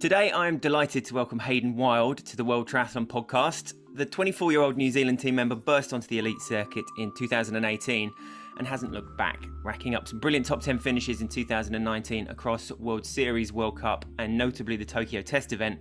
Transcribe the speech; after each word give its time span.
Today, 0.00 0.32
I'm 0.32 0.56
delighted 0.56 1.04
to 1.04 1.14
welcome 1.14 1.38
Hayden 1.38 1.76
Wilde 1.76 2.24
to 2.24 2.34
the 2.34 2.42
World 2.42 2.66
Triathlon 2.66 3.06
Podcast. 3.06 3.74
The 3.96 4.06
24 4.06 4.50
year 4.50 4.62
old 4.62 4.78
New 4.78 4.90
Zealand 4.90 5.20
team 5.20 5.34
member 5.34 5.54
burst 5.54 5.92
onto 5.92 6.08
the 6.08 6.18
elite 6.18 6.40
circuit 6.40 6.86
in 6.96 7.12
2018 7.18 8.10
and 8.56 8.66
hasn't 8.66 8.92
looked 8.92 9.14
back, 9.18 9.44
racking 9.62 9.94
up 9.94 10.08
some 10.08 10.18
brilliant 10.18 10.46
top 10.46 10.62
10 10.62 10.78
finishes 10.78 11.20
in 11.20 11.28
2019 11.28 12.28
across 12.28 12.72
World 12.72 13.04
Series, 13.04 13.52
World 13.52 13.78
Cup, 13.78 14.06
and 14.18 14.38
notably 14.38 14.76
the 14.76 14.86
Tokyo 14.86 15.20
Test 15.20 15.52
event. 15.52 15.78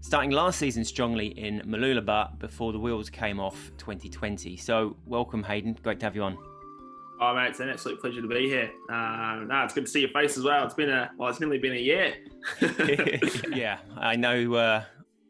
Starting 0.00 0.30
last 0.30 0.58
season 0.58 0.82
strongly 0.82 1.26
in 1.26 1.60
Mooloolaba 1.66 2.38
before 2.38 2.72
the 2.72 2.78
wheels 2.78 3.10
came 3.10 3.38
off 3.38 3.72
2020. 3.76 4.56
So, 4.56 4.96
welcome, 5.04 5.42
Hayden. 5.42 5.76
Great 5.82 6.00
to 6.00 6.06
have 6.06 6.16
you 6.16 6.22
on. 6.22 6.38
Oh, 7.22 7.34
mate, 7.34 7.48
it's 7.48 7.60
an 7.60 7.68
absolute 7.68 8.00
pleasure 8.00 8.22
to 8.22 8.28
be 8.28 8.48
here. 8.48 8.70
Uh, 8.88 9.40
no, 9.46 9.62
it's 9.64 9.74
good 9.74 9.84
to 9.84 9.90
see 9.90 10.00
your 10.00 10.08
face 10.08 10.38
as 10.38 10.44
well. 10.44 10.64
It's 10.64 10.72
been 10.72 10.88
a 10.88 11.10
well, 11.18 11.28
it's 11.28 11.38
nearly 11.38 11.58
been 11.58 11.74
a 11.74 11.76
year. 11.76 12.14
yeah, 13.52 13.78
I 13.98 14.16
know. 14.16 14.54
Uh, 14.54 14.84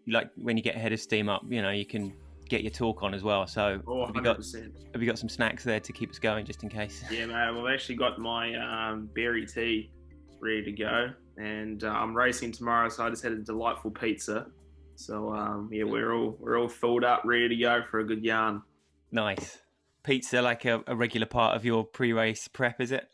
like 0.07 0.31
when 0.37 0.57
you 0.57 0.63
get 0.63 0.77
ahead 0.77 0.93
of 0.93 1.01
steam 1.01 1.29
up, 1.29 1.43
you 1.49 1.63
know, 1.63 1.71
you 1.71 1.85
can 1.85 2.13
get 2.49 2.63
your 2.63 2.71
talk 2.71 3.03
on 3.03 3.13
as 3.13 3.25
well. 3.25 3.45
So, 3.49 3.83
oh, 3.89 4.07
have 4.07 4.15
you 4.15 4.23
got 4.23 4.37
have 4.37 5.03
you 5.03 5.07
got 5.07 5.19
some 5.19 5.29
snacks 5.29 5.65
there 5.65 5.81
to 5.81 5.93
keep 5.93 6.11
us 6.11 6.21
going, 6.21 6.47
just 6.47 6.63
in 6.63 6.69
case? 6.69 7.03
Yeah, 7.11 7.27
mate. 7.27 7.51
Well, 7.53 7.67
I've 7.67 7.75
actually 7.75 7.97
got 7.97 8.21
my 8.21 8.55
um, 8.55 9.11
berry 9.13 9.45
tea 9.45 9.91
ready 10.39 10.63
to 10.63 10.73
go, 10.73 11.11
and 11.39 11.83
uh, 11.83 11.89
I'm 11.89 12.17
racing 12.17 12.53
tomorrow, 12.53 12.89
so 12.89 13.05
I 13.05 13.11
just 13.11 13.25
had 13.25 13.33
a 13.33 13.39
delightful 13.39 13.91
pizza. 13.91 14.47
So, 14.95 15.35
um, 15.35 15.69
yeah, 15.73 15.85
we're 15.85 16.15
all 16.15 16.37
we're 16.39 16.57
all 16.57 16.69
filled 16.69 17.03
up, 17.03 17.23
ready 17.25 17.49
to 17.49 17.57
go 17.57 17.83
for 17.91 17.99
a 17.99 18.05
good 18.05 18.23
yarn. 18.23 18.63
Nice 19.11 19.59
pizza 20.03 20.43
like 20.43 20.65
a, 20.65 20.83
a 20.87 20.97
regular 20.97 21.27
part 21.27 21.57
of 21.57 21.65
your 21.65 21.85
pre-race 21.85 22.49
prep? 22.49 22.81
Is 22.81 22.93
it? 22.93 23.09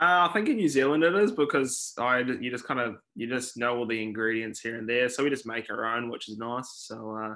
Uh, 0.00 0.28
I 0.28 0.32
think 0.32 0.48
in 0.48 0.56
New 0.56 0.68
Zealand 0.68 1.04
it 1.04 1.14
is 1.14 1.30
because 1.30 1.92
I 1.98 2.20
you 2.20 2.50
just 2.50 2.64
kind 2.64 2.80
of 2.80 2.96
you 3.14 3.26
just 3.28 3.58
know 3.58 3.76
all 3.76 3.86
the 3.86 4.02
ingredients 4.02 4.60
here 4.60 4.78
and 4.78 4.88
there, 4.88 5.10
so 5.10 5.22
we 5.22 5.28
just 5.30 5.46
make 5.46 5.68
our 5.70 5.84
own, 5.84 6.08
which 6.08 6.28
is 6.30 6.38
nice. 6.38 6.70
So 6.86 7.18
uh, 7.22 7.34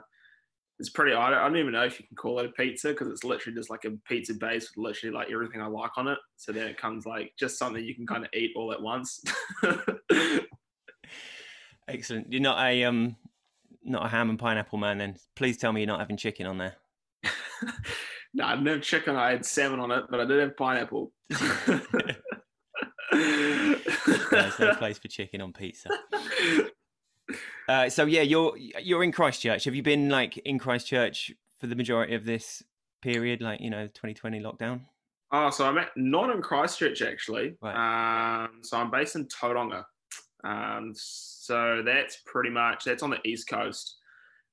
it's 0.79 0.89
pretty. 0.89 1.13
I 1.13 1.31
don't, 1.31 1.39
I 1.39 1.43
don't, 1.49 1.59
even 1.59 1.73
know 1.73 1.85
if 1.85 2.01
you 2.01 2.07
can 2.07 2.17
call 2.17 2.39
it 2.41 2.47
a 2.47 2.49
pizza 2.51 2.89
because 2.89 3.09
it's 3.09 3.23
literally 3.23 3.55
just 3.55 3.69
like 3.69 3.85
a 3.85 3.91
pizza 4.09 4.33
base 4.35 4.71
with 4.75 4.83
literally 4.83 5.15
like 5.15 5.31
everything 5.31 5.61
I 5.61 5.67
like 5.67 5.91
on 5.97 6.09
it. 6.09 6.19
So 6.37 6.53
then 6.53 6.67
it 6.67 6.79
comes 6.79 7.05
like 7.05 7.33
just 7.39 7.59
something 7.59 7.85
you 7.85 7.95
can 7.95 8.07
kind 8.07 8.25
of 8.25 8.31
eat 8.33 8.53
all 8.57 8.73
at 8.73 8.81
once. 8.81 9.23
Excellent. 11.89 12.33
You're 12.33 12.41
not 12.41 12.65
a 12.65 12.85
um 12.85 13.17
not 13.85 14.07
a 14.07 14.09
ham 14.09 14.31
and 14.31 14.39
pineapple 14.39 14.79
man 14.79 14.99
then. 14.99 15.17
Please 15.37 15.59
tell 15.59 15.73
me 15.73 15.83
you're 15.83 15.87
not 15.87 16.01
having 16.01 16.17
chicken 16.17 16.47
on 16.47 16.59
there. 16.59 16.77
No, 18.35 18.45
I 18.45 18.57
didn't 18.57 18.67
have 18.67 18.83
chicken. 18.83 19.17
I 19.17 19.31
had 19.31 19.47
salmon 19.47 19.81
on 19.81 19.91
it, 19.93 20.05
but 20.11 20.21
I 20.21 20.25
did 20.25 20.41
have 20.41 20.57
pineapple. 20.57 21.13
There's 23.13 24.59
no 24.59 24.75
place 24.75 24.99
for 24.99 25.09
chicken 25.09 25.41
on 25.41 25.53
pizza. 25.53 25.91
Uh, 27.67 27.89
so 27.89 28.05
yeah, 28.05 28.21
you're 28.21 28.55
you're 28.59 29.03
in 29.03 29.11
Christchurch. 29.11 29.65
Have 29.65 29.75
you 29.75 29.83
been 29.83 30.11
like 30.11 30.37
in 30.37 30.59
Christchurch 30.59 31.33
for 31.59 31.67
the 31.67 31.75
majority 31.75 32.15
of 32.15 32.27
this 32.27 32.63
period, 33.01 33.41
like 33.41 33.63
you 33.63 33.71
know, 33.71 33.87
2020 33.87 34.41
lockdown? 34.41 34.81
Oh, 35.33 35.49
so 35.49 35.67
I'm 35.67 35.79
at, 35.79 35.89
not 35.97 36.29
in 36.29 36.43
Christchurch 36.43 37.01
actually. 37.01 37.55
Right. 37.63 38.45
Um, 38.45 38.59
so 38.61 38.77
I'm 38.77 38.91
based 38.91 39.17
in 39.17 39.27
Tauranga. 39.29 39.85
Um, 40.45 40.93
so 40.95 41.83
that's 41.83 42.19
pretty 42.27 42.51
much 42.51 42.85
that's 42.85 43.03
on 43.03 43.09
the 43.09 43.21
east 43.25 43.49
coast. 43.49 43.97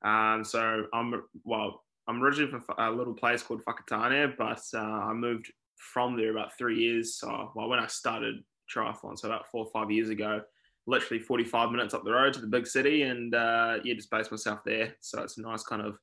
Um, 0.06 0.46
so 0.46 0.86
I'm 0.94 1.22
well, 1.44 1.84
I'm 2.08 2.22
originally 2.24 2.52
from 2.52 2.64
a 2.78 2.92
little 2.92 3.14
place 3.14 3.44
called 3.44 3.62
Whakatane, 3.66 4.36
but 4.38 4.62
uh, 4.74 4.80
I 4.80 5.14
moved 5.14 5.52
from 5.76 6.18
there 6.18 6.32
about 6.32 6.58
three 6.58 6.80
years. 6.80 7.16
So, 7.16 7.52
well, 7.56 7.70
when 7.70 7.80
I 7.80 7.88
started 7.88 8.44
triathlon, 8.74 9.18
so 9.18 9.28
about 9.28 9.48
four 9.52 9.66
or 9.66 9.72
five 9.72 9.92
years 9.92 10.10
ago, 10.10 10.42
literally 10.88 11.22
45 11.22 11.72
minutes 11.72 11.94
up 11.94 12.04
the 12.04 12.12
road 12.12 12.34
to 12.34 12.42
the 12.42 12.48
big 12.48 12.68
city, 12.68 13.04
and 13.04 13.36
uh, 13.36 13.78
yeah, 13.84 13.94
just 13.94 14.10
based 14.10 14.32
myself 14.32 14.60
there. 14.66 14.96
So 15.00 15.22
it's 15.22 15.38
a 15.38 15.42
nice 15.42 15.64
kind 15.64 15.82
of 15.82 15.98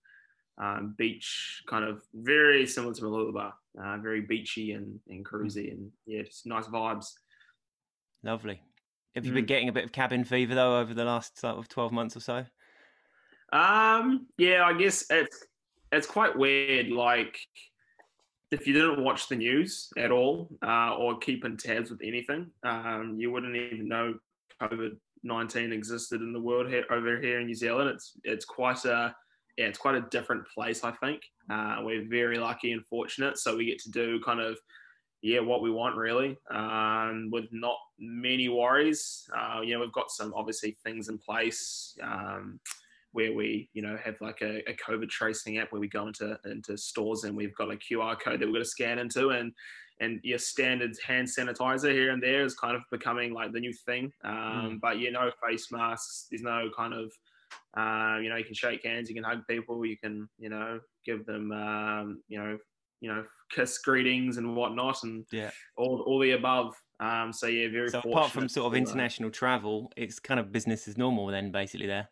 um, 0.59 0.95
beach, 0.97 1.63
kind 1.69 1.85
of 1.85 2.03
very 2.15 2.67
similar 2.67 2.95
to 2.95 3.03
Mooloolaba, 3.03 3.53
uh, 3.81 3.97
very 3.99 4.21
beachy 4.21 4.73
and, 4.73 5.01
and 5.09 5.25
cruisy, 5.25 5.73
and 5.73 5.91
yeah, 6.07 6.23
just 6.23 6.47
nice 6.47 6.67
vibes. 6.67 7.13
Lovely. 8.23 8.61
Have 9.15 9.25
you 9.25 9.33
mm. 9.33 9.37
been 9.37 9.47
getting 9.47 9.69
a 9.69 9.73
bit 9.73 9.85
of 9.85 9.93
cabin 9.93 10.25
fever 10.25 10.55
though 10.55 10.79
over 10.79 10.95
the 10.95 11.05
last 11.05 11.39
sort 11.39 11.57
of 11.57 11.69
12 11.69 11.93
months 11.93 12.17
or 12.17 12.21
so? 12.21 12.45
Um, 13.53 14.27
yeah, 14.37 14.65
I 14.65 14.75
guess 14.75 15.05
it's 15.11 15.45
it's 15.93 16.07
quite 16.07 16.37
weird. 16.37 16.89
Like, 16.89 17.39
if 18.51 18.67
you 18.67 18.73
didn't 18.73 19.05
watch 19.05 19.29
the 19.29 19.37
news 19.37 19.91
at 19.97 20.11
all 20.11 20.49
uh, 20.67 20.95
or 20.97 21.19
keep 21.19 21.45
in 21.45 21.57
tabs 21.57 21.91
with 21.91 22.01
anything, 22.03 22.51
um, 22.63 23.17
you 23.19 23.31
wouldn't 23.31 23.57
even 23.57 23.89
know 23.89 24.15
COVID 24.63 24.97
nineteen 25.23 25.73
existed 25.73 26.21
in 26.21 26.33
the 26.33 26.41
world 26.41 26.69
here 26.69 26.85
over 26.91 27.21
here 27.21 27.41
in 27.41 27.47
New 27.47 27.55
Zealand. 27.55 27.91
It's 27.91 28.13
it's 28.25 28.45
quite 28.45 28.85
a 28.85 29.15
yeah, 29.57 29.67
it's 29.67 29.79
quite 29.79 29.97
a 29.97 30.07
different 30.11 30.47
place. 30.55 30.85
I 30.85 30.93
think 30.93 31.21
uh, 31.51 31.79
we're 31.83 32.09
very 32.09 32.39
lucky 32.39 32.73
and 32.73 32.87
fortunate, 32.87 33.39
so 33.39 33.57
we 33.57 33.67
get 33.67 33.81
to 33.81 33.91
do 33.91 34.21
kind 34.21 34.41
of 34.41 34.57
yeah 35.21 35.41
what 35.41 35.63
we 35.63 35.71
want 35.71 35.97
really, 35.97 36.39
um, 36.51 37.29
with 37.33 37.47
not 37.51 37.77
many 37.99 38.49
worries. 38.49 39.29
Uh, 39.37 39.61
you 39.61 39.75
know, 39.75 39.81
we've 39.81 39.93
got 39.93 40.11
some 40.11 40.33
obviously 40.35 40.77
things 40.85 41.09
in 41.09 41.19
place. 41.19 41.97
Um, 42.03 42.61
where 43.13 43.33
we, 43.33 43.69
you 43.73 43.83
know, 43.83 43.97
have 44.03 44.17
like 44.21 44.43
a, 44.43 44.59
a 44.69 44.75
COVID 44.75 45.09
tracing 45.09 45.59
app 45.59 45.73
where 45.73 45.81
we 45.81 45.89
go 45.89 46.07
into 46.07 46.39
into 46.45 46.77
stores 46.77 47.25
and 47.25 47.37
we've 47.37 47.55
got 47.55 47.73
a 47.73 47.77
QR 47.77 48.19
code 48.19 48.41
that 48.41 48.47
we've 48.47 48.55
got 48.55 48.61
to 48.61 48.65
scan 48.65 48.99
into 48.99 49.31
and 49.31 49.53
and 50.01 50.21
your 50.23 50.39
standard 50.39 50.93
hand 51.05 51.27
sanitizer 51.27 51.91
here 51.91 52.13
and 52.13 52.23
there 52.23 52.45
is 52.45 52.55
kind 52.55 52.77
of 52.77 52.83
becoming 52.91 53.33
like 53.33 53.53
the 53.53 53.61
new 53.61 53.73
thing. 53.73 54.13
Um, 54.25 54.33
mm. 54.33 54.81
But 54.81 54.99
you 54.99 55.11
know, 55.11 55.31
face 55.47 55.69
masks. 55.73 56.27
There's 56.31 56.43
no 56.43 56.71
kind 56.77 56.95
of, 56.95 57.13
uh, 57.77 58.19
you 58.21 58.29
know, 58.29 58.37
you 58.37 58.45
can 58.45 58.55
shake 58.55 58.85
hands, 58.85 59.09
you 59.09 59.15
can 59.15 59.25
hug 59.25 59.41
people, 59.49 59.85
you 59.85 59.97
can, 59.97 60.29
you 60.39 60.51
know, 60.51 60.81
give 61.05 61.27
them, 61.27 61.51
um, 61.53 62.23
you 62.29 62.39
know, 62.39 62.59
you 63.01 63.13
know, 63.13 63.25
kiss 63.51 63.79
greetings 63.79 64.37
and 64.37 64.57
whatnot, 64.57 65.03
and 65.05 65.25
yeah, 65.33 65.51
all 65.77 66.03
all 66.07 66.19
the 66.19 66.33
above. 66.33 66.75
Um, 67.01 67.33
so 67.33 67.47
yeah, 67.47 67.69
very. 67.71 67.89
So 67.89 68.01
apart 68.01 68.33
from 68.33 68.49
sort 68.49 68.67
of 68.67 68.77
international 68.77 69.31
travel, 69.31 69.93
it's 69.97 70.19
kind 70.19 70.41
of 70.41 70.53
business 70.53 70.89
as 70.89 70.97
normal 70.97 71.29
then, 71.29 71.53
basically 71.53 71.87
there. 71.87 72.09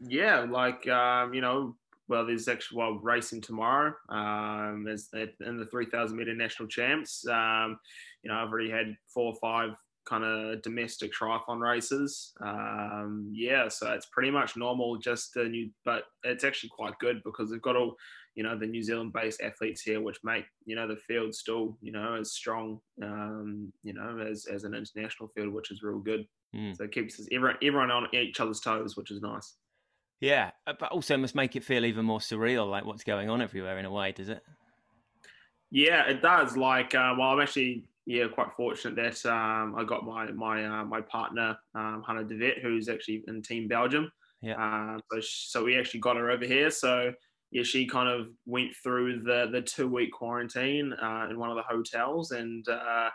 Yeah, 0.00 0.46
like 0.48 0.86
um, 0.88 1.34
you 1.34 1.40
know, 1.40 1.76
well, 2.08 2.26
there's 2.26 2.48
actually 2.48 2.78
well 2.78 3.00
racing 3.02 3.40
tomorrow. 3.40 3.94
Um, 4.08 4.84
there's 4.84 5.08
in 5.12 5.56
the 5.56 5.66
3,000 5.66 6.16
meter 6.16 6.34
national 6.34 6.68
champs. 6.68 7.26
Um, 7.26 7.78
you 8.22 8.30
know, 8.30 8.36
I've 8.36 8.48
already 8.48 8.70
had 8.70 8.96
four 9.08 9.32
or 9.32 9.38
five 9.40 9.76
kind 10.06 10.24
of 10.24 10.62
domestic 10.62 11.12
triathlon 11.12 11.60
races. 11.60 12.32
Um, 12.40 13.28
yeah, 13.32 13.68
so 13.68 13.92
it's 13.92 14.06
pretty 14.06 14.30
much 14.30 14.56
normal. 14.56 14.96
Just 14.98 15.36
a 15.36 15.48
new, 15.48 15.70
but 15.84 16.04
it's 16.22 16.44
actually 16.44 16.70
quite 16.70 16.98
good 16.98 17.22
because 17.24 17.50
they've 17.50 17.60
got 17.60 17.76
all 17.76 17.96
you 18.36 18.42
know 18.42 18.56
the 18.56 18.66
New 18.66 18.82
Zealand-based 18.82 19.40
athletes 19.40 19.82
here, 19.82 20.00
which 20.00 20.18
make 20.22 20.44
you 20.64 20.76
know 20.76 20.86
the 20.86 20.96
field 20.96 21.34
still 21.34 21.76
you 21.80 21.90
know 21.90 22.14
as 22.14 22.32
strong 22.32 22.80
um, 23.02 23.72
you 23.82 23.92
know 23.92 24.18
as 24.18 24.46
as 24.46 24.64
an 24.64 24.74
international 24.74 25.28
field, 25.34 25.52
which 25.52 25.70
is 25.70 25.82
real 25.82 25.98
good. 25.98 26.26
Mm. 26.54 26.76
So 26.76 26.84
it 26.84 26.92
keeps 26.92 27.20
everyone 27.32 27.56
everyone 27.62 27.90
on 27.90 28.06
each 28.14 28.38
other's 28.38 28.60
toes, 28.60 28.96
which 28.96 29.10
is 29.10 29.20
nice. 29.20 29.54
Yeah, 30.20 30.50
uh, 30.66 30.72
but 30.78 30.92
also 30.92 31.16
must 31.16 31.34
make 31.34 31.56
it 31.56 31.64
feel 31.64 31.84
even 31.84 32.04
more 32.04 32.20
surreal, 32.20 32.70
like 32.70 32.84
what's 32.84 33.04
going 33.04 33.28
on 33.28 33.42
everywhere 33.42 33.78
in 33.78 33.84
a 33.84 33.90
way, 33.90 34.12
does 34.12 34.28
it? 34.28 34.42
Yeah, 35.70 36.06
it 36.06 36.22
does. 36.22 36.56
Like, 36.56 36.94
uh, 36.94 37.14
well, 37.18 37.30
I'm 37.30 37.40
actually 37.40 37.88
yeah 38.06 38.28
quite 38.28 38.52
fortunate 38.56 38.94
that 38.94 39.26
um, 39.30 39.74
I 39.76 39.84
got 39.84 40.06
my 40.06 40.30
my 40.30 40.64
uh, 40.64 40.84
my 40.84 41.00
partner 41.02 41.56
um, 41.74 42.02
Hannah 42.06 42.24
Devet, 42.24 42.62
who's 42.62 42.88
actually 42.88 43.24
in 43.28 43.42
Team 43.42 43.68
Belgium. 43.68 44.10
Yeah. 44.40 44.54
Uh, 44.54 44.98
so 45.12 45.20
so 45.20 45.64
we 45.64 45.76
actually 45.76 46.00
got 46.00 46.16
her 46.16 46.30
over 46.30 46.46
here. 46.46 46.70
So 46.70 47.12
yeah, 47.50 47.62
she 47.62 47.86
kind 47.86 48.08
of 48.08 48.28
went 48.46 48.74
through 48.82 49.22
the 49.22 49.48
the 49.52 49.60
two 49.60 49.88
week 49.88 50.12
quarantine 50.12 50.92
uh, 50.94 51.26
in 51.30 51.38
one 51.38 51.50
of 51.50 51.56
the 51.56 51.62
hotels, 51.62 52.30
and 52.30 52.66
uh, 52.68 53.10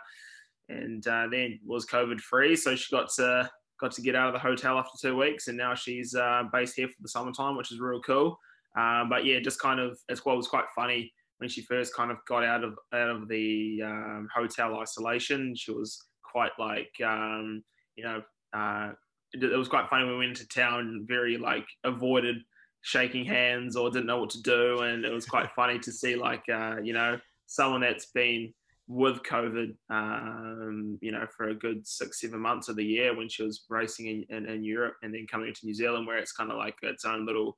and 0.68 1.06
uh, 1.06 1.26
then 1.30 1.58
was 1.64 1.86
COVID 1.86 2.20
free. 2.20 2.54
So 2.54 2.76
she 2.76 2.94
got 2.94 3.10
to 3.16 3.50
got 3.82 3.92
to 3.92 4.00
get 4.00 4.14
out 4.14 4.28
of 4.28 4.32
the 4.32 4.38
hotel 4.38 4.78
after 4.78 4.96
two 4.98 5.16
weeks, 5.16 5.48
and 5.48 5.58
now 5.58 5.74
she's 5.74 6.14
uh, 6.14 6.44
based 6.52 6.76
here 6.76 6.88
for 6.88 6.94
the 7.00 7.08
summertime, 7.08 7.56
which 7.56 7.72
is 7.72 7.80
real 7.80 8.00
cool. 8.00 8.38
Um, 8.78 9.08
but 9.10 9.26
yeah, 9.26 9.40
just 9.40 9.60
kind 9.60 9.80
of 9.80 9.98
as 10.08 10.24
well 10.24 10.36
was 10.36 10.48
quite 10.48 10.64
funny 10.74 11.12
when 11.38 11.50
she 11.50 11.62
first 11.62 11.94
kind 11.94 12.10
of 12.10 12.18
got 12.26 12.44
out 12.44 12.64
of 12.64 12.74
out 12.94 13.10
of 13.10 13.28
the 13.28 13.80
um, 13.84 14.28
hotel 14.34 14.78
isolation. 14.80 15.54
She 15.56 15.72
was 15.72 16.00
quite 16.22 16.52
like 16.58 16.92
um, 17.04 17.62
you 17.96 18.04
know 18.04 18.22
uh, 18.54 18.92
it, 19.32 19.42
it, 19.42 19.56
was 19.56 19.68
quite 19.68 19.90
funny 19.90 20.04
when 20.04 20.14
we 20.14 20.18
went 20.20 20.38
into 20.38 20.48
town. 20.48 21.04
Very 21.06 21.36
like 21.36 21.66
avoided 21.84 22.36
shaking 22.82 23.24
hands 23.24 23.76
or 23.76 23.90
didn't 23.90 24.06
know 24.06 24.20
what 24.20 24.30
to 24.30 24.42
do, 24.42 24.78
and 24.82 25.04
it 25.04 25.12
was 25.12 25.26
quite 25.26 25.50
funny 25.56 25.78
to 25.80 25.92
see 25.92 26.14
like 26.14 26.44
uh, 26.48 26.76
you 26.82 26.92
know 26.92 27.18
someone 27.46 27.80
that's 27.80 28.06
been 28.06 28.54
with 28.88 29.22
COVID, 29.22 29.74
um, 29.90 30.98
you 31.00 31.12
know, 31.12 31.26
for 31.36 31.48
a 31.48 31.54
good 31.54 31.86
six, 31.86 32.20
seven 32.20 32.40
months 32.40 32.68
of 32.68 32.76
the 32.76 32.84
year 32.84 33.16
when 33.16 33.28
she 33.28 33.42
was 33.42 33.64
racing 33.68 34.24
in, 34.28 34.36
in, 34.36 34.46
in 34.48 34.64
Europe 34.64 34.94
and 35.02 35.14
then 35.14 35.26
coming 35.30 35.52
to 35.52 35.66
New 35.66 35.74
Zealand 35.74 36.06
where 36.06 36.18
it's 36.18 36.32
kind 36.32 36.50
of 36.50 36.58
like 36.58 36.74
its 36.82 37.04
own 37.04 37.26
little 37.26 37.56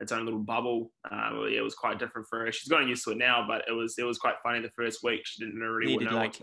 its 0.00 0.12
own 0.12 0.24
little 0.24 0.40
bubble. 0.40 0.90
Uh, 1.10 1.30
well, 1.32 1.48
yeah, 1.48 1.58
it 1.58 1.64
was 1.64 1.74
quite 1.74 1.98
different 1.98 2.26
for 2.28 2.40
her. 2.40 2.52
She's 2.52 2.68
gotten 2.68 2.88
used 2.88 3.04
to 3.04 3.10
it 3.10 3.18
now, 3.18 3.44
but 3.46 3.64
it 3.68 3.72
was 3.72 3.96
it 3.98 4.04
was 4.04 4.18
quite 4.18 4.36
funny 4.42 4.60
the 4.60 4.70
first 4.70 5.00
week. 5.02 5.20
She 5.24 5.44
didn't 5.44 5.60
really 5.60 5.92
Needed 5.92 6.10
know 6.10 6.16
like 6.16 6.40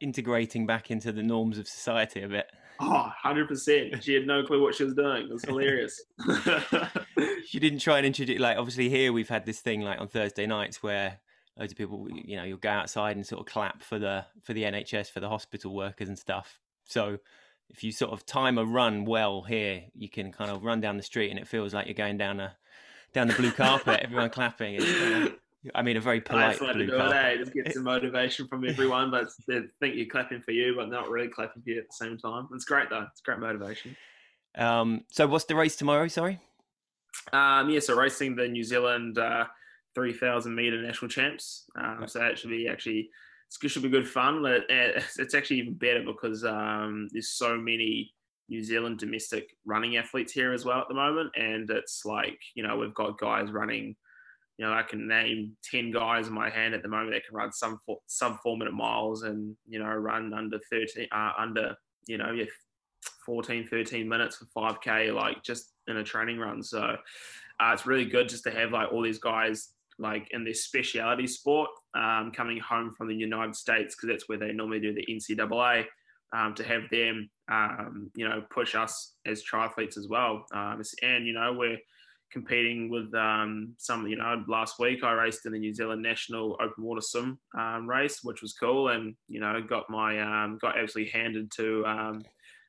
integrating 0.00 0.66
back 0.66 0.90
into 0.90 1.12
the 1.12 1.22
norms 1.22 1.58
of 1.58 1.68
society 1.68 2.22
a 2.22 2.28
bit. 2.28 2.46
Oh, 2.80 3.08
100%. 3.24 4.02
She 4.02 4.14
had 4.14 4.26
no 4.26 4.42
clue 4.42 4.60
what 4.60 4.74
she 4.74 4.84
was 4.84 4.94
doing. 4.94 5.28
It 5.28 5.32
was 5.32 5.44
hilarious. 5.44 6.02
she 7.46 7.60
didn't 7.60 7.78
try 7.78 7.98
and 7.98 8.06
introduce, 8.06 8.40
like, 8.40 8.58
obviously, 8.58 8.88
here 8.88 9.12
we've 9.12 9.28
had 9.28 9.46
this 9.46 9.60
thing, 9.60 9.82
like, 9.82 10.00
on 10.00 10.08
Thursday 10.08 10.44
nights 10.44 10.82
where 10.82 11.20
loads 11.58 11.72
of 11.72 11.78
people, 11.78 12.08
you 12.10 12.36
know, 12.36 12.44
you'll 12.44 12.58
go 12.58 12.70
outside 12.70 13.16
and 13.16 13.26
sort 13.26 13.40
of 13.40 13.46
clap 13.46 13.82
for 13.82 13.98
the 13.98 14.26
for 14.42 14.52
the 14.52 14.62
NHS 14.62 15.10
for 15.10 15.20
the 15.20 15.28
hospital 15.28 15.74
workers 15.74 16.08
and 16.08 16.18
stuff. 16.18 16.58
So 16.84 17.18
if 17.70 17.82
you 17.82 17.92
sort 17.92 18.12
of 18.12 18.26
time 18.26 18.58
a 18.58 18.64
run 18.64 19.04
well 19.04 19.42
here, 19.42 19.84
you 19.94 20.08
can 20.08 20.32
kind 20.32 20.50
of 20.50 20.64
run 20.64 20.80
down 20.80 20.96
the 20.96 21.02
street 21.02 21.30
and 21.30 21.38
it 21.38 21.48
feels 21.48 21.72
like 21.72 21.86
you're 21.86 21.94
going 21.94 22.18
down 22.18 22.40
a 22.40 22.56
down 23.12 23.28
the 23.28 23.34
blue 23.34 23.52
carpet, 23.52 24.00
everyone 24.02 24.30
clapping. 24.30 24.76
It's, 24.78 25.34
I 25.74 25.82
mean, 25.82 25.96
a 25.96 26.00
very 26.00 26.20
polite 26.20 26.58
blue 26.58 26.90
carpet. 26.90 27.16
It, 27.16 27.16
eh? 27.16 27.36
Just 27.36 27.54
get 27.54 27.72
some 27.72 27.84
motivation 27.84 28.48
from 28.48 28.68
everyone, 28.68 29.10
but 29.10 29.28
they 29.46 29.62
think 29.80 29.94
you're 29.94 30.06
clapping 30.06 30.42
for 30.42 30.50
you, 30.50 30.74
but 30.76 30.90
not 30.90 31.08
really 31.08 31.28
clapping 31.28 31.62
for 31.62 31.70
you 31.70 31.78
at 31.78 31.86
the 31.86 32.04
same 32.04 32.18
time. 32.18 32.48
It's 32.52 32.64
great 32.64 32.90
though. 32.90 33.06
It's 33.10 33.20
great 33.20 33.38
motivation. 33.38 33.96
Um, 34.56 35.04
so 35.10 35.26
what's 35.26 35.46
the 35.46 35.54
race 35.54 35.76
tomorrow? 35.76 36.08
Sorry. 36.08 36.40
Um, 37.32 37.70
yeah, 37.70 37.80
so 37.80 37.96
racing 37.96 38.36
the 38.36 38.48
New 38.48 38.64
Zealand 38.64 39.18
uh, 39.18 39.46
3,000 39.94 40.54
meter 40.54 40.80
national 40.80 41.08
champs. 41.08 41.64
Um, 41.78 42.00
right. 42.00 42.10
So 42.10 42.18
that 42.18 42.38
should 42.38 42.50
be 42.50 42.68
actually 42.68 43.10
it 43.62 43.70
should 43.70 43.82
be 43.82 43.88
good 43.88 44.08
fun. 44.08 44.42
But 44.42 44.64
It's 44.68 45.34
actually 45.34 45.60
even 45.60 45.74
better 45.74 46.02
because 46.04 46.44
um, 46.44 47.08
there's 47.12 47.30
so 47.30 47.56
many 47.56 48.12
New 48.48 48.62
Zealand 48.62 48.98
domestic 48.98 49.56
running 49.64 49.96
athletes 49.96 50.32
here 50.32 50.52
as 50.52 50.64
well 50.64 50.80
at 50.80 50.88
the 50.88 50.94
moment, 50.94 51.30
and 51.36 51.68
it's 51.70 52.04
like 52.04 52.38
you 52.54 52.62
know 52.62 52.76
we've 52.76 52.94
got 52.94 53.18
guys 53.18 53.50
running. 53.50 53.96
You 54.58 54.66
know, 54.66 54.72
I 54.72 54.82
can 54.82 55.08
name 55.08 55.56
ten 55.68 55.90
guys 55.90 56.28
in 56.28 56.34
my 56.34 56.50
hand 56.50 56.74
at 56.74 56.82
the 56.82 56.88
moment 56.88 57.12
that 57.12 57.26
can 57.26 57.36
run 57.36 57.52
some 57.52 57.78
four, 57.86 57.98
sub 58.06 58.38
four 58.42 58.56
minute 58.56 58.74
miles 58.74 59.22
and 59.22 59.56
you 59.66 59.78
know 59.78 59.86
run 59.86 60.34
under 60.34 60.58
thirteen 60.70 61.08
uh, 61.10 61.32
under 61.38 61.74
you 62.06 62.18
know 62.18 62.32
yeah 62.32 62.44
14, 63.26 63.66
13 63.68 64.08
minutes 64.08 64.36
for 64.36 64.74
5k 64.74 65.14
like 65.14 65.42
just 65.42 65.72
in 65.88 65.98
a 65.98 66.04
training 66.04 66.38
run. 66.38 66.62
So 66.62 66.96
uh, 67.60 67.70
it's 67.72 67.86
really 67.86 68.04
good 68.04 68.28
just 68.28 68.44
to 68.44 68.50
have 68.50 68.72
like 68.72 68.92
all 68.92 69.02
these 69.02 69.18
guys 69.18 69.70
like 69.98 70.28
in 70.30 70.44
their 70.44 70.54
speciality 70.54 71.26
sport 71.26 71.70
um, 71.94 72.32
coming 72.34 72.58
home 72.58 72.92
from 72.96 73.08
the 73.08 73.14
United 73.14 73.54
States 73.54 73.94
because 73.94 74.08
that's 74.08 74.28
where 74.28 74.38
they 74.38 74.52
normally 74.52 74.80
do 74.80 74.94
the 74.94 75.06
NCAA. 75.06 75.84
Um, 76.36 76.52
to 76.56 76.64
have 76.64 76.82
them, 76.90 77.30
um, 77.48 78.10
you 78.16 78.28
know, 78.28 78.42
push 78.50 78.74
us 78.74 79.12
as 79.24 79.44
triathletes 79.44 79.96
as 79.96 80.08
well. 80.08 80.44
Um, 80.52 80.82
and 81.00 81.24
you 81.28 81.32
know, 81.32 81.52
we're 81.52 81.78
competing 82.32 82.90
with 82.90 83.14
um, 83.14 83.74
some. 83.78 84.08
You 84.08 84.16
know, 84.16 84.42
last 84.48 84.80
week 84.80 85.04
I 85.04 85.12
raced 85.12 85.46
in 85.46 85.52
the 85.52 85.60
New 85.60 85.72
Zealand 85.72 86.02
National 86.02 86.58
Open 86.60 86.82
Water 86.82 87.02
Swim 87.02 87.38
um, 87.56 87.88
race, 87.88 88.18
which 88.24 88.42
was 88.42 88.52
cool, 88.52 88.88
and 88.88 89.14
you 89.28 89.38
know, 89.38 89.62
got 89.62 89.88
my 89.88 90.16
got 90.60 90.76
absolutely 90.76 91.12
handed 91.12 91.52
to 91.52 91.84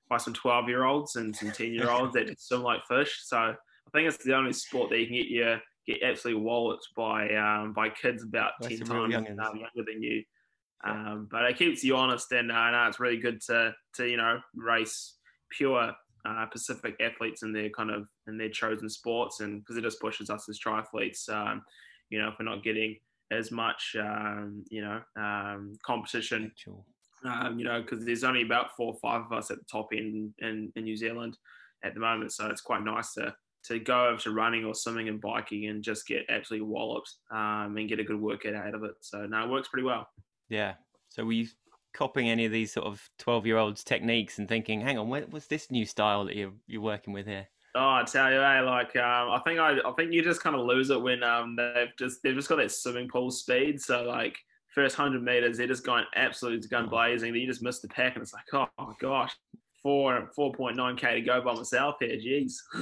by 0.09 0.17
some 0.17 0.33
twelve 0.33 0.69
year 0.69 0.83
olds 0.83 1.15
and 1.15 1.35
some 1.35 1.51
ten 1.51 1.73
year 1.73 1.89
olds 1.89 2.13
that 2.13 2.39
swim 2.39 2.61
like 2.61 2.85
fish. 2.87 3.19
So 3.23 3.37
I 3.37 3.55
think 3.93 4.07
it's 4.07 4.23
the 4.23 4.35
only 4.35 4.53
sport 4.53 4.89
that 4.89 4.99
you 4.99 5.07
can 5.07 5.15
get 5.15 5.27
your 5.27 5.61
get 5.87 6.03
absolutely 6.03 6.41
walloped 6.43 6.87
by 6.95 7.29
um, 7.35 7.73
by 7.73 7.89
kids 7.89 8.23
about 8.23 8.53
ten 8.61 8.79
times 8.79 9.15
um, 9.15 9.25
younger 9.57 9.91
than 9.91 10.01
you. 10.01 10.23
Um, 10.83 11.27
but 11.31 11.43
it 11.43 11.57
keeps 11.57 11.83
you 11.83 11.95
honest, 11.95 12.31
and 12.31 12.51
uh, 12.51 12.71
know 12.71 12.85
it's 12.87 12.99
really 12.99 13.17
good 13.17 13.41
to 13.41 13.73
to 13.95 14.07
you 14.07 14.17
know 14.17 14.39
race 14.55 15.15
pure 15.49 15.93
uh, 16.25 16.45
Pacific 16.47 16.95
athletes 16.99 17.43
in 17.43 17.53
their 17.53 17.69
kind 17.69 17.91
of 17.91 18.07
in 18.27 18.37
their 18.37 18.49
chosen 18.49 18.89
sports, 18.89 19.39
and 19.39 19.61
because 19.61 19.77
it 19.77 19.81
just 19.81 20.01
pushes 20.01 20.29
us 20.29 20.47
as 20.49 20.59
triathletes, 20.59 21.29
um, 21.29 21.63
you 22.09 22.19
know, 22.19 22.29
if 22.29 22.35
we're 22.39 22.45
not 22.45 22.63
getting 22.63 22.97
as 23.31 23.51
much 23.51 23.95
um, 23.99 24.63
you 24.69 24.81
know 24.81 25.01
um, 25.17 25.77
competition. 25.83 26.51
Um, 27.23 27.57
you 27.57 27.65
know, 27.65 27.81
because 27.81 28.05
there's 28.05 28.23
only 28.23 28.43
about 28.43 28.75
four 28.75 28.93
or 28.93 28.99
five 29.01 29.25
of 29.25 29.31
us 29.31 29.49
at 29.49 29.57
the 29.57 29.65
top 29.71 29.87
end 29.93 30.35
in, 30.39 30.71
in 30.75 30.83
New 30.83 30.95
Zealand 30.95 31.37
at 31.83 31.95
the 31.95 31.99
moment, 31.99 32.31
so 32.33 32.45
it's 32.47 32.61
quite 32.61 32.83
nice 32.83 33.13
to 33.13 33.33
to 33.67 33.79
go 33.79 34.07
over 34.07 34.19
to 34.21 34.31
running 34.31 34.65
or 34.65 34.75
swimming 34.75 35.09
and 35.09 35.21
biking 35.21 35.67
and 35.67 35.83
just 35.83 36.07
get 36.07 36.25
absolutely 36.29 36.67
walloped 36.67 37.13
um, 37.31 37.75
and 37.77 37.89
get 37.89 37.99
a 37.99 38.03
good 38.03 38.19
workout 38.19 38.55
out 38.55 38.75
of 38.75 38.83
it. 38.83 38.95
So 39.01 39.25
no, 39.25 39.43
it 39.43 39.49
works 39.49 39.67
pretty 39.67 39.85
well. 39.85 40.07
Yeah. 40.49 40.73
So 41.09 41.25
were 41.25 41.31
you 41.31 41.47
copying 41.93 42.29
any 42.29 42.45
of 42.45 42.51
these 42.51 42.73
sort 42.73 42.85
of 42.85 43.01
twelve 43.17 43.45
year 43.45 43.57
olds 43.57 43.83
techniques 43.83 44.37
and 44.39 44.47
thinking, 44.47 44.81
hang 44.81 44.97
on, 44.97 45.09
what's 45.09 45.47
this 45.47 45.71
new 45.71 45.85
style 45.85 46.25
that 46.25 46.35
you're 46.35 46.53
you're 46.67 46.81
working 46.81 47.13
with 47.13 47.25
here? 47.25 47.47
Oh, 47.77 47.89
I 47.89 48.03
tell 48.03 48.31
you, 48.31 48.39
hey, 48.39 48.61
like 48.61 48.95
um, 48.95 49.31
I 49.31 49.41
think 49.45 49.59
I, 49.59 49.77
I 49.85 49.91
think 49.97 50.13
you 50.13 50.23
just 50.23 50.41
kind 50.41 50.55
of 50.55 50.65
lose 50.65 50.89
it 50.89 51.01
when 51.01 51.23
um, 51.23 51.55
they've 51.57 51.95
just 51.97 52.23
they've 52.23 52.35
just 52.35 52.47
got 52.47 52.57
that 52.57 52.71
swimming 52.71 53.09
pool 53.09 53.31
speed. 53.31 53.81
So 53.81 54.03
like 54.03 54.37
first 54.73 54.95
hundred 54.95 55.23
meters, 55.23 55.57
they're 55.57 55.67
just 55.67 55.85
going 55.85 56.05
absolutely 56.15 56.67
gun 56.67 56.87
blazing. 56.87 57.33
Then 57.33 57.41
you 57.41 57.47
just 57.47 57.63
miss 57.63 57.81
the 57.81 57.89
pack, 57.89 58.15
and 58.15 58.21
it's 58.21 58.33
like, 58.33 58.45
oh 58.53 58.67
my 58.77 58.93
gosh, 59.01 59.35
four 59.85 60.31
four 60.35 60.51
point 60.51 60.75
nine 60.75 60.97
k 60.97 61.13
to 61.13 61.21
go 61.21 61.39
by 61.41 61.53
myself 61.53 61.97
here. 61.99 62.17
Jeez. 62.17 62.53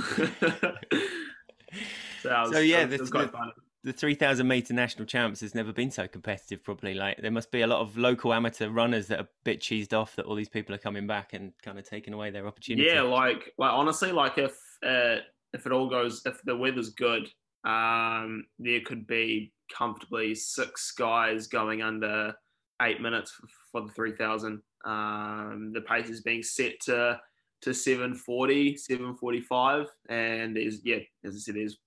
so, 2.21 2.29
was, 2.29 2.51
so, 2.53 2.59
yeah, 2.59 2.85
the, 2.85 2.97
the, 2.97 3.51
the, 3.83 3.91
three 3.91 4.15
thousand 4.15 4.47
meter 4.47 4.73
national 4.73 5.05
champs 5.05 5.41
has 5.41 5.53
never 5.53 5.73
been 5.73 5.91
so 5.91 6.07
competitive. 6.07 6.63
Probably 6.63 6.93
like 6.93 7.17
there 7.21 7.29
must 7.29 7.51
be 7.51 7.59
a 7.59 7.67
lot 7.67 7.81
of 7.81 7.97
local 7.97 8.33
amateur 8.33 8.69
runners 8.69 9.07
that 9.07 9.19
are 9.19 9.23
a 9.23 9.29
bit 9.43 9.59
cheesed 9.59 9.91
off 9.91 10.15
that 10.15 10.25
all 10.25 10.35
these 10.35 10.47
people 10.47 10.73
are 10.73 10.79
coming 10.79 11.05
back 11.05 11.33
and 11.33 11.51
kind 11.61 11.77
of 11.77 11.83
taking 11.83 12.13
away 12.13 12.31
their 12.31 12.47
opportunity. 12.47 12.87
Yeah, 12.87 13.01
like 13.01 13.51
like 13.57 13.73
honestly, 13.73 14.13
like 14.13 14.37
if 14.37 14.57
uh, 14.81 15.17
if 15.51 15.65
it 15.65 15.73
all 15.73 15.89
goes, 15.89 16.21
if 16.25 16.41
the 16.43 16.55
weather's 16.55 16.91
good, 16.91 17.27
um, 17.65 18.45
there 18.59 18.79
could 18.79 19.05
be 19.05 19.51
comfortably 19.69 20.35
six 20.35 20.91
guys 20.91 21.47
going 21.47 21.81
under 21.81 22.33
eight 22.81 23.01
minutes 23.01 23.33
for 23.71 23.81
the 23.81 23.91
3000 23.91 24.61
um, 24.85 25.71
the 25.73 25.81
pace 25.81 26.09
is 26.09 26.21
being 26.21 26.43
set 26.43 26.79
to 26.81 27.19
to 27.61 27.73
740, 27.73 28.75
745, 28.75 29.87
and 30.09 30.55
there's 30.55 30.81
yeah, 30.83 30.97
as 31.23 31.35
I 31.35 31.39
said, 31.39 31.55
there's 31.55 31.77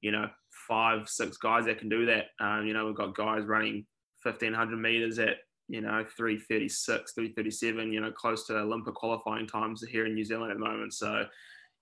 you 0.00 0.12
know 0.12 0.28
five, 0.68 1.08
six 1.08 1.36
guys 1.36 1.64
that 1.64 1.78
can 1.78 1.88
do 1.88 2.06
that. 2.06 2.26
Um, 2.40 2.66
you 2.66 2.74
know, 2.74 2.86
we've 2.86 2.94
got 2.94 3.16
guys 3.16 3.44
running 3.44 3.86
1500 4.22 4.76
meters 4.76 5.18
at 5.18 5.38
you 5.68 5.80
know 5.80 6.04
336, 6.16 7.12
337. 7.12 7.92
You 7.92 8.00
know, 8.00 8.12
close 8.12 8.46
to 8.46 8.58
Olympic 8.58 8.94
qualifying 8.94 9.48
times 9.48 9.82
here 9.82 10.06
in 10.06 10.14
New 10.14 10.24
Zealand 10.24 10.52
at 10.52 10.58
the 10.58 10.64
moment. 10.64 10.94
So 10.94 11.24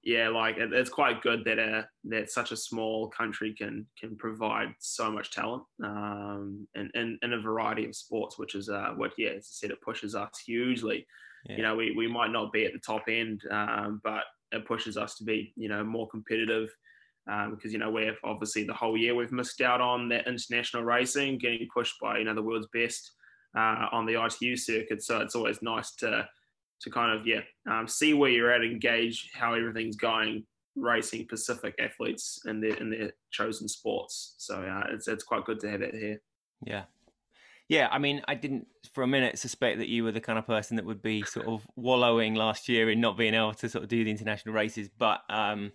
yeah, 0.04 0.28
like 0.28 0.58
it, 0.58 0.72
it's 0.72 0.90
quite 0.90 1.22
good 1.22 1.44
that 1.46 1.58
a 1.58 1.88
that 2.04 2.30
such 2.30 2.52
a 2.52 2.56
small 2.56 3.08
country 3.08 3.54
can 3.54 3.86
can 3.98 4.16
provide 4.16 4.68
so 4.78 5.10
much 5.10 5.30
talent 5.30 5.62
um, 5.82 6.68
in, 6.74 6.90
in, 6.94 7.18
in 7.22 7.32
a 7.32 7.40
variety 7.40 7.86
of 7.86 7.96
sports, 7.96 8.38
which 8.38 8.54
is 8.54 8.68
uh, 8.68 8.90
what 8.96 9.12
yeah, 9.16 9.30
as 9.30 9.36
I 9.36 9.52
said, 9.52 9.70
it 9.70 9.80
pushes 9.80 10.14
us 10.14 10.38
hugely. 10.44 11.06
Yeah. 11.46 11.56
You 11.56 11.62
know, 11.62 11.76
we, 11.76 11.94
we 11.96 12.06
might 12.06 12.30
not 12.30 12.52
be 12.52 12.64
at 12.66 12.72
the 12.72 12.78
top 12.78 13.04
end, 13.08 13.42
um, 13.50 14.00
but 14.04 14.24
it 14.52 14.66
pushes 14.66 14.96
us 14.96 15.16
to 15.16 15.24
be 15.24 15.52
you 15.56 15.68
know 15.70 15.82
more 15.82 16.08
competitive 16.08 16.68
um, 17.30 17.54
because 17.54 17.72
you 17.72 17.78
know 17.78 17.90
we've 17.90 18.18
obviously 18.24 18.64
the 18.64 18.74
whole 18.74 18.98
year 18.98 19.14
we've 19.14 19.32
missed 19.32 19.62
out 19.62 19.80
on 19.80 20.08
that 20.10 20.26
international 20.26 20.84
racing, 20.84 21.38
getting 21.38 21.66
pushed 21.72 21.94
by 22.00 22.18
you 22.18 22.24
know 22.24 22.34
the 22.34 22.42
world's 22.42 22.68
best 22.74 23.12
uh, 23.56 23.86
on 23.90 24.04
the 24.04 24.22
ITU 24.22 24.56
circuit. 24.56 25.02
So 25.02 25.20
it's 25.20 25.34
always 25.34 25.62
nice 25.62 25.94
to 25.96 26.28
to 26.80 26.90
kind 26.90 27.18
of 27.18 27.26
yeah 27.26 27.40
um, 27.70 27.88
see 27.88 28.14
where 28.14 28.30
you're 28.30 28.50
at, 28.50 28.62
engage 28.62 29.30
how 29.34 29.54
everything's 29.54 29.96
going, 29.96 30.44
racing 30.76 31.26
Pacific 31.26 31.74
athletes 31.78 32.40
in 32.46 32.60
their 32.60 32.74
in 32.74 32.90
their 32.90 33.12
chosen 33.30 33.68
sports. 33.68 34.34
So 34.38 34.62
uh, 34.62 34.84
it's 34.90 35.08
it's 35.08 35.24
quite 35.24 35.44
good 35.44 35.60
to 35.60 35.70
have 35.70 35.82
it 35.82 35.94
here. 35.94 36.20
Yeah. 36.64 36.84
Yeah, 37.68 37.88
I 37.90 37.98
mean, 37.98 38.20
I 38.28 38.34
didn't 38.34 38.66
for 38.92 39.02
a 39.02 39.06
minute 39.06 39.38
suspect 39.38 39.78
that 39.78 39.88
you 39.88 40.04
were 40.04 40.12
the 40.12 40.20
kind 40.20 40.38
of 40.38 40.46
person 40.46 40.76
that 40.76 40.84
would 40.84 41.00
be 41.00 41.22
sort 41.22 41.46
of 41.46 41.66
wallowing 41.76 42.34
last 42.34 42.68
year 42.68 42.90
in 42.90 43.00
not 43.00 43.16
being 43.16 43.32
able 43.32 43.54
to 43.54 43.68
sort 43.70 43.82
of 43.82 43.88
do 43.88 44.04
the 44.04 44.10
international 44.10 44.54
races. 44.54 44.90
But 44.98 45.22
um, 45.30 45.72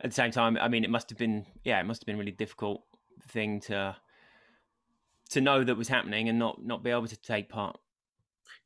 at 0.00 0.10
the 0.10 0.14
same 0.14 0.30
time, 0.30 0.56
I 0.58 0.68
mean, 0.68 0.84
it 0.84 0.90
must 0.90 1.10
have 1.10 1.18
been, 1.18 1.44
yeah, 1.64 1.80
it 1.80 1.84
must 1.84 2.00
have 2.00 2.06
been 2.06 2.16
really 2.16 2.32
difficult 2.32 2.82
thing 3.28 3.60
to 3.60 3.94
to 5.30 5.40
know 5.42 5.62
that 5.62 5.76
was 5.76 5.88
happening 5.88 6.30
and 6.30 6.38
not 6.38 6.64
not 6.64 6.82
be 6.82 6.90
able 6.90 7.06
to 7.06 7.16
take 7.20 7.50
part 7.50 7.78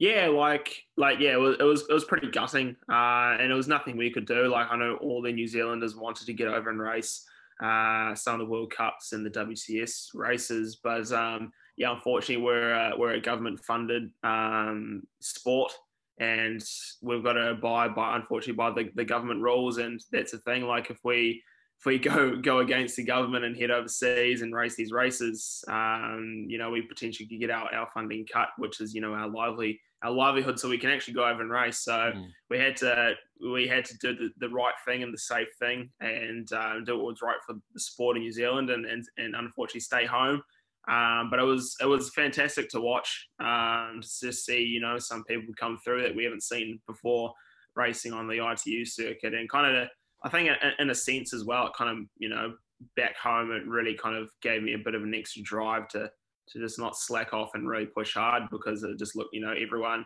yeah, 0.02 0.26
like 0.26 0.82
like 0.96 1.20
yeah, 1.20 1.34
it 1.34 1.38
was 1.38 1.56
it 1.60 1.62
was, 1.62 1.82
it 1.88 1.92
was 1.92 2.04
pretty 2.04 2.28
gutting, 2.28 2.74
uh, 2.90 3.36
and 3.38 3.52
it 3.52 3.54
was 3.54 3.68
nothing 3.68 3.96
we 3.96 4.10
could 4.10 4.26
do. 4.26 4.48
Like 4.48 4.66
I 4.68 4.76
know 4.76 4.96
all 4.96 5.22
the 5.22 5.30
New 5.30 5.46
Zealanders 5.46 5.94
wanted 5.94 6.26
to 6.26 6.32
get 6.32 6.48
over 6.48 6.70
and 6.70 6.80
race 6.80 7.24
uh, 7.62 8.12
some 8.16 8.34
of 8.34 8.40
the 8.40 8.52
World 8.52 8.72
Cups 8.76 9.12
and 9.12 9.24
the 9.24 9.30
WCS 9.30 10.08
races, 10.12 10.80
but 10.82 11.12
um, 11.12 11.52
yeah, 11.76 11.92
unfortunately, 11.92 12.42
we're 12.42 12.74
uh, 12.74 12.96
we're 12.98 13.12
a 13.12 13.20
government 13.20 13.60
funded 13.60 14.10
um, 14.24 15.04
sport, 15.20 15.72
and 16.18 16.60
we've 17.00 17.22
got 17.22 17.34
to 17.34 17.50
abide 17.50 17.94
by 17.94 18.16
unfortunately 18.16 18.54
by 18.54 18.72
the, 18.72 18.90
the 18.96 19.04
government 19.04 19.40
rules, 19.40 19.78
and 19.78 20.00
that's 20.10 20.32
the 20.32 20.38
thing. 20.38 20.64
Like 20.64 20.90
if 20.90 20.98
we 21.04 21.40
if 21.78 21.86
we 21.86 21.98
go 22.00 22.34
go 22.34 22.58
against 22.58 22.96
the 22.96 23.04
government 23.04 23.44
and 23.44 23.56
head 23.56 23.70
overseas 23.70 24.42
and 24.42 24.52
race 24.52 24.74
these 24.74 24.90
races, 24.90 25.62
um, 25.68 26.46
you 26.48 26.58
know, 26.58 26.70
we 26.70 26.82
potentially 26.82 27.28
could 27.28 27.38
get 27.38 27.52
our, 27.52 27.72
our 27.72 27.86
funding 27.94 28.26
cut, 28.26 28.48
which 28.58 28.80
is 28.80 28.94
you 28.94 29.00
know 29.00 29.14
our 29.14 29.28
lively 29.28 29.78
our 30.02 30.10
livelihood, 30.10 30.58
so 30.58 30.68
we 30.68 30.78
can 30.78 30.90
actually 30.90 31.14
go 31.14 31.26
over 31.26 31.42
and 31.42 31.50
race. 31.50 31.78
So 31.78 31.92
mm. 31.92 32.26
we 32.50 32.58
had 32.58 32.76
to 32.78 33.14
we 33.52 33.66
had 33.66 33.84
to 33.86 33.98
do 33.98 34.14
the, 34.14 34.30
the 34.38 34.48
right 34.48 34.74
thing 34.86 35.02
and 35.02 35.12
the 35.12 35.18
safe 35.18 35.48
thing, 35.58 35.90
and 36.00 36.50
um, 36.52 36.84
do 36.84 36.96
what 36.96 37.06
was 37.06 37.22
right 37.22 37.36
for 37.46 37.54
the 37.54 37.80
sport 37.80 38.16
in 38.16 38.22
New 38.22 38.32
Zealand, 38.32 38.70
and 38.70 38.86
and, 38.86 39.04
and 39.16 39.34
unfortunately 39.34 39.80
stay 39.80 40.06
home. 40.06 40.42
Um, 40.88 41.30
but 41.30 41.38
it 41.38 41.44
was 41.44 41.76
it 41.80 41.86
was 41.86 42.10
fantastic 42.10 42.68
to 42.70 42.80
watch 42.80 43.28
um, 43.40 44.00
to 44.20 44.32
see 44.32 44.62
you 44.62 44.80
know 44.80 44.98
some 44.98 45.24
people 45.24 45.54
come 45.58 45.78
through 45.84 46.02
that 46.02 46.16
we 46.16 46.24
haven't 46.24 46.42
seen 46.42 46.80
before 46.88 47.32
racing 47.76 48.12
on 48.12 48.26
the 48.26 48.44
ITU 48.44 48.84
circuit, 48.84 49.34
and 49.34 49.48
kind 49.48 49.76
of 49.76 49.88
I 50.24 50.28
think 50.28 50.50
in 50.78 50.90
a 50.90 50.94
sense 50.94 51.32
as 51.32 51.44
well, 51.44 51.66
it 51.66 51.72
kind 51.76 51.90
of 51.90 52.06
you 52.18 52.28
know 52.28 52.54
back 52.96 53.16
home 53.16 53.52
it 53.52 53.66
really 53.66 53.94
kind 53.94 54.16
of 54.16 54.28
gave 54.42 54.62
me 54.62 54.74
a 54.74 54.78
bit 54.78 54.96
of 54.96 55.04
an 55.04 55.14
extra 55.14 55.42
drive 55.42 55.86
to 55.86 56.10
to 56.48 56.58
just 56.58 56.78
not 56.78 56.96
slack 56.96 57.32
off 57.32 57.50
and 57.54 57.68
really 57.68 57.86
push 57.86 58.14
hard 58.14 58.44
because 58.50 58.82
it 58.82 58.98
just 58.98 59.16
looked 59.16 59.34
you 59.34 59.40
know 59.40 59.54
everyone 59.58 60.04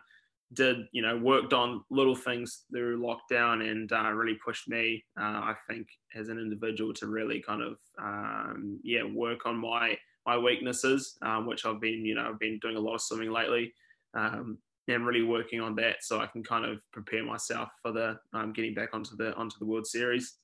did 0.53 0.79
you 0.93 1.03
know 1.03 1.17
worked 1.17 1.53
on 1.53 1.83
little 1.91 2.15
things 2.15 2.65
through 2.71 3.01
lockdown 3.01 3.69
and 3.69 3.93
uh, 3.93 4.11
really 4.13 4.39
pushed 4.45 4.69
me 4.69 5.05
uh, 5.21 5.23
i 5.25 5.55
think 5.69 5.89
as 6.15 6.29
an 6.29 6.39
individual 6.39 6.93
to 6.93 7.07
really 7.07 7.41
kind 7.41 7.63
of 7.63 7.79
um, 8.01 8.79
yeah 8.85 9.03
work 9.03 9.45
on 9.45 9.57
my 9.57 9.97
my 10.25 10.39
weaknesses 10.39 11.19
um, 11.23 11.47
which 11.47 11.67
i've 11.67 11.81
been 11.81 12.05
you 12.05 12.15
know 12.15 12.29
i've 12.29 12.39
been 12.39 12.59
doing 12.61 12.77
a 12.77 12.81
lot 12.81 12.95
of 12.95 13.01
swimming 13.01 13.33
lately 13.33 13.73
um, 14.15 14.57
and 14.89 15.05
really 15.05 15.25
working 15.25 15.61
on 15.61 15.75
that 15.75 15.97
so 16.01 16.21
i 16.21 16.27
can 16.27 16.45
kind 16.45 16.65
of 16.65 16.79
prepare 16.93 17.25
myself 17.25 17.69
for 17.83 17.91
the 17.91 18.17
um, 18.33 18.53
getting 18.53 18.75
back 18.75 18.91
onto 18.93 19.17
the 19.17 19.35
onto 19.35 19.59
the 19.59 19.67
world 19.67 19.87
series. 19.87 20.37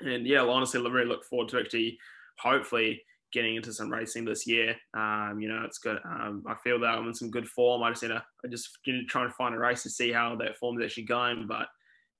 And 0.00 0.26
yeah 0.26 0.42
honestly 0.42 0.80
I 0.80 0.88
really 0.88 1.08
look 1.08 1.24
forward 1.24 1.48
to 1.50 1.60
actually 1.60 1.98
hopefully 2.38 3.02
getting 3.32 3.56
into 3.56 3.72
some 3.72 3.90
racing 3.90 4.24
this 4.24 4.46
year. 4.46 4.76
Um, 4.94 5.38
you 5.40 5.48
know, 5.48 5.62
it's 5.64 5.78
good. 5.78 5.98
Um, 6.04 6.42
I 6.46 6.54
feel 6.62 6.80
that 6.80 6.98
I'm 6.98 7.08
in 7.08 7.14
some 7.14 7.30
good 7.30 7.46
form. 7.46 7.82
I 7.82 7.90
just 7.90 8.02
need 8.02 8.08
to, 8.08 8.24
I 8.44 8.48
just 8.48 8.78
trying 9.08 9.28
to 9.28 9.34
find 9.34 9.54
a 9.54 9.58
race 9.58 9.82
to 9.84 9.90
see 9.90 10.12
how 10.12 10.36
that 10.36 10.56
form 10.56 10.80
is 10.80 10.84
actually 10.84 11.04
going. 11.04 11.46
But 11.46 11.68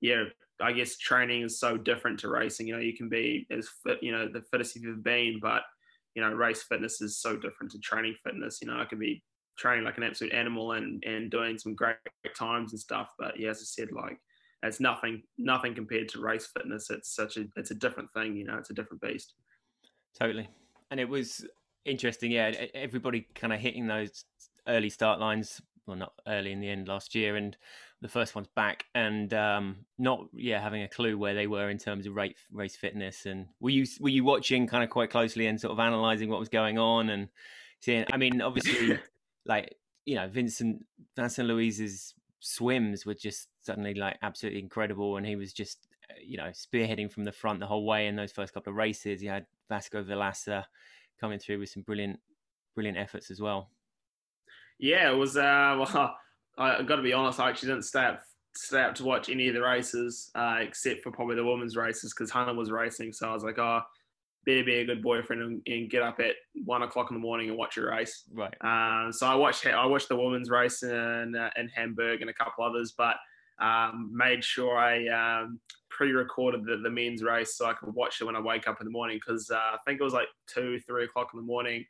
yeah, 0.00 0.24
I 0.60 0.72
guess 0.72 0.98
training 0.98 1.42
is 1.42 1.58
so 1.58 1.76
different 1.76 2.20
to 2.20 2.28
racing. 2.28 2.68
You 2.68 2.74
know, 2.74 2.80
you 2.80 2.96
can 2.96 3.08
be 3.08 3.46
as 3.50 3.68
fit, 3.84 3.98
you 4.02 4.12
know, 4.12 4.28
the 4.28 4.42
fittest 4.50 4.76
you've 4.76 4.84
ever 4.92 4.96
been, 4.96 5.38
but 5.40 5.62
you 6.14 6.22
know, 6.22 6.32
race 6.32 6.62
fitness 6.62 7.00
is 7.00 7.20
so 7.20 7.36
different 7.36 7.72
to 7.72 7.78
training 7.78 8.16
fitness. 8.24 8.58
You 8.60 8.68
know, 8.68 8.80
I 8.80 8.84
can 8.84 8.98
be 8.98 9.22
training 9.56 9.84
like 9.84 9.98
an 9.98 10.04
absolute 10.04 10.32
animal 10.32 10.72
and 10.72 11.02
and 11.04 11.30
doing 11.30 11.58
some 11.58 11.74
great 11.74 11.96
times 12.36 12.72
and 12.72 12.80
stuff. 12.80 13.08
But 13.18 13.38
yeah, 13.38 13.50
as 13.50 13.58
I 13.58 13.64
said, 13.64 13.92
like 13.92 14.18
it's 14.62 14.80
nothing 14.80 15.22
nothing 15.38 15.74
compared 15.74 16.08
to 16.10 16.20
race 16.20 16.48
fitness. 16.54 16.90
It's 16.90 17.14
such 17.14 17.36
a 17.36 17.46
it's 17.56 17.70
a 17.70 17.76
different 17.76 18.12
thing. 18.12 18.36
You 18.36 18.44
know, 18.44 18.58
it's 18.58 18.70
a 18.70 18.74
different 18.74 19.02
beast. 19.02 19.34
Totally 20.18 20.48
and 20.90 21.00
it 21.00 21.08
was 21.08 21.44
interesting. 21.84 22.30
Yeah, 22.30 22.52
everybody 22.74 23.26
kind 23.34 23.52
of 23.52 23.60
hitting 23.60 23.86
those 23.86 24.24
early 24.66 24.90
start 24.90 25.20
lines. 25.20 25.60
Well, 25.86 25.96
not 25.96 26.12
early 26.26 26.52
in 26.52 26.60
the 26.60 26.68
end 26.68 26.88
last 26.88 27.14
year, 27.14 27.36
and 27.36 27.56
the 28.00 28.08
first 28.08 28.34
one's 28.34 28.48
back, 28.54 28.84
and 28.94 29.32
um, 29.34 29.76
not 29.98 30.26
yeah 30.32 30.60
having 30.60 30.82
a 30.82 30.88
clue 30.88 31.18
where 31.18 31.34
they 31.34 31.46
were 31.46 31.70
in 31.70 31.78
terms 31.78 32.06
of 32.06 32.14
race 32.14 32.34
race 32.52 32.76
fitness. 32.76 33.26
And 33.26 33.46
were 33.60 33.70
you 33.70 33.86
were 34.00 34.08
you 34.08 34.24
watching 34.24 34.66
kind 34.66 34.84
of 34.84 34.90
quite 34.90 35.10
closely 35.10 35.46
and 35.46 35.60
sort 35.60 35.72
of 35.72 35.78
analysing 35.78 36.28
what 36.30 36.40
was 36.40 36.48
going 36.48 36.78
on 36.78 37.10
and 37.10 37.28
seeing? 37.80 38.04
I 38.12 38.16
mean, 38.16 38.40
obviously, 38.40 38.98
like 39.46 39.76
you 40.04 40.16
know, 40.16 40.28
Vincent 40.28 40.84
Vincent 41.16 41.48
Luis's 41.48 42.14
swims 42.40 43.04
were 43.04 43.14
just 43.14 43.48
suddenly 43.60 43.94
like 43.94 44.16
absolutely 44.22 44.60
incredible, 44.60 45.16
and 45.16 45.26
he 45.26 45.36
was 45.36 45.52
just 45.52 45.86
you 46.22 46.36
know 46.36 46.50
spearheading 46.52 47.10
from 47.10 47.24
the 47.24 47.32
front 47.32 47.60
the 47.60 47.66
whole 47.66 47.86
way 47.86 48.06
in 48.06 48.16
those 48.16 48.32
first 48.32 48.54
couple 48.54 48.70
of 48.70 48.76
races. 48.76 49.20
He 49.20 49.26
had 49.26 49.46
Vasco 49.68 50.02
Vilaça 50.02 50.64
coming 51.20 51.38
through 51.38 51.60
with 51.60 51.68
some 51.68 51.82
brilliant, 51.82 52.18
brilliant 52.74 52.98
efforts 52.98 53.30
as 53.30 53.40
well. 53.40 53.70
Yeah, 54.78 55.10
it 55.10 55.16
was. 55.16 55.36
Uh, 55.36 55.84
well, 55.94 56.16
I 56.58 56.82
got 56.82 56.96
to 56.96 57.02
be 57.02 57.12
honest. 57.12 57.40
I 57.40 57.50
actually 57.50 57.70
didn't 57.70 57.84
stay 57.84 58.04
up, 58.04 58.22
stay 58.54 58.82
up 58.82 58.94
to 58.96 59.04
watch 59.04 59.28
any 59.28 59.48
of 59.48 59.54
the 59.54 59.62
races 59.62 60.30
uh, 60.34 60.56
except 60.60 61.02
for 61.02 61.10
probably 61.10 61.36
the 61.36 61.44
women's 61.44 61.76
races 61.76 62.12
because 62.12 62.30
Hannah 62.30 62.54
was 62.54 62.70
racing. 62.70 63.12
So 63.12 63.28
I 63.28 63.32
was 63.32 63.44
like, 63.44 63.58
oh, 63.58 63.80
better 64.46 64.64
be 64.64 64.76
a 64.76 64.84
good 64.86 65.02
boyfriend 65.02 65.42
and, 65.42 65.62
and, 65.66 65.90
get 65.90 66.02
up 66.02 66.18
at 66.18 66.34
one 66.64 66.82
o'clock 66.82 67.10
in 67.10 67.14
the 67.14 67.20
morning 67.20 67.48
and 67.48 67.58
watch 67.58 67.76
a 67.76 67.82
race. 67.82 68.24
Right. 68.32 68.54
Um, 68.62 69.12
so 69.12 69.26
I 69.26 69.34
watched 69.34 69.66
I 69.66 69.84
watched 69.86 70.08
the 70.08 70.16
women's 70.16 70.48
race 70.48 70.82
in, 70.82 71.34
uh, 71.36 71.50
in 71.56 71.68
Hamburg 71.68 72.22
and 72.22 72.30
a 72.30 72.34
couple 72.34 72.64
others, 72.64 72.94
but 72.96 73.16
um, 73.60 74.10
made 74.12 74.42
sure 74.42 74.78
I 74.78 75.08
um, 75.08 75.60
pre-recorded 76.00 76.64
the, 76.64 76.78
the 76.78 76.88
men's 76.88 77.22
race 77.22 77.56
so 77.56 77.66
I 77.66 77.74
could 77.74 77.94
watch 77.94 78.22
it 78.22 78.24
when 78.24 78.34
I 78.34 78.40
wake 78.40 78.66
up 78.66 78.80
in 78.80 78.86
the 78.86 78.90
morning 78.90 79.18
because 79.18 79.50
uh, 79.50 79.56
I 79.56 79.76
think 79.84 80.00
it 80.00 80.04
was 80.04 80.14
like 80.14 80.28
two, 80.46 80.80
three 80.86 81.04
o'clock 81.04 81.28
in 81.34 81.38
the 81.38 81.44
morning 81.44 81.84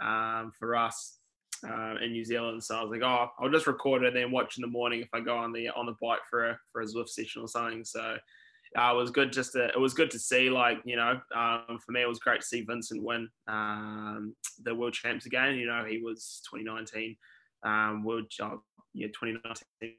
um, 0.00 0.50
for 0.58 0.74
us 0.74 1.18
uh, 1.68 1.96
in 2.02 2.12
New 2.12 2.24
Zealand. 2.24 2.64
So 2.64 2.78
I 2.78 2.82
was 2.82 2.90
like, 2.90 3.02
oh, 3.02 3.28
I'll 3.38 3.50
just 3.50 3.66
record 3.66 4.02
it 4.02 4.06
and 4.06 4.16
then 4.16 4.30
watch 4.30 4.56
in 4.56 4.62
the 4.62 4.66
morning 4.66 5.02
if 5.02 5.10
I 5.12 5.20
go 5.20 5.36
on 5.36 5.52
the 5.52 5.68
on 5.68 5.84
the 5.84 5.94
bike 6.00 6.20
for 6.30 6.48
a 6.48 6.58
for 6.72 6.80
a 6.80 6.86
Zwift 6.86 7.10
session 7.10 7.42
or 7.42 7.48
something. 7.48 7.84
So 7.84 8.16
uh, 8.78 8.92
it 8.92 8.96
was 8.96 9.10
good 9.10 9.30
just 9.30 9.52
to, 9.52 9.66
it 9.66 9.78
was 9.78 9.92
good 9.92 10.10
to 10.12 10.18
see 10.18 10.48
like 10.48 10.78
you 10.86 10.96
know 10.96 11.20
um, 11.36 11.78
for 11.84 11.92
me 11.92 12.00
it 12.00 12.08
was 12.08 12.18
great 12.18 12.40
to 12.40 12.46
see 12.46 12.62
Vincent 12.62 13.02
win 13.02 13.28
um, 13.46 14.34
the 14.62 14.74
world 14.74 14.94
champs 14.94 15.26
again. 15.26 15.56
You 15.56 15.66
know 15.66 15.84
he 15.86 15.98
was 15.98 16.40
2019 16.50 17.14
um, 17.62 18.04
world 18.04 18.24
uh, 18.40 18.56
yeah 18.94 19.08
2019 19.08 19.96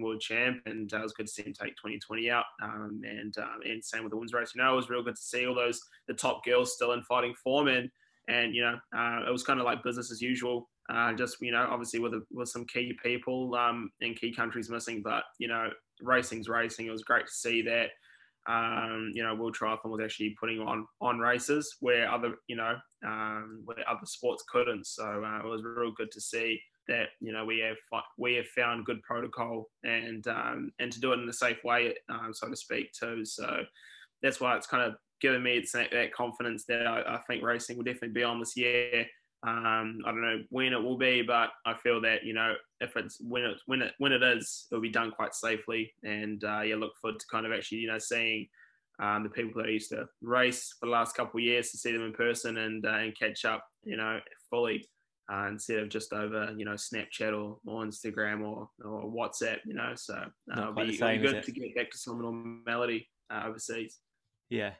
world 0.00 0.20
champ, 0.20 0.62
and 0.66 0.92
uh, 0.92 0.98
it 0.98 1.02
was 1.02 1.12
good 1.12 1.26
to 1.26 1.32
see 1.32 1.42
him 1.42 1.52
take 1.52 1.76
2020 1.76 2.30
out. 2.30 2.44
Um, 2.62 3.00
and 3.04 3.36
um, 3.38 3.60
and 3.64 3.84
same 3.84 4.02
with 4.02 4.10
the 4.10 4.16
women's 4.16 4.32
race. 4.32 4.52
You 4.54 4.62
know, 4.62 4.72
it 4.72 4.76
was 4.76 4.90
real 4.90 5.02
good 5.02 5.16
to 5.16 5.22
see 5.22 5.46
all 5.46 5.54
those 5.54 5.80
the 6.08 6.14
top 6.14 6.44
girls 6.44 6.74
still 6.74 6.92
in 6.92 7.02
fighting 7.02 7.34
form, 7.42 7.68
and 7.68 7.90
and 8.28 8.54
you 8.54 8.62
know, 8.62 8.78
uh, 8.96 9.28
it 9.28 9.32
was 9.32 9.42
kind 9.42 9.60
of 9.60 9.66
like 9.66 9.82
business 9.82 10.10
as 10.10 10.22
usual. 10.22 10.68
Uh, 10.88 11.12
just 11.12 11.36
you 11.40 11.52
know, 11.52 11.66
obviously 11.70 12.00
with 12.00 12.14
a, 12.14 12.22
with 12.30 12.48
some 12.48 12.66
key 12.66 12.96
people 13.02 13.54
um, 13.54 13.90
in 14.00 14.14
key 14.14 14.32
countries 14.32 14.70
missing, 14.70 15.02
but 15.02 15.24
you 15.38 15.48
know, 15.48 15.68
racing's 16.00 16.48
racing. 16.48 16.86
It 16.86 16.90
was 16.90 17.04
great 17.04 17.26
to 17.26 17.32
see 17.32 17.62
that. 17.62 17.90
Um, 18.48 19.12
you 19.14 19.22
know, 19.22 19.36
World 19.36 19.56
Triathlon 19.56 19.90
was 19.90 20.00
actually 20.02 20.36
putting 20.40 20.58
on 20.58 20.86
on 21.00 21.20
races 21.20 21.76
where 21.78 22.10
other, 22.10 22.34
you 22.48 22.56
know, 22.56 22.76
um, 23.06 23.62
where 23.64 23.88
other 23.88 24.04
sports 24.04 24.44
couldn't. 24.50 24.86
So 24.86 25.04
uh, 25.04 25.38
it 25.38 25.48
was 25.48 25.62
real 25.62 25.92
good 25.92 26.10
to 26.10 26.20
see 26.20 26.60
that 26.88 27.08
you 27.20 27.32
know 27.32 27.44
we 27.44 27.60
have 27.60 27.76
we 28.18 28.34
have 28.34 28.46
found 28.48 28.84
good 28.84 29.02
protocol 29.02 29.70
and 29.84 30.26
um, 30.26 30.72
and 30.78 30.92
to 30.92 31.00
do 31.00 31.12
it 31.12 31.20
in 31.20 31.28
a 31.28 31.32
safe 31.32 31.62
way, 31.64 31.94
um, 32.08 32.32
so 32.32 32.48
to 32.48 32.56
speak, 32.56 32.92
too. 32.92 33.24
So 33.24 33.64
that's 34.22 34.40
why 34.40 34.56
it's 34.56 34.66
kind 34.66 34.82
of 34.82 34.94
given 35.20 35.42
me 35.42 35.56
it's 35.56 35.72
that, 35.72 35.90
that 35.92 36.12
confidence 36.12 36.64
that 36.64 36.86
I, 36.86 37.14
I, 37.14 37.20
think 37.28 37.44
racing 37.44 37.76
will 37.76 37.84
definitely 37.84 38.08
be 38.08 38.24
on 38.24 38.40
this 38.40 38.56
year. 38.56 39.06
Um, 39.46 40.00
I 40.04 40.10
don't 40.10 40.22
know 40.22 40.42
when 40.50 40.72
it 40.72 40.82
will 40.82 40.98
be, 40.98 41.22
but 41.22 41.50
I 41.64 41.74
feel 41.74 42.00
that 42.02 42.24
you 42.24 42.34
know 42.34 42.54
if 42.80 42.96
it's 42.96 43.18
when 43.20 43.44
it 43.44 43.56
when 43.66 43.82
it 43.82 43.92
when 43.98 44.12
it 44.12 44.22
is, 44.22 44.66
it'll 44.70 44.82
be 44.82 44.90
done 44.90 45.10
quite 45.10 45.34
safely. 45.34 45.92
And 46.02 46.42
uh, 46.44 46.60
yeah, 46.62 46.76
look 46.76 46.96
forward 47.00 47.20
to 47.20 47.26
kind 47.30 47.46
of 47.46 47.52
actually 47.52 47.78
you 47.78 47.88
know 47.88 47.98
seeing 47.98 48.48
um, 49.00 49.22
the 49.24 49.30
people 49.30 49.60
that 49.60 49.68
I 49.68 49.72
used 49.72 49.90
to 49.90 50.06
race 50.20 50.74
for 50.78 50.86
the 50.86 50.92
last 50.92 51.16
couple 51.16 51.38
of 51.38 51.44
years 51.44 51.70
to 51.70 51.78
see 51.78 51.92
them 51.92 52.04
in 52.04 52.12
person 52.12 52.58
and 52.58 52.84
uh, 52.84 52.90
and 52.90 53.18
catch 53.18 53.44
up, 53.44 53.64
you 53.84 53.96
know, 53.96 54.20
fully 54.50 54.84
uh, 55.32 55.46
instead 55.48 55.78
of 55.78 55.88
just 55.88 56.12
over 56.12 56.52
you 56.56 56.64
know 56.64 56.72
Snapchat 56.72 57.32
or, 57.32 57.58
or 57.66 57.84
Instagram 57.84 58.46
or, 58.46 58.68
or 58.84 59.04
WhatsApp. 59.04 59.58
You 59.64 59.74
know, 59.74 59.92
so 59.94 60.14
uh, 60.14 60.60
it'll 60.60 60.72
be, 60.74 60.96
same, 60.96 61.24
it'll 61.24 61.32
be 61.32 61.40
good 61.40 61.44
to 61.44 61.52
get 61.52 61.74
back 61.74 61.90
to 61.90 61.98
some 61.98 62.20
normality 62.20 63.08
uh, 63.30 63.44
overseas. 63.46 63.98
Yeah, 64.50 64.72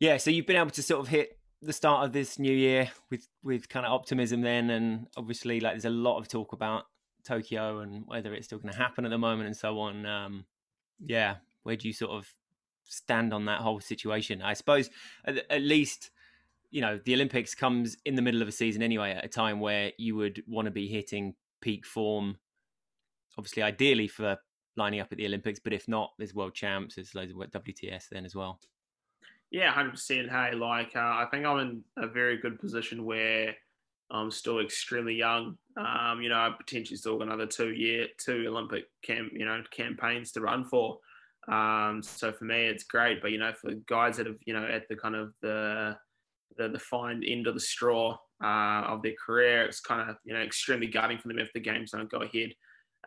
yeah. 0.00 0.18
So 0.18 0.30
you've 0.30 0.46
been 0.46 0.56
able 0.56 0.70
to 0.70 0.82
sort 0.82 1.00
of 1.00 1.08
hit 1.08 1.38
the 1.62 1.72
start 1.72 2.04
of 2.04 2.12
this 2.12 2.38
new 2.38 2.52
year 2.52 2.90
with 3.10 3.26
with 3.42 3.68
kind 3.68 3.86
of 3.86 3.92
optimism 3.92 4.42
then, 4.42 4.70
and 4.70 5.06
obviously 5.16 5.60
like 5.60 5.74
there's 5.74 5.86
a 5.86 5.90
lot 5.90 6.18
of 6.18 6.28
talk 6.28 6.52
about 6.52 6.84
Tokyo 7.24 7.80
and 7.80 8.04
whether 8.06 8.34
it's 8.34 8.46
still 8.46 8.58
going 8.58 8.72
to 8.72 8.78
happen 8.78 9.04
at 9.04 9.10
the 9.10 9.18
moment 9.18 9.46
and 9.46 9.56
so 9.56 9.78
on. 9.80 10.04
Um, 10.04 10.44
yeah, 11.04 11.36
where 11.62 11.76
do 11.76 11.88
you 11.88 11.94
sort 11.94 12.12
of 12.12 12.28
stand 12.84 13.32
on 13.32 13.46
that 13.46 13.60
whole 13.60 13.80
situation? 13.80 14.42
I 14.42 14.52
suppose 14.54 14.90
at, 15.24 15.38
at 15.50 15.62
least 15.62 16.10
you 16.70 16.80
know 16.80 17.00
the 17.04 17.14
Olympics 17.14 17.54
comes 17.54 17.96
in 18.04 18.14
the 18.14 18.22
middle 18.22 18.42
of 18.42 18.48
a 18.48 18.52
season 18.52 18.82
anyway, 18.82 19.12
at 19.12 19.24
a 19.24 19.28
time 19.28 19.60
where 19.60 19.92
you 19.98 20.16
would 20.16 20.42
want 20.46 20.66
to 20.66 20.70
be 20.70 20.88
hitting 20.88 21.34
peak 21.60 21.86
form. 21.86 22.36
Obviously, 23.38 23.62
ideally 23.62 24.08
for 24.08 24.38
lining 24.76 25.00
up 25.00 25.08
at 25.10 25.18
the 25.18 25.26
Olympics, 25.26 25.58
but 25.58 25.72
if 25.72 25.88
not, 25.88 26.12
there's 26.18 26.34
World 26.34 26.54
Champs, 26.54 26.94
there's 26.94 27.14
loads 27.14 27.32
of 27.32 27.36
WTS 27.38 28.08
then 28.10 28.24
as 28.24 28.34
well. 28.34 28.60
Yeah, 29.50 29.70
hundred 29.70 29.92
percent. 29.92 30.30
Hey, 30.30 30.52
like 30.54 30.96
uh, 30.96 31.00
I 31.00 31.26
think 31.30 31.44
I'm 31.44 31.58
in 31.58 31.84
a 31.96 32.06
very 32.06 32.36
good 32.38 32.58
position 32.60 33.04
where 33.04 33.54
I'm 34.10 34.30
still 34.30 34.60
extremely 34.60 35.14
young. 35.14 35.56
Um, 35.76 36.20
you 36.20 36.28
know, 36.28 36.36
I 36.36 36.50
potentially 36.56 36.96
still 36.96 37.18
got 37.18 37.28
another 37.28 37.46
two 37.46 37.72
year, 37.72 38.06
two 38.18 38.44
Olympic 38.48 38.84
camp, 39.02 39.32
you 39.32 39.44
know, 39.44 39.62
campaigns 39.70 40.32
to 40.32 40.40
run 40.40 40.64
for. 40.64 40.98
Um, 41.48 42.02
so 42.02 42.32
for 42.32 42.44
me, 42.44 42.66
it's 42.66 42.84
great. 42.84 43.22
But 43.22 43.30
you 43.30 43.38
know, 43.38 43.52
for 43.52 43.72
guys 43.86 44.16
that 44.16 44.26
have, 44.26 44.36
you 44.44 44.54
know, 44.54 44.64
at 44.64 44.88
the 44.88 44.96
kind 44.96 45.14
of 45.14 45.32
the 45.42 45.96
the, 46.56 46.68
the 46.68 46.78
fine 46.78 47.22
end 47.24 47.46
of 47.46 47.54
the 47.54 47.60
straw 47.60 48.16
uh, 48.42 48.82
of 48.86 49.02
their 49.02 49.14
career. 49.24 49.64
It's 49.64 49.80
kind 49.80 50.08
of 50.08 50.16
you 50.24 50.34
know 50.34 50.40
extremely 50.40 50.86
gutting 50.86 51.18
for 51.18 51.28
them 51.28 51.38
if 51.38 51.52
the 51.52 51.60
games 51.60 51.90
don't 51.90 52.10
go 52.10 52.22
ahead. 52.22 52.52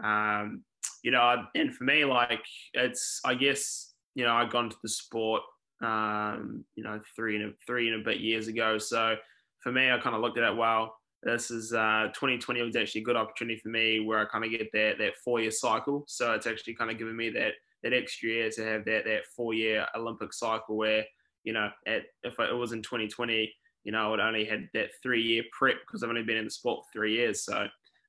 Um, 0.04 0.64
you 1.04 1.12
know, 1.12 1.44
and 1.56 1.74
for 1.74 1.84
me, 1.84 2.06
like 2.06 2.44
it's 2.74 3.22
I 3.26 3.36
guess 3.36 3.94
you 4.16 4.26
know 4.26 4.34
I 4.34 4.46
got 4.46 4.66
into 4.66 4.78
the 4.84 4.90
sport 4.90 5.44
um, 5.82 6.66
you 6.76 6.84
know 6.84 7.00
three 7.16 7.36
and 7.38 7.46
a, 7.46 7.54
three 7.66 7.90
and 7.90 8.02
a 8.02 8.04
bit 8.04 8.20
years 8.20 8.48
ago. 8.48 8.78
So 8.78 9.16
for 9.62 9.72
me, 9.72 9.92
I 9.92 10.00
kind 10.00 10.16
of 10.16 10.22
looked 10.22 10.38
at 10.38 10.44
it. 10.44 10.56
Well, 10.56 10.96
this 11.24 11.52
is 11.52 11.74
uh, 11.74 12.08
2020 12.14 12.62
was 12.62 12.76
actually 12.76 13.02
a 13.02 13.06
good 13.06 13.18
opportunity 13.18 13.60
for 13.60 13.70
me 13.70 14.00
where 14.00 14.20
I 14.20 14.26
kind 14.26 14.46
of 14.46 14.52
get 14.52 14.72
that 14.74 14.98
that 15.00 15.18
four 15.24 15.40
year 15.40 15.52
cycle. 15.52 16.04
So 16.08 16.34
it's 16.34 16.48
actually 16.48 16.76
kind 16.76 16.92
of 16.92 16.98
given 16.98 17.16
me 17.16 17.30
that 17.32 17.54
that 17.84 17.94
extra 17.94 18.30
year 18.30 18.50
to 18.52 18.64
have 18.64 18.86
that 18.86 19.06
that 19.06 19.26
four 19.36 19.54
year 19.54 19.86
Olympic 19.96 20.34
cycle 20.34 20.78
where 20.78 21.06
you 21.50 21.56
know, 21.58 21.70
at, 21.88 22.04
if 22.22 22.40
it 22.40 22.56
was 22.56 22.72
in 22.74 22.84
2020, 22.84 23.52
you 23.86 23.92
know, 23.92 24.06
I 24.06 24.10
would 24.12 24.20
only 24.20 24.46
had 24.46 24.70
that 24.76 24.90
three 25.02 25.24
year 25.32 25.44
prep 25.58 25.78
because 25.82 26.04
I've 26.04 26.10
only 26.14 26.30
been 26.30 26.38
in 26.38 26.46
the 26.46 26.52
sport 26.52 26.86
for 26.86 26.92
three 26.94 27.14
years. 27.20 27.44
So 27.44 27.58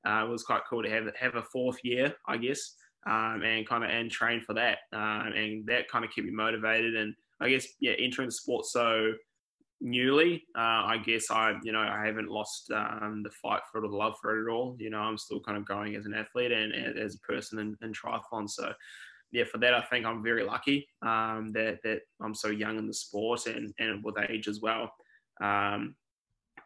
uh, 0.06 0.24
it 0.24 0.28
was 0.28 0.42
quite 0.50 0.68
cool 0.68 0.82
to 0.82 0.90
have 0.90 1.06
have 1.24 1.36
a 1.36 1.42
fourth 1.54 1.78
year, 1.82 2.14
I 2.28 2.36
guess. 2.36 2.62
um, 3.06 3.42
and 3.42 3.66
kind 3.66 3.84
of 3.84 3.90
and 3.90 4.10
train 4.10 4.40
for 4.40 4.54
that, 4.54 4.78
um, 4.92 5.32
and 5.34 5.66
that 5.66 5.88
kind 5.88 6.04
of 6.04 6.10
kept 6.14 6.26
me 6.26 6.32
motivated. 6.32 6.96
And 6.96 7.14
I 7.40 7.48
guess 7.48 7.66
yeah, 7.80 7.92
entering 7.98 8.28
the 8.28 8.32
sport 8.32 8.66
so 8.66 9.12
newly, 9.80 10.44
uh, 10.56 10.84
I 10.92 10.98
guess 11.04 11.30
I 11.30 11.54
you 11.62 11.72
know 11.72 11.80
I 11.80 12.04
haven't 12.04 12.28
lost 12.28 12.70
um, 12.72 13.22
the 13.24 13.30
fight 13.42 13.62
for 13.70 13.78
it 13.78 13.86
or 13.86 13.90
the 13.90 13.96
love 13.96 14.14
for 14.20 14.36
it 14.36 14.42
at 14.42 14.52
all. 14.52 14.76
You 14.78 14.90
know, 14.90 14.98
I'm 14.98 15.18
still 15.18 15.40
kind 15.40 15.56
of 15.56 15.66
going 15.66 15.96
as 15.96 16.06
an 16.06 16.14
athlete 16.14 16.52
and, 16.52 16.98
as 16.98 17.14
a 17.14 17.20
person 17.20 17.58
in, 17.58 17.76
in 17.82 17.92
triathlon. 17.92 18.48
So 18.48 18.72
yeah, 19.32 19.44
for 19.44 19.58
that, 19.58 19.74
I 19.74 19.82
think 19.82 20.06
I'm 20.06 20.22
very 20.22 20.44
lucky 20.44 20.88
um, 21.02 21.52
that 21.52 21.78
that 21.84 22.00
I'm 22.20 22.34
so 22.34 22.48
young 22.48 22.78
in 22.78 22.86
the 22.86 22.94
sport 22.94 23.46
and 23.46 23.72
and 23.78 24.02
with 24.04 24.16
age 24.28 24.48
as 24.48 24.60
well. 24.60 24.92
Um, 25.40 25.94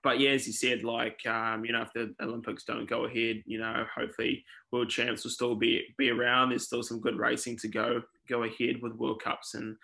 but 0.02 0.21
yeah, 0.21 0.30
as 0.30 0.47
you 0.47 0.52
said, 0.52 0.85
like 0.85 1.25
um, 1.26 1.64
you 1.64 1.73
know, 1.73 1.83
if 1.83 1.92
the 1.94 2.14
Olympics 2.23 2.64
don't 2.64 2.88
go 2.88 3.04
ahead, 3.04 3.42
you 3.47 3.59
know, 3.59 3.87
hopefully 3.94 4.44
world 4.71 4.90
champs 4.90 5.25
will 5.25 5.30
still 5.30 5.54
be 5.54 5.94
be 5.99 6.11
around. 6.11 6.50
There's 6.50 6.66
still 6.66 6.83
some 6.83 7.00
good 7.00 7.16
racing 7.16 7.59
to 7.59 7.68
go 7.68 8.02
go 8.28 8.44
ahead 8.44 8.76
with 8.83 8.94
World 8.94 9.23
Cups 9.23 9.54
and 9.54 9.76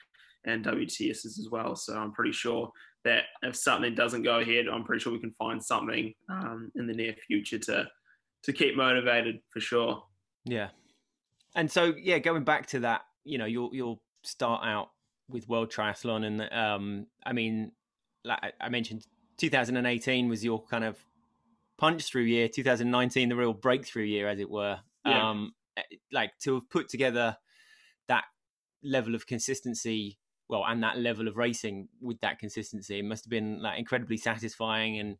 and 0.44 0.64
WTSs 0.64 1.38
as 1.38 1.48
well. 1.50 1.76
So 1.76 1.96
I'm 1.96 2.12
pretty 2.12 2.32
sure 2.32 2.70
that 3.04 3.24
if 3.42 3.56
something 3.56 3.94
doesn't 3.94 4.22
go 4.22 4.40
ahead, 4.40 4.66
I'm 4.68 4.84
pretty 4.84 5.02
sure 5.02 5.12
we 5.12 5.20
can 5.20 5.32
find 5.32 5.62
something 5.62 6.14
um, 6.28 6.70
in 6.76 6.86
the 6.86 6.94
near 6.94 7.14
future 7.26 7.58
to 7.58 7.88
to 8.42 8.52
keep 8.52 8.76
motivated 8.76 9.40
for 9.50 9.60
sure. 9.60 10.02
Yeah, 10.44 10.68
and 11.54 11.70
so 11.70 11.94
yeah, 12.00 12.18
going 12.18 12.44
back 12.44 12.66
to 12.68 12.80
that, 12.80 13.02
you 13.24 13.38
know, 13.38 13.46
you'll 13.46 13.70
you'll 13.72 14.02
start 14.22 14.62
out 14.64 14.90
with 15.28 15.48
World 15.48 15.70
Triathlon, 15.70 16.24
and 16.24 16.52
um, 16.52 17.06
I 17.24 17.32
mean, 17.32 17.72
like 18.24 18.38
I 18.60 18.68
mentioned, 18.68 19.06
2018 19.38 20.28
was 20.28 20.44
your 20.44 20.62
kind 20.64 20.84
of 20.84 20.98
punch 21.78 22.04
through 22.04 22.22
year. 22.22 22.48
2019, 22.48 23.28
the 23.28 23.36
real 23.36 23.52
breakthrough 23.52 24.04
year, 24.04 24.28
as 24.28 24.38
it 24.38 24.50
were. 24.50 24.78
Yeah. 25.04 25.30
Um, 25.30 25.54
eh, 25.76 25.82
like 26.12 26.32
to 26.42 26.54
have 26.54 26.70
put 26.70 26.88
together 26.88 27.36
that 28.08 28.24
level 28.82 29.14
of 29.14 29.26
consistency, 29.26 30.18
well, 30.48 30.64
and 30.66 30.82
that 30.82 30.98
level 30.98 31.28
of 31.28 31.36
racing 31.36 31.88
with 32.00 32.20
that 32.20 32.38
consistency, 32.38 32.98
it 32.98 33.04
must 33.04 33.24
have 33.24 33.30
been 33.30 33.62
like 33.62 33.78
incredibly 33.78 34.16
satisfying 34.16 34.98
and 34.98 35.16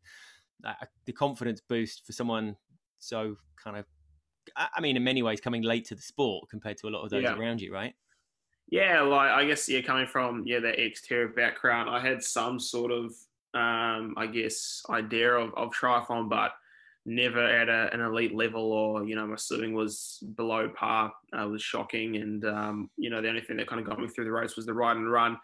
uh, 0.63 0.73
the 1.05 1.13
confidence 1.13 1.61
boost 1.67 2.05
for 2.05 2.11
someone 2.11 2.55
so 2.99 3.35
kind 3.61 3.77
of 3.77 3.85
I 4.55 4.81
mean, 4.81 4.97
in 4.97 5.03
many 5.03 5.23
ways, 5.23 5.39
coming 5.39 5.61
late 5.61 5.85
to 5.85 5.95
the 5.95 6.01
sport 6.01 6.49
compared 6.49 6.77
to 6.77 6.87
a 6.87 6.89
lot 6.89 7.03
of 7.03 7.09
those 7.09 7.23
yeah. 7.23 7.35
around 7.35 7.61
you, 7.61 7.73
right? 7.73 7.93
Yeah, 8.69 9.01
like 9.01 9.31
I 9.31 9.45
guess 9.45 9.67
yeah, 9.67 9.81
coming 9.81 10.07
from 10.07 10.43
yeah 10.45 10.59
that 10.59 10.77
XTERRA 10.77 11.35
background, 11.35 11.89
I 11.89 11.99
had 11.99 12.23
some 12.23 12.59
sort 12.59 12.91
of 12.91 13.11
um, 13.53 14.13
I 14.17 14.27
guess 14.31 14.81
idea 14.89 15.33
of, 15.33 15.53
of 15.55 15.71
triathlon, 15.71 16.29
but 16.29 16.53
never 17.05 17.43
at 17.43 17.67
a, 17.67 17.93
an 17.93 17.99
elite 17.99 18.33
level 18.33 18.71
or 18.71 19.05
you 19.05 19.15
know 19.15 19.27
my 19.27 19.35
swimming 19.35 19.73
was 19.73 20.23
below 20.35 20.69
par. 20.69 21.11
Uh, 21.37 21.47
was 21.47 21.61
shocking, 21.61 22.15
and 22.15 22.45
um, 22.45 22.89
you 22.97 23.09
know 23.09 23.21
the 23.21 23.29
only 23.29 23.41
thing 23.41 23.57
that 23.57 23.67
kind 23.67 23.81
of 23.81 23.87
got 23.87 23.99
me 23.99 24.07
through 24.07 24.25
the 24.25 24.31
race 24.31 24.55
was 24.55 24.65
the 24.65 24.73
ride 24.73 24.97
and 24.97 25.11
run. 25.11 25.37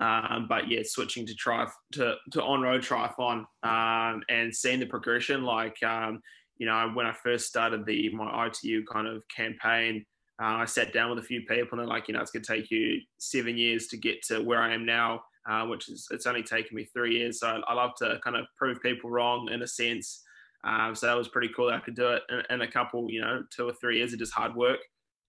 Um, 0.00 0.46
but 0.48 0.70
yeah, 0.70 0.80
switching 0.82 1.26
to 1.26 1.34
try 1.34 1.68
to 1.92 2.14
to 2.30 2.42
on 2.42 2.62
road 2.62 2.82
triathlon 2.82 3.44
um, 3.62 4.22
and 4.30 4.54
seeing 4.54 4.80
the 4.80 4.86
progression, 4.86 5.42
like 5.44 5.82
um, 5.82 6.22
you 6.60 6.66
know, 6.66 6.90
when 6.92 7.06
I 7.06 7.12
first 7.12 7.46
started 7.46 7.86
the 7.86 8.10
my 8.10 8.46
ITU 8.46 8.84
kind 8.84 9.08
of 9.08 9.22
campaign, 9.34 10.04
uh, 10.40 10.56
I 10.56 10.66
sat 10.66 10.92
down 10.92 11.08
with 11.08 11.18
a 11.18 11.26
few 11.26 11.40
people 11.40 11.68
and 11.72 11.80
they're 11.80 11.86
like, 11.86 12.06
you 12.06 12.12
know, 12.12 12.20
it's 12.20 12.30
going 12.30 12.42
to 12.42 12.54
take 12.54 12.70
you 12.70 13.00
seven 13.18 13.56
years 13.56 13.86
to 13.88 13.96
get 13.96 14.22
to 14.24 14.42
where 14.42 14.60
I 14.60 14.74
am 14.74 14.84
now, 14.84 15.22
uh, 15.48 15.64
which 15.64 15.88
is 15.88 16.06
it's 16.10 16.26
only 16.26 16.42
taken 16.42 16.76
me 16.76 16.84
three 16.84 17.18
years. 17.18 17.40
So 17.40 17.62
I, 17.66 17.72
love 17.72 17.92
to 18.00 18.20
kind 18.22 18.36
of 18.36 18.44
prove 18.58 18.78
people 18.82 19.08
wrong 19.08 19.48
in 19.50 19.62
a 19.62 19.66
sense. 19.66 20.22
Um, 20.62 20.94
so 20.94 21.06
that 21.06 21.16
was 21.16 21.28
pretty 21.28 21.48
cool. 21.56 21.70
I 21.70 21.80
could 21.80 21.96
do 21.96 22.08
it 22.08 22.22
in, 22.28 22.42
in, 22.50 22.60
a 22.60 22.70
couple, 22.70 23.10
you 23.10 23.22
know, 23.22 23.42
two 23.56 23.66
or 23.66 23.72
three 23.80 23.96
years 23.96 24.12
of 24.12 24.18
just 24.18 24.34
hard 24.34 24.54
work. 24.54 24.80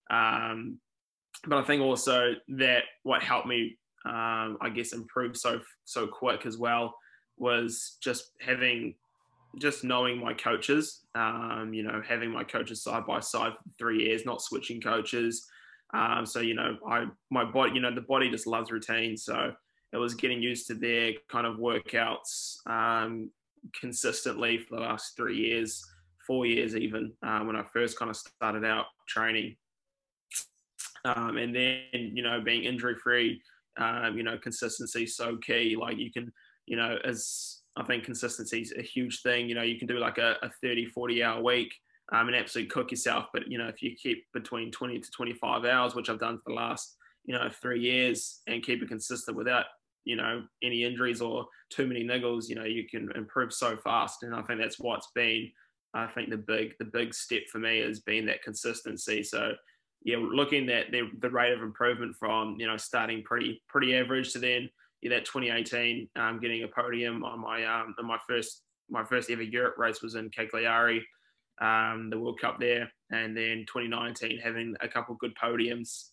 Um, 0.09 0.79
but 1.47 1.59
I 1.59 1.63
think 1.63 1.81
also 1.81 2.33
that 2.57 2.83
what 3.03 3.23
helped 3.23 3.47
me, 3.47 3.77
um, 4.05 4.57
I 4.59 4.69
guess, 4.73 4.91
improve 4.91 5.37
so 5.37 5.61
so 5.85 6.07
quick 6.07 6.45
as 6.45 6.57
well 6.57 6.93
was 7.37 7.95
just 8.03 8.31
having 8.41 8.95
just 9.57 9.83
knowing 9.83 10.19
my 10.19 10.33
coaches, 10.33 11.01
um, 11.15 11.71
you 11.73 11.83
know, 11.83 12.01
having 12.07 12.31
my 12.31 12.43
coaches 12.43 12.83
side 12.83 13.05
by 13.05 13.19
side 13.19 13.53
for 13.53 13.69
three 13.77 14.05
years, 14.05 14.25
not 14.25 14.41
switching 14.41 14.81
coaches. 14.81 15.47
Um, 15.93 16.25
so 16.25 16.39
you 16.39 16.53
know, 16.53 16.77
I 16.87 17.05
my 17.29 17.43
body, 17.43 17.73
you 17.75 17.81
know, 17.81 17.93
the 17.93 18.01
body 18.01 18.29
just 18.29 18.47
loves 18.47 18.71
routine. 18.71 19.17
So 19.17 19.53
it 19.91 19.97
was 19.97 20.13
getting 20.13 20.41
used 20.41 20.67
to 20.67 20.73
their 20.73 21.13
kind 21.29 21.45
of 21.45 21.57
workouts 21.57 22.65
um, 22.65 23.29
consistently 23.79 24.59
for 24.59 24.75
the 24.75 24.81
last 24.81 25.17
three 25.17 25.37
years, 25.37 25.83
four 26.25 26.45
years 26.45 26.75
even 26.75 27.11
uh, 27.23 27.39
when 27.41 27.57
I 27.57 27.63
first 27.73 27.99
kind 27.99 28.09
of 28.09 28.15
started 28.15 28.63
out 28.63 28.85
training. 29.07 29.57
Um, 31.03 31.37
and 31.37 31.53
then 31.53 31.83
you 31.91 32.23
know, 32.23 32.39
being 32.39 32.63
injury 32.63 32.95
free, 32.95 33.41
um, 33.77 34.17
you 34.17 34.23
know, 34.23 34.37
consistency 34.37 35.05
so 35.05 35.37
key. 35.37 35.75
Like 35.79 35.97
you 35.97 36.11
can, 36.11 36.31
you 36.67 36.77
know, 36.77 36.97
as 37.03 37.60
I 37.77 37.83
think 37.83 38.03
consistency 38.03 38.61
is 38.61 38.73
a 38.77 38.81
huge 38.81 39.21
thing. 39.21 39.47
You 39.47 39.55
know, 39.55 39.61
you 39.61 39.77
can 39.77 39.87
do 39.87 39.97
like 39.97 40.17
a, 40.17 40.35
a 40.41 40.49
30, 40.61 40.87
40 40.87 41.23
hour 41.23 41.41
week 41.41 41.73
um, 42.11 42.27
and 42.27 42.35
absolutely 42.35 42.69
cook 42.69 42.91
yourself. 42.91 43.27
But, 43.33 43.49
you 43.49 43.57
know, 43.57 43.67
if 43.67 43.81
you 43.81 43.95
keep 43.95 44.25
between 44.33 44.71
20 44.71 44.99
to 44.99 45.11
25 45.11 45.65
hours, 45.65 45.95
which 45.95 46.09
I've 46.09 46.19
done 46.19 46.37
for 46.37 46.51
the 46.51 46.55
last, 46.55 46.97
you 47.25 47.33
know, 47.33 47.49
three 47.61 47.79
years 47.79 48.41
and 48.47 48.63
keep 48.63 48.81
it 48.81 48.89
consistent 48.89 49.37
without, 49.37 49.65
you 50.03 50.15
know, 50.15 50.43
any 50.61 50.83
injuries 50.83 51.21
or 51.21 51.45
too 51.69 51.87
many 51.87 52.03
niggles, 52.03 52.49
you 52.49 52.55
know, 52.55 52.65
you 52.65 52.87
can 52.89 53.09
improve 53.15 53.53
so 53.53 53.77
fast. 53.77 54.23
And 54.23 54.35
I 54.35 54.41
think 54.41 54.59
that's 54.59 54.79
what's 54.79 55.07
been, 55.15 55.49
I 55.93 56.07
think 56.07 56.29
the 56.29 56.37
big, 56.37 56.73
the 56.79 56.85
big 56.85 57.13
step 57.13 57.43
for 57.49 57.59
me 57.59 57.79
has 57.79 58.01
been 58.01 58.25
that 58.25 58.43
consistency. 58.43 59.23
So, 59.23 59.53
yeah, 60.03 60.17
looking 60.17 60.69
at 60.69 60.91
the, 60.91 61.09
the 61.19 61.29
rate 61.29 61.53
of 61.53 61.61
improvement 61.61 62.15
from, 62.19 62.55
you 62.59 62.67
know, 62.67 62.77
starting 62.77 63.23
pretty, 63.23 63.61
pretty 63.69 63.95
average 63.95 64.33
to 64.33 64.39
then, 64.39 64.69
yeah, 65.01 65.09
that 65.11 65.25
2018, 65.25 66.09
um, 66.15 66.39
getting 66.39 66.63
a 66.63 66.67
podium 66.67 67.23
on 67.23 67.39
my 67.39 67.63
um, 67.65 67.95
on 67.97 68.05
my 68.05 68.17
first 68.27 68.63
my 68.89 69.03
first 69.03 69.29
ever 69.29 69.41
Europe 69.41 69.75
race 69.77 70.01
was 70.01 70.15
in 70.15 70.29
Cagliari, 70.29 71.05
um, 71.61 72.09
the 72.09 72.19
World 72.19 72.39
Cup 72.39 72.59
there, 72.59 72.91
and 73.09 73.35
then 73.35 73.65
2019 73.67 74.39
having 74.39 74.75
a 74.81 74.87
couple 74.87 75.13
of 75.13 75.19
good 75.19 75.33
podiums, 75.41 76.09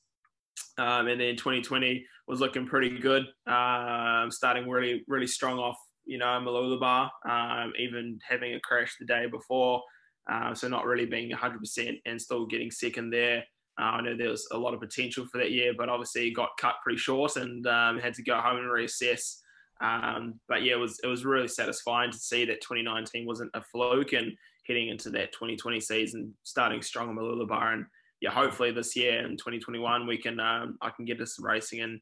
um, 0.79 1.09
and 1.09 1.21
then 1.21 1.37
2020 1.37 2.05
was 2.27 2.41
looking 2.41 2.67
pretty 2.67 2.99
good, 2.99 3.25
um, 3.47 4.31
starting 4.31 4.69
really 4.69 5.05
really 5.07 5.27
strong 5.27 5.59
off, 5.59 5.79
you 6.07 6.19
know, 6.19 6.27
Mooloolaba, 6.27 7.11
um, 7.29 7.73
even 7.79 8.19
having 8.27 8.55
a 8.55 8.61
crash 8.61 8.97
the 8.99 9.07
day 9.07 9.27
before, 9.27 9.83
uh, 10.31 10.55
so 10.55 10.69
not 10.69 10.87
really 10.87 11.07
being 11.07 11.31
100% 11.31 12.01
and 12.07 12.21
still 12.21 12.47
getting 12.47 12.71
second 12.71 13.11
there. 13.11 13.45
Uh, 13.79 13.85
I 13.85 14.01
know 14.01 14.17
there 14.17 14.31
was 14.31 14.49
a 14.53 14.59
lot 14.59 14.75
of 14.75 14.81
potential 14.81 15.27
for 15.27 15.39
that 15.39 15.53
year, 15.53 15.73
but 15.77 15.89
obviously 15.89 16.31
got 16.31 16.57
cut 16.59 16.77
pretty 16.83 16.99
short 16.99 17.37
and 17.37 17.67
um, 17.67 17.99
had 17.99 18.15
to 18.15 18.23
go 18.23 18.39
home 18.41 18.57
and 18.57 18.67
reassess. 18.67 19.37
Um, 19.81 20.41
but 20.49 20.63
yeah, 20.63 20.75
it 20.75 20.79
was 20.79 20.99
it 21.05 21.07
was 21.07 21.25
really 21.25 21.49
satisfying 21.49 22.11
to 22.11 22.19
see 22.19 22.45
that 22.47 22.61
2019 22.61 23.27
wasn't 23.27 23.51
a 23.55 23.63
fluke 23.63 24.13
and 24.13 24.33
heading 24.67 24.89
into 24.89 25.11
that 25.11 25.33
2020 25.33 25.81
season, 25.81 26.35
starting 26.43 26.83
strong 26.83 27.11
in 27.11 27.17
Mooloolaba. 27.17 27.73
And 27.75 27.87
yeah, 28.21 28.31
hopefully 28.31 28.73
this 28.73 28.97
year 28.97 29.25
in 29.25 29.37
2021 29.37 30.07
we 30.07 30.19
can 30.19 30.41
um, 30.41 30.77
I 30.83 30.91
can 30.91 31.05
get 31.05 31.21
us 31.21 31.39
racing. 31.41 31.81
And 31.81 32.01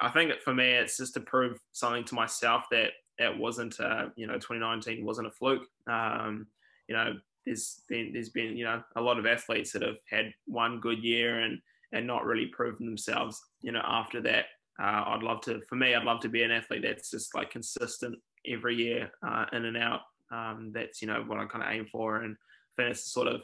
I 0.00 0.08
think 0.08 0.32
for 0.42 0.54
me, 0.54 0.70
it's 0.70 0.96
just 0.96 1.14
to 1.14 1.20
prove 1.20 1.58
something 1.72 2.04
to 2.04 2.14
myself 2.14 2.64
that 2.70 2.92
it 3.18 3.36
wasn't 3.36 3.78
uh, 3.80 4.06
you 4.16 4.26
know 4.26 4.34
2019 4.34 5.04
wasn't 5.04 5.26
a 5.26 5.30
fluke. 5.30 5.66
Um, 5.90 6.46
you 6.88 6.96
know, 6.96 7.14
there's 7.48 7.80
been 7.88 8.12
there's 8.12 8.28
been 8.28 8.56
you 8.56 8.64
know 8.64 8.82
a 8.96 9.00
lot 9.00 9.18
of 9.18 9.26
athletes 9.26 9.72
that 9.72 9.82
have 9.82 9.96
had 10.08 10.32
one 10.46 10.80
good 10.80 11.02
year 11.02 11.40
and 11.40 11.58
and 11.92 12.06
not 12.06 12.24
really 12.24 12.46
proven 12.46 12.86
themselves 12.86 13.40
you 13.62 13.72
know 13.72 13.82
after 13.84 14.20
that. 14.20 14.46
Uh, 14.80 15.02
I'd 15.08 15.24
love 15.24 15.40
to 15.42 15.60
for 15.68 15.74
me 15.74 15.94
I'd 15.94 16.04
love 16.04 16.20
to 16.20 16.28
be 16.28 16.42
an 16.42 16.52
athlete 16.52 16.82
that's 16.84 17.10
just 17.10 17.34
like 17.34 17.50
consistent 17.50 18.16
every 18.46 18.76
year 18.76 19.10
uh, 19.26 19.46
in 19.52 19.64
and 19.64 19.76
out. 19.76 20.02
Um, 20.30 20.70
that's 20.72 21.00
you 21.02 21.08
know 21.08 21.24
what 21.26 21.38
I 21.38 21.46
kind 21.46 21.64
of 21.64 21.70
aim 21.70 21.86
for 21.90 22.22
and 22.22 22.36
I 22.78 22.84
think 22.84 22.96
sort 22.96 23.28
of 23.28 23.40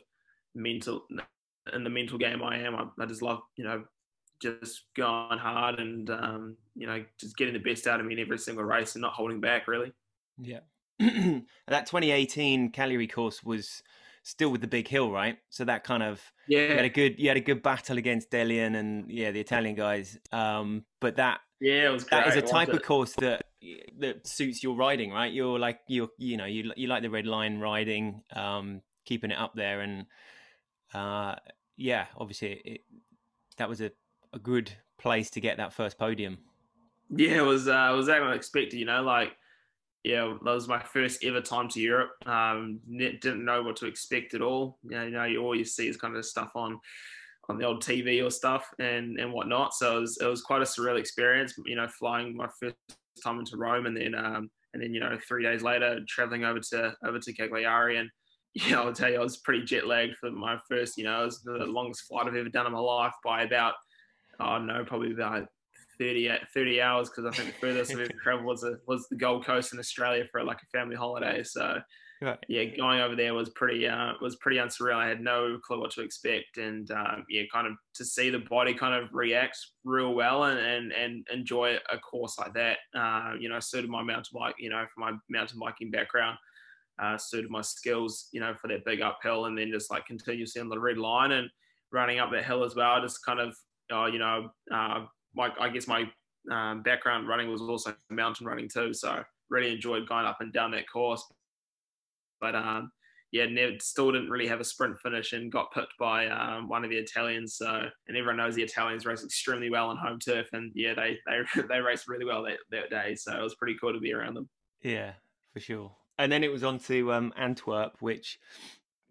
mental 0.54 1.06
in 1.72 1.82
the 1.82 1.90
mental 1.90 2.18
game 2.18 2.42
I 2.42 2.58
am. 2.58 2.76
I, 2.76 2.86
I 3.00 3.06
just 3.06 3.22
love 3.22 3.40
you 3.56 3.64
know 3.64 3.84
just 4.40 4.82
going 4.94 5.38
hard 5.38 5.80
and 5.80 6.10
um, 6.10 6.56
you 6.76 6.86
know 6.86 7.04
just 7.18 7.36
getting 7.36 7.54
the 7.54 7.60
best 7.60 7.86
out 7.86 8.00
of 8.00 8.06
me 8.06 8.14
in 8.14 8.20
every 8.20 8.38
single 8.38 8.64
race 8.64 8.94
and 8.94 9.02
not 9.02 9.14
holding 9.14 9.40
back 9.40 9.66
really. 9.66 9.92
Yeah 10.38 10.60
that 11.68 11.86
2018 11.86 12.70
Cagliari 12.70 13.06
course 13.06 13.42
was 13.42 13.82
still 14.22 14.50
with 14.50 14.60
the 14.60 14.66
big 14.66 14.88
hill, 14.88 15.10
right? 15.10 15.38
So 15.50 15.64
that 15.64 15.84
kind 15.84 16.02
of 16.02 16.20
yeah, 16.48 16.68
you 16.68 16.76
had 16.76 16.84
a 16.84 16.90
good 16.90 17.14
you 17.18 17.28
had 17.28 17.36
a 17.36 17.40
good 17.40 17.62
battle 17.62 17.98
against 17.98 18.30
Delian 18.30 18.76
and 18.76 19.10
yeah, 19.10 19.30
the 19.30 19.40
Italian 19.40 19.76
guys. 19.76 20.18
Um, 20.32 20.84
but 21.00 21.16
that 21.16 21.40
yeah, 21.60 21.88
it 21.88 21.92
was 21.92 22.06
that 22.06 22.26
is 22.28 22.36
a 22.36 22.42
type 22.42 22.68
of 22.68 22.82
course 22.82 23.12
that 23.14 23.46
that 23.98 24.26
suits 24.26 24.62
your 24.62 24.76
riding, 24.76 25.10
right? 25.10 25.32
You're 25.32 25.58
like 25.58 25.80
you're 25.86 26.08
you 26.18 26.36
know 26.36 26.46
you 26.46 26.72
you 26.76 26.88
like 26.88 27.02
the 27.02 27.10
red 27.10 27.26
line 27.26 27.60
riding, 27.60 28.22
um, 28.34 28.82
keeping 29.04 29.30
it 29.30 29.38
up 29.38 29.54
there, 29.54 29.80
and 29.80 30.06
uh, 30.92 31.36
yeah, 31.76 32.06
obviously 32.16 32.60
it, 32.64 32.80
that 33.58 33.68
was 33.68 33.80
a 33.80 33.92
a 34.32 34.38
good 34.38 34.72
place 34.98 35.30
to 35.30 35.40
get 35.40 35.58
that 35.58 35.72
first 35.72 35.98
podium. 35.98 36.38
Yeah, 37.10 37.38
it 37.38 37.44
was 37.44 37.68
uh, 37.68 37.90
it 37.92 37.96
was 37.96 38.08
unexpected, 38.08 38.78
you 38.78 38.86
know, 38.86 39.02
like 39.02 39.36
yeah, 40.04 40.34
that 40.44 40.50
was 40.50 40.68
my 40.68 40.80
first 40.80 41.24
ever 41.24 41.40
time 41.40 41.68
to 41.70 41.80
Europe. 41.80 42.10
Um, 42.26 42.78
didn't 42.96 43.44
know 43.44 43.62
what 43.62 43.76
to 43.76 43.86
expect 43.86 44.34
at 44.34 44.42
all. 44.42 44.78
You 44.84 44.90
know, 44.90 45.04
you 45.04 45.10
know, 45.12 45.42
all 45.42 45.56
you 45.56 45.64
see 45.64 45.88
is 45.88 45.96
kind 45.96 46.14
of 46.14 46.26
stuff 46.26 46.52
on 46.54 46.78
on 47.48 47.58
the 47.58 47.64
old 47.64 47.82
TV 47.82 48.24
or 48.24 48.30
stuff 48.30 48.68
and 48.78 49.18
and 49.18 49.32
whatnot. 49.32 49.72
So 49.74 49.96
it 49.96 50.00
was, 50.00 50.18
it 50.18 50.26
was 50.26 50.42
quite 50.42 50.60
a 50.60 50.66
surreal 50.66 50.98
experience. 50.98 51.54
You 51.64 51.76
know, 51.76 51.88
flying 51.88 52.36
my 52.36 52.48
first 52.60 52.76
time 53.22 53.38
into 53.38 53.56
Rome, 53.56 53.86
and 53.86 53.96
then 53.96 54.14
um, 54.14 54.50
and 54.74 54.82
then 54.82 54.92
you 54.92 55.00
know 55.00 55.18
three 55.26 55.42
days 55.42 55.62
later 55.62 56.00
traveling 56.06 56.44
over 56.44 56.60
to 56.60 56.94
over 57.02 57.18
to 57.18 57.32
Cagliari, 57.32 57.96
and 57.96 58.10
yeah, 58.54 58.82
I'll 58.82 58.92
tell 58.92 59.10
you, 59.10 59.16
I 59.16 59.22
was 59.22 59.38
pretty 59.38 59.64
jet 59.64 59.86
lagged 59.86 60.16
for 60.18 60.30
my 60.30 60.58
first. 60.68 60.98
You 60.98 61.04
know, 61.04 61.22
it 61.22 61.26
was 61.26 61.40
the 61.40 61.64
longest 61.64 62.04
flight 62.04 62.26
I've 62.26 62.34
ever 62.34 62.50
done 62.50 62.66
in 62.66 62.72
my 62.72 62.78
life 62.78 63.14
by 63.24 63.44
about 63.44 63.72
oh 64.38 64.58
no, 64.58 64.84
probably 64.84 65.12
about 65.12 65.48
30, 65.98 66.30
30 66.52 66.80
hours 66.80 67.10
because 67.10 67.24
I 67.24 67.36
think 67.36 67.52
the 67.52 67.60
furthest 67.60 67.92
I've 67.92 68.00
ever 68.00 68.12
traveled 68.22 68.46
was 68.46 68.64
a, 68.64 68.78
was 68.86 69.08
the 69.08 69.16
Gold 69.16 69.44
Coast 69.44 69.72
in 69.72 69.78
Australia 69.78 70.24
for 70.30 70.42
like 70.44 70.58
a 70.62 70.76
family 70.76 70.96
holiday. 70.96 71.42
So 71.42 71.78
right. 72.22 72.38
yeah, 72.48 72.64
going 72.76 73.00
over 73.00 73.14
there 73.14 73.34
was 73.34 73.50
pretty 73.50 73.86
uh, 73.86 74.12
was 74.20 74.36
pretty 74.36 74.58
unsurreal. 74.58 74.98
I 74.98 75.08
had 75.08 75.20
no 75.20 75.58
clue 75.64 75.80
what 75.80 75.90
to 75.92 76.02
expect, 76.02 76.58
and 76.58 76.90
um, 76.90 77.24
yeah, 77.28 77.42
kind 77.52 77.66
of 77.66 77.74
to 77.94 78.04
see 78.04 78.30
the 78.30 78.38
body 78.38 78.74
kind 78.74 78.94
of 78.94 79.08
react 79.12 79.58
real 79.84 80.14
well 80.14 80.44
and 80.44 80.58
and, 80.58 80.92
and 80.92 81.26
enjoy 81.32 81.76
a 81.92 81.98
course 81.98 82.38
like 82.38 82.54
that. 82.54 82.78
Uh, 82.94 83.34
you 83.38 83.48
know, 83.48 83.60
suited 83.60 83.90
my 83.90 84.02
mountain 84.02 84.38
bike. 84.38 84.56
You 84.58 84.70
know, 84.70 84.84
from 84.94 85.04
my 85.04 85.12
mountain 85.28 85.58
biking 85.58 85.90
background. 85.90 86.38
Uh, 86.96 87.18
suited 87.18 87.50
my 87.50 87.60
skills, 87.60 88.28
you 88.30 88.38
know, 88.38 88.54
for 88.54 88.68
that 88.68 88.84
big 88.84 89.00
uphill, 89.00 89.46
and 89.46 89.58
then 89.58 89.72
just 89.72 89.90
like 89.90 90.06
continuously 90.06 90.60
on 90.60 90.68
the 90.68 90.78
red 90.78 90.96
line 90.96 91.32
and 91.32 91.50
running 91.94 92.18
up 92.18 92.30
that 92.30 92.44
hill 92.44 92.64
as 92.64 92.74
well. 92.74 93.00
Just 93.00 93.24
kind 93.24 93.40
of, 93.40 93.56
uh, 93.92 94.06
you 94.06 94.18
know, 94.18 94.50
uh, 94.72 95.06
my 95.34 95.50
I 95.60 95.68
guess 95.68 95.86
my 95.86 96.04
um, 96.50 96.82
background 96.82 97.28
running 97.28 97.50
was 97.50 97.60
also 97.60 97.94
mountain 98.10 98.46
running 98.46 98.68
too, 98.68 98.92
so 98.92 99.22
really 99.50 99.72
enjoyed 99.72 100.08
going 100.08 100.26
up 100.26 100.38
and 100.40 100.52
down 100.52 100.70
that 100.72 100.90
course. 100.90 101.24
But 102.40 102.54
um, 102.54 102.90
yeah, 103.32 103.46
never, 103.46 103.72
still 103.80 104.12
didn't 104.12 104.30
really 104.30 104.46
have 104.46 104.60
a 104.60 104.64
sprint 104.64 104.98
finish 104.98 105.32
and 105.32 105.50
got 105.50 105.72
picked 105.72 105.98
by 105.98 106.28
um, 106.28 106.68
one 106.68 106.84
of 106.84 106.90
the 106.90 106.96
Italians. 106.96 107.56
So, 107.56 107.88
and 108.06 108.16
everyone 108.16 108.36
knows 108.36 108.54
the 108.54 108.62
Italians 108.62 109.06
race 109.06 109.24
extremely 109.24 109.70
well 109.70 109.88
on 109.88 109.96
home 109.96 110.18
turf, 110.20 110.48
and 110.52 110.70
yeah, 110.74 110.94
they 110.94 111.18
they 111.26 111.62
they 111.68 111.80
raced 111.80 112.08
really 112.08 112.24
well 112.24 112.44
that, 112.44 112.58
that 112.70 112.90
day. 112.90 113.14
So 113.14 113.36
it 113.36 113.42
was 113.42 113.56
pretty 113.56 113.76
cool 113.80 113.92
to 113.92 114.00
be 114.00 114.12
around 114.12 114.34
them. 114.34 114.48
Yeah, 114.82 115.12
for 115.52 115.60
sure. 115.60 115.92
And 116.16 116.30
then 116.30 116.44
it 116.44 116.52
was 116.52 116.62
on 116.62 116.78
to 116.80 117.12
um, 117.12 117.32
Antwerp, 117.36 117.96
which 117.98 118.38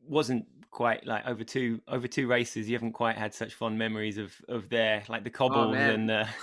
wasn't 0.08 0.46
quite 0.74 1.06
like 1.06 1.26
over 1.26 1.44
two 1.44 1.80
over 1.88 2.08
two 2.08 2.28
races. 2.28 2.68
You 2.68 2.76
haven't 2.76 2.94
quite 2.94 3.16
had 3.16 3.34
such 3.34 3.54
fond 3.54 3.78
memories 3.78 4.18
of 4.18 4.34
of 4.50 4.68
there, 4.70 5.04
like 5.08 5.24
the 5.24 5.30
oh, 5.30 5.38
cobbles 5.38 5.76
oh, 5.76 5.80
and. 5.80 6.12
Uh... 6.12 6.26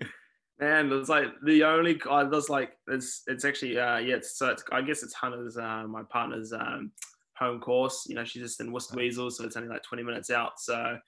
man, 0.60 0.92
it's 0.92 1.08
like 1.08 1.28
the 1.44 1.64
only 1.64 2.00
I 2.08 2.22
was 2.22 2.48
like 2.48 2.72
it's 2.86 3.22
it's 3.26 3.44
actually 3.44 3.78
uh 3.78 3.96
yeah 3.96 4.16
it's, 4.16 4.38
so 4.38 4.50
it's 4.50 4.62
I 4.70 4.82
guess 4.82 5.02
it's 5.02 5.14
Hannah's 5.14 5.56
uh, 5.56 5.84
my 5.88 6.02
partner's 6.08 6.52
um 6.52 6.92
home 7.34 7.60
course. 7.60 8.06
You 8.06 8.14
know 8.14 8.24
she's 8.24 8.42
just 8.42 8.60
in 8.60 8.70
Wuustwezel, 8.70 9.32
so 9.32 9.44
it's 9.44 9.56
only 9.56 9.68
like 9.68 9.82
twenty 9.82 10.04
minutes 10.04 10.30
out. 10.30 10.60
So 10.60 10.98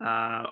uh 0.00 0.44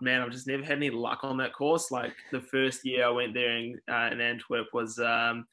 man, 0.00 0.22
I've 0.22 0.30
just 0.30 0.46
never 0.46 0.62
had 0.62 0.78
any 0.78 0.90
luck 0.90 1.20
on 1.24 1.36
that 1.38 1.52
course. 1.52 1.90
Like 1.90 2.14
the 2.30 2.40
first 2.40 2.86
year 2.86 3.06
I 3.06 3.10
went 3.10 3.34
there 3.34 3.56
in, 3.56 3.80
uh, 3.90 4.08
in 4.12 4.20
Antwerp 4.20 4.68
was 4.72 4.98
um 4.98 5.46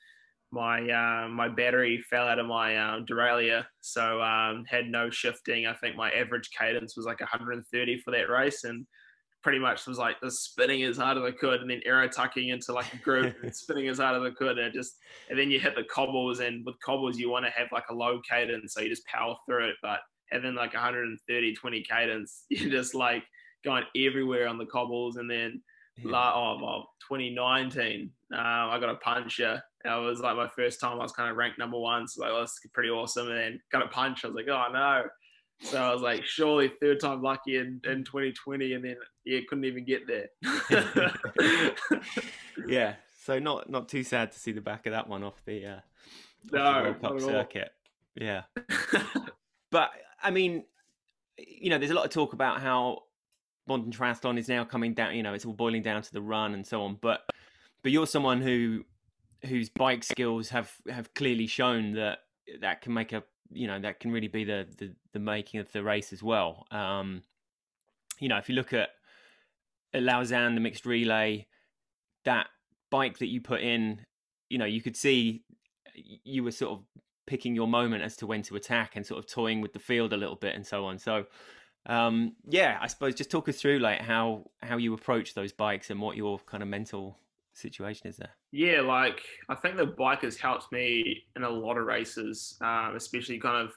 my 0.55 0.79
uh, 0.89 1.27
my 1.27 1.49
battery 1.49 2.01
fell 2.09 2.27
out 2.27 2.39
of 2.39 2.47
my 2.47 2.77
um, 2.77 3.05
derailleur, 3.05 3.65
so 3.81 4.21
um, 4.21 4.63
had 4.67 4.87
no 4.87 5.09
shifting. 5.09 5.67
I 5.67 5.73
think 5.73 5.97
my 5.97 6.09
average 6.11 6.49
cadence 6.57 6.95
was 6.95 7.05
like 7.05 7.19
130 7.19 7.99
for 7.99 8.11
that 8.11 8.29
race, 8.29 8.63
and 8.63 8.87
pretty 9.43 9.59
much 9.59 9.85
was 9.85 9.97
like 9.97 10.15
just 10.23 10.45
spinning 10.45 10.83
as 10.83 10.97
hard 10.97 11.17
as 11.17 11.23
I 11.23 11.31
could, 11.31 11.59
and 11.59 11.69
then 11.69 11.81
aero 11.85 12.07
tucking 12.07 12.47
into 12.47 12.71
like 12.71 12.91
a 12.93 12.97
group 12.97 13.35
and 13.43 13.53
spinning 13.55 13.89
as 13.89 13.99
hard 13.99 14.15
as 14.15 14.31
I 14.31 14.33
could, 14.33 14.57
and 14.57 14.73
just 14.73 14.95
and 15.29 15.37
then 15.37 15.51
you 15.51 15.59
hit 15.59 15.75
the 15.75 15.83
cobbles, 15.83 16.39
and 16.39 16.65
with 16.65 16.75
cobbles 16.83 17.17
you 17.17 17.29
want 17.29 17.45
to 17.45 17.51
have 17.51 17.67
like 17.73 17.89
a 17.89 17.93
low 17.93 18.21
cadence, 18.27 18.73
so 18.73 18.81
you 18.81 18.89
just 18.89 19.05
power 19.05 19.35
through 19.45 19.67
it, 19.69 19.75
but 19.83 19.99
having 20.31 20.55
like 20.55 20.73
130 20.73 21.53
20 21.53 21.83
cadence, 21.83 22.45
you're 22.49 22.71
just 22.71 22.95
like 22.95 23.23
going 23.65 23.83
everywhere 23.97 24.47
on 24.47 24.57
the 24.57 24.65
cobbles, 24.65 25.17
and 25.17 25.29
then. 25.29 25.61
Yeah. 25.97 26.11
oh, 26.35 26.59
well, 26.61 26.89
2019, 27.09 28.11
uh, 28.33 28.37
I 28.37 28.77
got 28.81 28.89
a 28.89 28.95
puncher 28.95 29.63
it 29.86 30.06
was 30.06 30.19
like 30.19 30.36
my 30.36 30.48
first 30.48 30.80
time 30.80 31.00
I 31.00 31.04
was 31.04 31.12
kind 31.12 31.30
of 31.30 31.38
ranked 31.38 31.60
number 31.60 31.78
one. 31.78 32.08
So 32.08 32.21
like, 32.21 32.32
that's 32.34 32.60
pretty 32.74 32.89
awesome. 32.89 33.30
And 33.30 33.38
then 33.38 33.62
got 33.71 33.84
a 33.84 33.88
punch. 33.88 34.24
I 34.24 34.28
was 34.28 34.36
like, 34.36 34.48
oh 34.50 34.65
no. 34.71 35.04
So 35.60 35.82
I 35.82 35.93
was 35.93 36.02
like, 36.02 36.26
surely 36.26 36.71
third 36.82 37.00
time 37.00 37.21
lucky 37.21 37.58
in, 37.58 37.80
in 37.86 38.04
2020. 38.04 38.74
And 38.74 38.84
then, 38.84 38.98
yeah, 39.26 39.39
couldn't 39.48 39.65
even 39.65 39.86
get 39.86 40.02
there. 40.08 40.28
yeah. 42.67 42.95
So 43.24 43.39
not 43.39 43.69
not 43.69 43.89
too 43.89 44.04
sad 44.04 44.32
to 44.34 44.39
see 44.39 44.52
the 44.52 44.62
back 44.62 44.86
of 44.86 44.91
that 44.91 45.08
one 45.08 45.24
off 45.24 45.41
the, 45.45 45.65
uh, 45.65 45.80
no, 46.52 46.62
off 46.62 47.02
the 47.02 47.10
World 47.10 47.21
Cup 47.21 47.21
circuit. 47.21 47.71
Yeah. 48.15 48.43
but 49.71 49.91
I 50.21 50.32
mean, 50.32 50.65
you 51.38 51.69
know, 51.69 51.78
there's 51.78 51.91
a 51.91 51.95
lot 51.95 52.06
of 52.06 52.12
talk 52.12 52.34
about 52.34 52.62
how 52.62 53.04
modern 53.67 53.91
triathlon 53.91 54.38
is 54.38 54.48
now 54.48 54.63
coming 54.63 54.93
down. 54.93 55.15
You 55.15 55.24
know, 55.24 55.34
it's 55.34 55.45
all 55.45 55.54
boiling 55.54 55.82
down 55.82 56.02
to 56.02 56.13
the 56.13 56.21
run 56.21 56.54
and 56.54 56.65
so 56.65 56.84
on. 56.84 56.98
But 57.02 57.21
but 57.82 57.91
you're 57.91 58.08
someone 58.08 58.41
who 58.41 58.84
whose 59.45 59.69
bike 59.69 60.03
skills 60.03 60.49
have 60.49 60.71
have 60.89 61.13
clearly 61.13 61.47
shown 61.47 61.93
that 61.93 62.19
that 62.62 62.81
can 62.81 62.93
make 62.93 63.13
a 63.13 63.23
you 63.51 63.67
know 63.67 63.79
that 63.79 63.99
can 63.99 64.12
really 64.12 64.27
be 64.27 64.43
the 64.43 64.67
the, 64.77 64.93
the 65.13 65.19
making 65.19 65.60
of 65.60 65.71
the 65.71 65.84
race 65.84 66.13
as 66.13 66.21
well. 66.21 66.65
Um, 66.71 67.21
you 68.19 68.29
know, 68.29 68.38
if 68.38 68.49
you 68.49 68.55
look 68.55 68.73
at, 68.73 68.89
at 69.93 70.03
Lausanne, 70.03 70.55
the 70.55 70.62
mixed 70.62 70.86
relay, 70.86 71.47
that 72.23 72.47
bike 72.89 73.19
that 73.19 73.27
you 73.27 73.41
put 73.41 73.62
in, 73.62 74.01
you 74.49 74.58
know, 74.58 74.65
you 74.65 74.81
could 74.81 74.95
see 74.95 75.43
you 75.95 76.43
were 76.43 76.51
sort 76.51 76.73
of 76.73 76.86
picking 77.27 77.55
your 77.55 77.67
moment 77.67 78.03
as 78.03 78.15
to 78.17 78.27
when 78.27 78.41
to 78.43 78.55
attack 78.55 78.95
and 78.95 79.05
sort 79.05 79.19
of 79.19 79.29
toying 79.29 79.62
with 79.62 79.73
the 79.73 79.79
field 79.79 80.13
a 80.13 80.17
little 80.17 80.36
bit 80.36 80.55
and 80.55 80.65
so 80.65 80.86
on. 80.86 80.99
So, 80.99 81.25
um, 81.86 82.36
yeah, 82.47 82.77
I 82.81 82.88
suppose 82.88 83.15
just 83.15 83.31
talk 83.31 83.49
us 83.49 83.60
through 83.60 83.79
like 83.79 84.01
how 84.01 84.45
how 84.62 84.77
you 84.77 84.93
approach 84.93 85.34
those 85.34 85.51
bikes 85.51 85.89
and 85.89 86.01
what 86.01 86.17
your 86.17 86.39
kind 86.39 86.63
of 86.63 86.69
mental 86.69 87.17
situation 87.55 88.07
is 88.07 88.17
there? 88.17 88.35
Yeah, 88.51 88.81
like 88.81 89.21
I 89.49 89.55
think 89.55 89.77
the 89.77 89.85
bike 89.85 90.21
has 90.21 90.37
helped 90.37 90.71
me 90.71 91.23
in 91.35 91.43
a 91.43 91.49
lot 91.49 91.77
of 91.77 91.85
races, 91.85 92.57
um, 92.61 92.93
especially 92.95 93.39
kind 93.39 93.65
of 93.65 93.73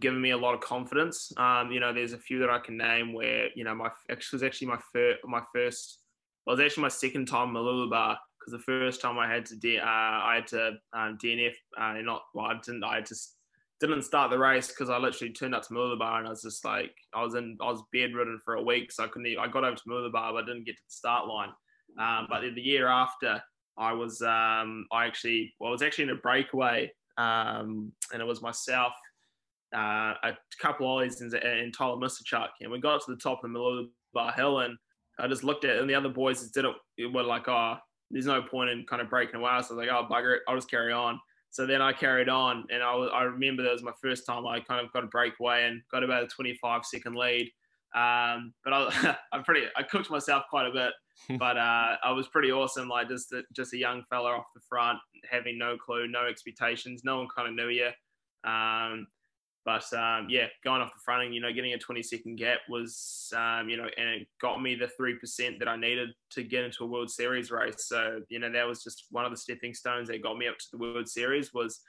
given 0.00 0.20
me 0.20 0.30
a 0.30 0.36
lot 0.36 0.54
of 0.54 0.60
confidence. 0.60 1.32
Um, 1.36 1.70
you 1.70 1.80
know, 1.80 1.92
there's 1.92 2.12
a 2.12 2.18
few 2.18 2.38
that 2.40 2.50
I 2.50 2.58
can 2.58 2.76
name 2.76 3.12
where 3.12 3.48
you 3.54 3.64
know 3.64 3.74
my 3.74 3.90
it 4.08 4.24
was 4.32 4.42
actually 4.42 4.68
my 4.68 4.78
first 4.92 5.20
my 5.24 5.42
first 5.54 6.00
well, 6.46 6.54
it 6.54 6.58
was 6.58 6.66
actually 6.66 6.82
my 6.82 6.88
second 6.88 7.26
time 7.26 7.54
Mooloolaba 7.54 8.16
because 8.38 8.52
the 8.52 8.58
first 8.58 9.00
time 9.00 9.18
I 9.18 9.32
had 9.32 9.46
to 9.46 9.56
D, 9.56 9.78
uh, 9.78 9.84
I 9.84 10.34
had 10.36 10.46
to 10.48 10.72
um, 10.92 11.18
DNF 11.22 11.54
uh, 11.80 11.94
not 12.02 12.22
well 12.34 12.46
I 12.46 12.54
didn't 12.64 12.84
I 12.84 13.00
just 13.00 13.36
didn't 13.80 14.02
start 14.02 14.30
the 14.30 14.38
race 14.38 14.68
because 14.68 14.90
I 14.90 14.98
literally 14.98 15.32
turned 15.32 15.54
up 15.54 15.62
to 15.64 15.74
Mooloolaba 15.74 16.18
and 16.18 16.26
I 16.26 16.30
was 16.30 16.42
just 16.42 16.64
like 16.64 16.94
I 17.14 17.22
was 17.22 17.34
in 17.34 17.56
I 17.60 17.70
was 17.70 17.82
bedridden 17.92 18.40
for 18.44 18.54
a 18.54 18.62
week 18.62 18.92
so 18.92 19.04
I 19.04 19.08
couldn't 19.08 19.26
even, 19.26 19.42
I 19.42 19.48
got 19.48 19.64
over 19.64 19.76
to 19.76 19.82
Mooloolaba 19.88 20.12
but 20.32 20.36
I 20.36 20.46
didn't 20.46 20.64
get 20.64 20.76
to 20.76 20.82
the 20.86 20.92
start 20.92 21.26
line 21.26 21.50
um, 21.98 22.26
but 22.28 22.42
the 22.54 22.60
year 22.60 22.88
after, 22.88 23.42
I 23.76 23.92
was 23.92 24.22
um, 24.22 24.86
I 24.92 25.06
actually 25.06 25.52
well, 25.58 25.68
I 25.68 25.72
was 25.72 25.82
actually 25.82 26.04
in 26.04 26.10
a 26.10 26.16
breakaway, 26.16 26.90
um, 27.18 27.92
and 28.12 28.20
it 28.20 28.24
was 28.24 28.42
myself, 28.42 28.92
uh, 29.74 30.14
a 30.22 30.36
couple 30.60 30.86
ollies 30.86 31.20
and, 31.20 31.32
and 31.34 31.74
Tyler 31.74 31.96
Mislawchuk, 31.96 32.48
and 32.60 32.70
we 32.70 32.80
got 32.80 33.04
to 33.04 33.10
the 33.10 33.20
top 33.20 33.38
of 33.38 33.42
the 33.42 33.48
middle 33.48 33.78
of 33.78 33.84
the 33.84 33.90
bar 34.12 34.32
hill, 34.32 34.60
and 34.60 34.76
I 35.18 35.28
just 35.28 35.44
looked 35.44 35.64
at 35.64 35.76
it, 35.76 35.80
and 35.80 35.90
the 35.90 35.94
other 35.94 36.08
boys 36.08 36.40
just 36.40 36.54
didn't 36.54 36.76
were 37.12 37.22
like, 37.22 37.48
oh, 37.48 37.76
there's 38.10 38.26
no 38.26 38.42
point 38.42 38.70
in 38.70 38.84
kind 38.88 39.02
of 39.02 39.10
breaking 39.10 39.36
away. 39.36 39.50
So 39.50 39.54
I 39.54 39.58
was 39.58 39.70
like, 39.70 39.88
oh, 39.88 40.06
bugger 40.10 40.36
it, 40.36 40.42
I'll 40.48 40.56
just 40.56 40.70
carry 40.70 40.92
on. 40.92 41.18
So 41.50 41.66
then 41.66 41.80
I 41.80 41.92
carried 41.92 42.28
on, 42.28 42.64
and 42.70 42.82
I, 42.82 42.92
I 42.92 43.22
remember 43.22 43.62
that 43.62 43.72
was 43.72 43.82
my 43.82 43.92
first 44.02 44.26
time 44.26 44.46
I 44.46 44.60
kind 44.60 44.84
of 44.84 44.92
got 44.92 45.04
a 45.04 45.08
breakaway 45.08 45.64
and 45.64 45.80
got 45.90 46.02
about 46.02 46.24
a 46.24 46.26
25 46.26 46.84
second 46.84 47.14
lead. 47.14 47.48
Um, 47.94 48.52
but 48.64 48.72
I, 48.72 49.16
I'm 49.32 49.44
pretty, 49.44 49.66
I 49.76 49.84
cooked 49.84 50.10
myself 50.10 50.44
quite 50.50 50.66
a 50.66 50.72
bit. 50.72 50.92
but 51.38 51.56
uh, 51.56 51.96
I 52.02 52.12
was 52.12 52.28
pretty 52.28 52.52
awesome. 52.52 52.88
Like 52.88 53.08
just 53.08 53.32
a, 53.32 53.42
just 53.52 53.72
a 53.72 53.78
young 53.78 54.02
fella 54.10 54.30
off 54.30 54.46
the 54.54 54.60
front, 54.68 54.98
having 55.30 55.58
no 55.58 55.76
clue, 55.76 56.08
no 56.08 56.26
expectations. 56.26 57.02
No 57.04 57.18
one 57.18 57.28
kind 57.34 57.48
of 57.48 57.54
knew 57.54 57.68
you. 57.68 57.90
Um, 58.48 59.06
but 59.64 59.90
um, 59.94 60.26
yeah, 60.28 60.46
going 60.62 60.82
off 60.82 60.92
the 60.92 61.00
front 61.04 61.24
and 61.24 61.34
you 61.34 61.40
know 61.40 61.52
getting 61.52 61.72
a 61.72 61.78
20 61.78 62.02
second 62.02 62.36
gap 62.36 62.58
was 62.68 63.32
um, 63.34 63.68
you 63.68 63.78
know 63.78 63.88
and 63.96 64.08
it 64.08 64.28
got 64.40 64.60
me 64.60 64.74
the 64.74 64.88
three 64.88 65.14
percent 65.14 65.58
that 65.58 65.68
I 65.68 65.76
needed 65.76 66.10
to 66.32 66.42
get 66.42 66.64
into 66.64 66.84
a 66.84 66.86
World 66.86 67.10
Series 67.10 67.50
race. 67.50 67.86
So 67.86 68.20
you 68.28 68.38
know 68.38 68.52
that 68.52 68.66
was 68.66 68.82
just 68.82 69.06
one 69.10 69.24
of 69.24 69.30
the 69.30 69.36
stepping 69.36 69.72
stones 69.72 70.08
that 70.08 70.22
got 70.22 70.36
me 70.36 70.48
up 70.48 70.58
to 70.58 70.66
the 70.72 70.78
World 70.78 71.08
Series 71.08 71.54
was 71.54 71.80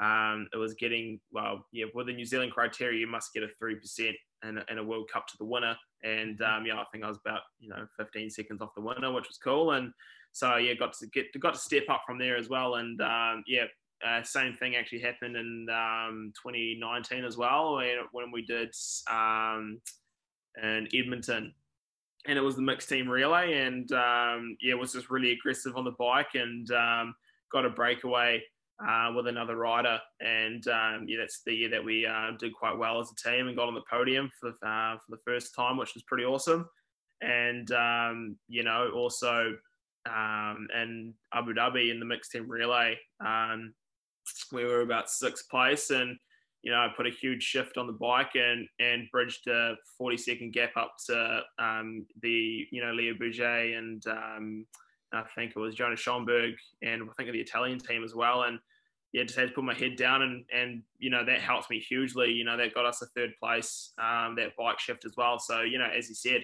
um, 0.00 0.46
it 0.52 0.56
was 0.56 0.74
getting 0.74 1.18
well 1.32 1.66
yeah 1.72 1.86
with 1.92 2.06
the 2.06 2.12
New 2.12 2.24
Zealand 2.24 2.52
criteria 2.52 3.00
you 3.00 3.08
must 3.08 3.34
get 3.34 3.42
a 3.42 3.48
three 3.58 3.74
percent 3.74 4.14
and, 4.44 4.62
and 4.68 4.78
a 4.78 4.84
World 4.84 5.10
Cup 5.12 5.26
to 5.28 5.36
the 5.38 5.44
winner. 5.44 5.76
And 6.02 6.38
mm-hmm. 6.38 6.58
um, 6.58 6.66
yeah, 6.66 6.76
I 6.76 6.84
think 6.92 7.04
I 7.04 7.08
was 7.08 7.18
about 7.24 7.40
you 7.58 7.68
know 7.68 7.86
15 7.96 8.30
seconds 8.30 8.60
off 8.60 8.74
the 8.76 8.82
winner, 8.82 9.12
which 9.12 9.28
was 9.28 9.38
cool. 9.42 9.72
And 9.72 9.92
so 10.32 10.56
yeah, 10.56 10.74
got 10.74 10.92
to 10.94 11.06
get 11.08 11.26
got 11.40 11.54
to 11.54 11.60
step 11.60 11.84
up 11.88 12.02
from 12.06 12.18
there 12.18 12.36
as 12.36 12.48
well. 12.48 12.76
And 12.76 13.00
um, 13.00 13.42
yeah, 13.46 13.64
uh, 14.06 14.22
same 14.22 14.54
thing 14.54 14.76
actually 14.76 15.00
happened 15.00 15.36
in 15.36 15.66
um, 15.70 16.32
2019 16.42 17.24
as 17.24 17.36
well, 17.36 17.76
when, 17.76 17.96
when 18.12 18.30
we 18.30 18.42
did 18.42 18.74
um, 19.10 19.80
in 20.62 20.88
Edmonton. 20.94 21.54
And 22.26 22.38
it 22.38 22.42
was 22.42 22.56
the 22.56 22.62
mixed 22.62 22.88
team 22.88 23.08
relay, 23.08 23.58
and 23.58 23.90
um, 23.92 24.56
yeah, 24.62 24.74
was 24.74 24.94
just 24.94 25.10
really 25.10 25.32
aggressive 25.32 25.76
on 25.76 25.84
the 25.84 25.94
bike, 25.98 26.34
and 26.34 26.70
um, 26.70 27.14
got 27.52 27.66
a 27.66 27.70
breakaway 27.70 28.42
uh, 28.80 29.12
with 29.14 29.26
another 29.26 29.56
rider, 29.56 29.98
and 30.20 30.66
um, 30.68 31.06
yeah, 31.06 31.18
that's 31.20 31.42
the 31.46 31.54
year 31.54 31.70
that 31.70 31.84
we 31.84 32.06
uh, 32.06 32.32
did 32.38 32.52
quite 32.54 32.76
well 32.76 33.00
as 33.00 33.10
a 33.10 33.28
team 33.28 33.48
and 33.48 33.56
got 33.56 33.68
on 33.68 33.74
the 33.74 33.82
podium 33.90 34.30
for 34.40 34.50
uh, 34.50 34.96
for 34.96 35.10
the 35.10 35.22
first 35.24 35.54
time, 35.54 35.76
which 35.76 35.94
was 35.94 36.02
pretty 36.04 36.24
awesome. 36.24 36.68
And 37.20 37.70
um, 37.72 38.36
you 38.48 38.64
know, 38.64 38.90
also 38.94 39.54
um, 40.06 40.66
and 40.74 41.14
Abu 41.32 41.54
Dhabi 41.54 41.90
in 41.90 42.00
the 42.00 42.06
mixed 42.06 42.32
team 42.32 42.50
relay, 42.50 42.98
um, 43.24 43.74
we 44.52 44.64
were 44.64 44.80
about 44.80 45.10
sixth 45.10 45.48
place, 45.48 45.90
and 45.90 46.16
you 46.62 46.72
know, 46.72 46.78
I 46.78 46.88
put 46.96 47.06
a 47.06 47.10
huge 47.10 47.42
shift 47.42 47.76
on 47.76 47.86
the 47.86 47.92
bike 47.92 48.34
and 48.34 48.66
and 48.80 49.08
bridged 49.12 49.46
a 49.48 49.74
40 49.98 50.16
second 50.16 50.52
gap 50.52 50.76
up 50.76 50.94
to 51.06 51.40
um, 51.58 52.06
the 52.22 52.66
you 52.70 52.82
know 52.84 52.92
Leo 52.92 53.14
Bergère 53.14 53.78
and 53.78 54.04
um, 54.06 54.66
I 55.16 55.24
think 55.34 55.52
it 55.54 55.58
was 55.58 55.74
Jonas 55.74 56.00
Schomburg 56.00 56.54
and 56.82 57.02
I 57.02 57.12
think 57.16 57.28
of 57.28 57.32
the 57.32 57.40
Italian 57.40 57.78
team 57.78 58.04
as 58.04 58.14
well. 58.14 58.42
And 58.42 58.58
yeah, 59.14 59.22
just 59.22 59.38
had 59.38 59.48
to 59.48 59.54
put 59.54 59.62
my 59.62 59.74
head 59.74 59.94
down 59.96 60.22
and 60.22 60.44
and 60.52 60.82
you 60.98 61.08
know 61.08 61.24
that 61.24 61.40
helped 61.40 61.70
me 61.70 61.78
hugely. 61.78 62.32
You 62.32 62.44
know 62.44 62.56
that 62.56 62.74
got 62.74 62.84
us 62.84 63.00
a 63.00 63.06
third 63.06 63.30
place 63.40 63.92
um, 63.96 64.34
that 64.36 64.56
bike 64.58 64.80
shift 64.80 65.04
as 65.04 65.14
well. 65.16 65.38
So 65.38 65.62
you 65.62 65.78
know 65.78 65.86
as 65.86 66.08
you 66.08 66.16
said, 66.16 66.42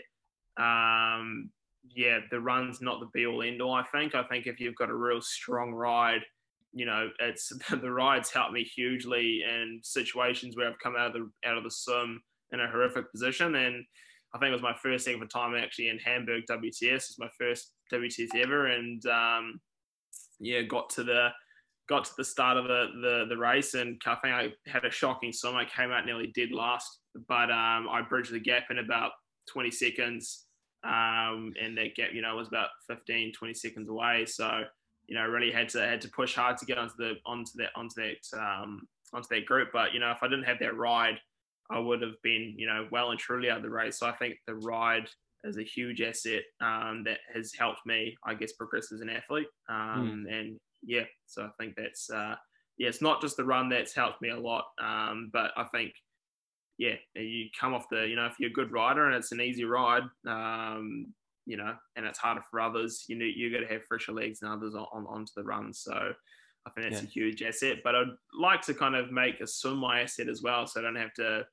um, 0.56 1.50
yeah, 1.96 2.20
the 2.30 2.40
run's 2.40 2.80
not 2.80 3.00
the 3.00 3.06
be 3.12 3.26
all 3.26 3.42
end 3.42 3.60
all. 3.60 3.74
I 3.74 3.82
think 3.92 4.14
I 4.14 4.22
think 4.22 4.46
if 4.46 4.60
you've 4.60 4.76
got 4.76 4.88
a 4.88 4.94
real 4.94 5.20
strong 5.20 5.72
ride, 5.72 6.22
you 6.72 6.86
know 6.86 7.10
it's 7.18 7.52
the 7.70 7.90
rides 7.90 8.30
helped 8.30 8.52
me 8.52 8.62
hugely 8.62 9.42
in 9.42 9.80
situations 9.82 10.56
where 10.56 10.68
I've 10.68 10.78
come 10.78 10.94
out 10.96 11.08
of 11.08 11.14
the 11.14 11.48
out 11.48 11.58
of 11.58 11.64
the 11.64 11.72
sim 11.72 12.22
in 12.52 12.60
a 12.60 12.68
horrific 12.68 13.10
position 13.10 13.56
and. 13.56 13.84
I 14.32 14.38
think 14.38 14.50
it 14.50 14.52
was 14.52 14.62
my 14.62 14.76
first 14.80 15.08
ever 15.08 15.26
time 15.26 15.56
actually 15.56 15.88
in 15.88 15.98
Hamburg 15.98 16.44
WTS. 16.48 16.82
It 16.82 16.92
was 16.92 17.16
my 17.18 17.30
first 17.36 17.72
WTS 17.92 18.34
ever, 18.36 18.66
and 18.66 19.04
um, 19.06 19.60
yeah, 20.38 20.62
got 20.62 20.90
to 20.90 21.04
the 21.04 21.30
got 21.90 22.04
to 22.04 22.12
the 22.16 22.24
start 22.24 22.56
of 22.56 22.64
the, 22.64 22.86
the, 23.02 23.26
the 23.28 23.36
race 23.36 23.74
and 23.74 24.00
I 24.06 24.16
I 24.24 24.52
had 24.66 24.84
a 24.84 24.90
shocking 24.90 25.32
swim. 25.32 25.56
I 25.56 25.64
came 25.64 25.90
out 25.90 26.06
nearly 26.06 26.32
dead 26.36 26.52
last, 26.52 27.00
but 27.28 27.50
um, 27.50 27.88
I 27.90 28.00
bridged 28.08 28.32
the 28.32 28.38
gap 28.38 28.66
in 28.70 28.78
about 28.78 29.10
20 29.52 29.72
seconds. 29.72 30.46
Um, 30.84 31.52
and 31.60 31.76
that 31.76 31.96
gap, 31.96 32.10
you 32.14 32.22
know, 32.22 32.36
was 32.36 32.48
about 32.48 32.68
15, 32.88 33.32
20 33.32 33.54
seconds 33.54 33.88
away. 33.88 34.24
So, 34.24 34.62
you 35.06 35.16
know, 35.16 35.26
really 35.26 35.50
had 35.50 35.68
to 35.70 35.80
had 35.80 36.00
to 36.02 36.08
push 36.10 36.34
hard 36.34 36.56
to 36.58 36.64
get 36.64 36.78
onto 36.78 36.94
the 36.96 37.14
onto 37.26 37.50
that 37.56 37.70
onto 37.74 37.94
that 37.96 38.38
um, 38.40 38.86
onto 39.12 39.26
that 39.30 39.44
group. 39.44 39.70
But 39.72 39.92
you 39.92 39.98
know, 39.98 40.12
if 40.12 40.22
I 40.22 40.28
didn't 40.28 40.44
have 40.44 40.60
that 40.60 40.76
ride, 40.76 41.18
I 41.70 41.80
would 41.80 42.00
have 42.02 42.14
been, 42.22 42.54
you 42.56 42.66
know, 42.66 42.86
well 42.92 43.10
and 43.10 43.18
truly 43.18 43.50
out 43.50 43.58
of 43.58 43.62
the 43.64 43.70
race. 43.70 43.98
So 43.98 44.06
I 44.06 44.12
think 44.12 44.36
the 44.46 44.54
ride 44.54 45.08
is 45.44 45.58
a 45.58 45.62
huge 45.62 46.02
asset 46.02 46.42
um, 46.60 47.02
that 47.04 47.18
has 47.34 47.52
helped 47.58 47.80
me, 47.86 48.16
I 48.26 48.34
guess, 48.34 48.52
progress 48.52 48.92
as 48.92 49.00
an 49.00 49.10
athlete. 49.10 49.48
Um, 49.68 50.26
mm. 50.26 50.32
And 50.32 50.60
yeah, 50.82 51.04
so 51.26 51.44
I 51.44 51.50
think 51.58 51.74
that's 51.76 52.10
uh, 52.10 52.34
yeah, 52.78 52.88
it's 52.88 53.02
not 53.02 53.20
just 53.20 53.36
the 53.36 53.44
run 53.44 53.68
that's 53.68 53.94
helped 53.94 54.22
me 54.22 54.30
a 54.30 54.38
lot, 54.38 54.64
um, 54.82 55.30
but 55.32 55.52
I 55.56 55.64
think 55.64 55.92
yeah, 56.78 56.94
you 57.14 57.46
come 57.58 57.74
off 57.74 57.90
the 57.90 58.06
you 58.08 58.16
know 58.16 58.26
if 58.26 58.36
you're 58.38 58.50
a 58.50 58.54
good 58.54 58.72
rider 58.72 59.06
and 59.06 59.14
it's 59.14 59.32
an 59.32 59.40
easy 59.40 59.64
ride, 59.64 60.04
um, 60.26 61.12
you 61.46 61.56
know, 61.56 61.74
and 61.96 62.06
it's 62.06 62.18
harder 62.18 62.42
for 62.50 62.60
others, 62.60 63.04
you 63.08 63.16
know, 63.16 63.24
you 63.24 63.52
got 63.52 63.66
to 63.66 63.72
have 63.72 63.84
fresher 63.84 64.12
legs 64.12 64.40
than 64.40 64.50
others 64.50 64.74
on, 64.74 64.86
on 64.92 65.06
onto 65.06 65.32
the 65.36 65.44
run. 65.44 65.74
So 65.74 65.92
I 66.66 66.70
think 66.70 66.90
that's 66.90 67.02
yeah. 67.02 67.08
a 67.08 67.10
huge 67.10 67.42
asset. 67.42 67.78
But 67.84 67.94
I'd 67.94 68.06
like 68.38 68.62
to 68.62 68.74
kind 68.74 68.94
of 68.94 69.10
make 69.10 69.40
a 69.40 69.46
swim 69.46 69.78
my 69.78 70.00
asset 70.00 70.28
as 70.28 70.42
well, 70.42 70.66
so 70.66 70.80
I 70.80 70.84
don't 70.84 70.96
have 70.96 71.14
to 71.14 71.44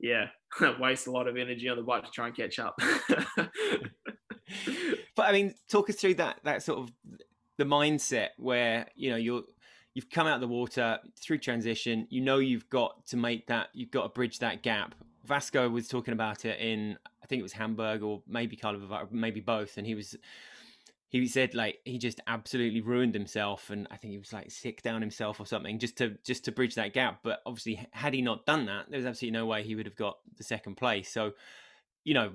yeah, 0.00 0.26
waste 0.80 1.06
a 1.06 1.10
lot 1.10 1.28
of 1.28 1.36
energy 1.36 1.68
on 1.68 1.76
the 1.76 1.82
bike 1.82 2.04
to 2.04 2.10
try 2.10 2.26
and 2.26 2.36
catch 2.36 2.58
up. 2.58 2.78
but 5.16 5.26
I 5.26 5.32
mean, 5.32 5.54
talk 5.68 5.90
us 5.90 5.96
through 5.96 6.14
that 6.14 6.40
that 6.44 6.62
sort 6.62 6.78
of 6.80 6.92
the 7.58 7.64
mindset 7.64 8.28
where 8.38 8.86
you 8.96 9.10
know 9.10 9.16
you're 9.16 9.42
you've 9.94 10.10
come 10.10 10.26
out 10.26 10.36
of 10.36 10.40
the 10.40 10.48
water 10.48 10.98
through 11.20 11.38
transition. 11.38 12.06
You 12.10 12.22
know 12.22 12.38
you've 12.38 12.68
got 12.70 13.06
to 13.08 13.16
make 13.16 13.46
that. 13.48 13.68
You've 13.72 13.90
got 13.90 14.02
to 14.04 14.08
bridge 14.08 14.38
that 14.38 14.62
gap. 14.62 14.94
Vasco 15.24 15.68
was 15.68 15.86
talking 15.86 16.12
about 16.12 16.44
it 16.44 16.58
in 16.60 16.96
I 17.22 17.26
think 17.26 17.40
it 17.40 17.44
was 17.44 17.52
Hamburg 17.52 18.02
or 18.02 18.22
maybe 18.26 18.56
Karlovy, 18.56 19.12
maybe 19.12 19.40
both, 19.40 19.76
and 19.76 19.86
he 19.86 19.94
was 19.94 20.16
he 21.10 21.26
said 21.26 21.54
like 21.54 21.78
he 21.84 21.98
just 21.98 22.20
absolutely 22.26 22.80
ruined 22.80 23.14
himself 23.14 23.70
and 23.70 23.86
i 23.90 23.96
think 23.96 24.12
he 24.12 24.18
was 24.18 24.32
like 24.32 24.50
sick 24.50 24.80
down 24.82 25.00
himself 25.00 25.40
or 25.40 25.46
something 25.46 25.78
just 25.78 25.96
to 25.96 26.16
just 26.24 26.44
to 26.44 26.52
bridge 26.52 26.76
that 26.76 26.92
gap 26.92 27.18
but 27.22 27.40
obviously 27.44 27.86
had 27.90 28.14
he 28.14 28.22
not 28.22 28.46
done 28.46 28.66
that 28.66 28.88
there 28.88 28.98
was 28.98 29.06
absolutely 29.06 29.36
no 29.36 29.44
way 29.44 29.62
he 29.62 29.74
would 29.74 29.86
have 29.86 29.96
got 29.96 30.18
the 30.36 30.44
second 30.44 30.76
place 30.76 31.12
so 31.12 31.32
you 32.04 32.14
know 32.14 32.32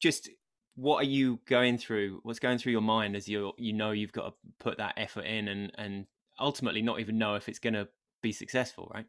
just 0.00 0.28
what 0.76 0.96
are 0.98 1.08
you 1.08 1.38
going 1.46 1.78
through? 1.78 2.20
What's 2.22 2.38
going 2.38 2.58
through 2.58 2.72
your 2.72 2.80
mind 2.80 3.16
as 3.16 3.28
you 3.28 3.52
you 3.56 3.72
know 3.72 3.92
you've 3.92 4.12
got 4.12 4.26
to 4.26 4.34
put 4.58 4.78
that 4.78 4.94
effort 4.96 5.24
in 5.24 5.48
and 5.48 5.72
and 5.78 6.06
ultimately 6.38 6.82
not 6.82 7.00
even 7.00 7.18
know 7.18 7.36
if 7.36 7.48
it's 7.48 7.58
going 7.58 7.74
to 7.74 7.88
be 8.22 8.32
successful, 8.32 8.90
right? 8.92 9.06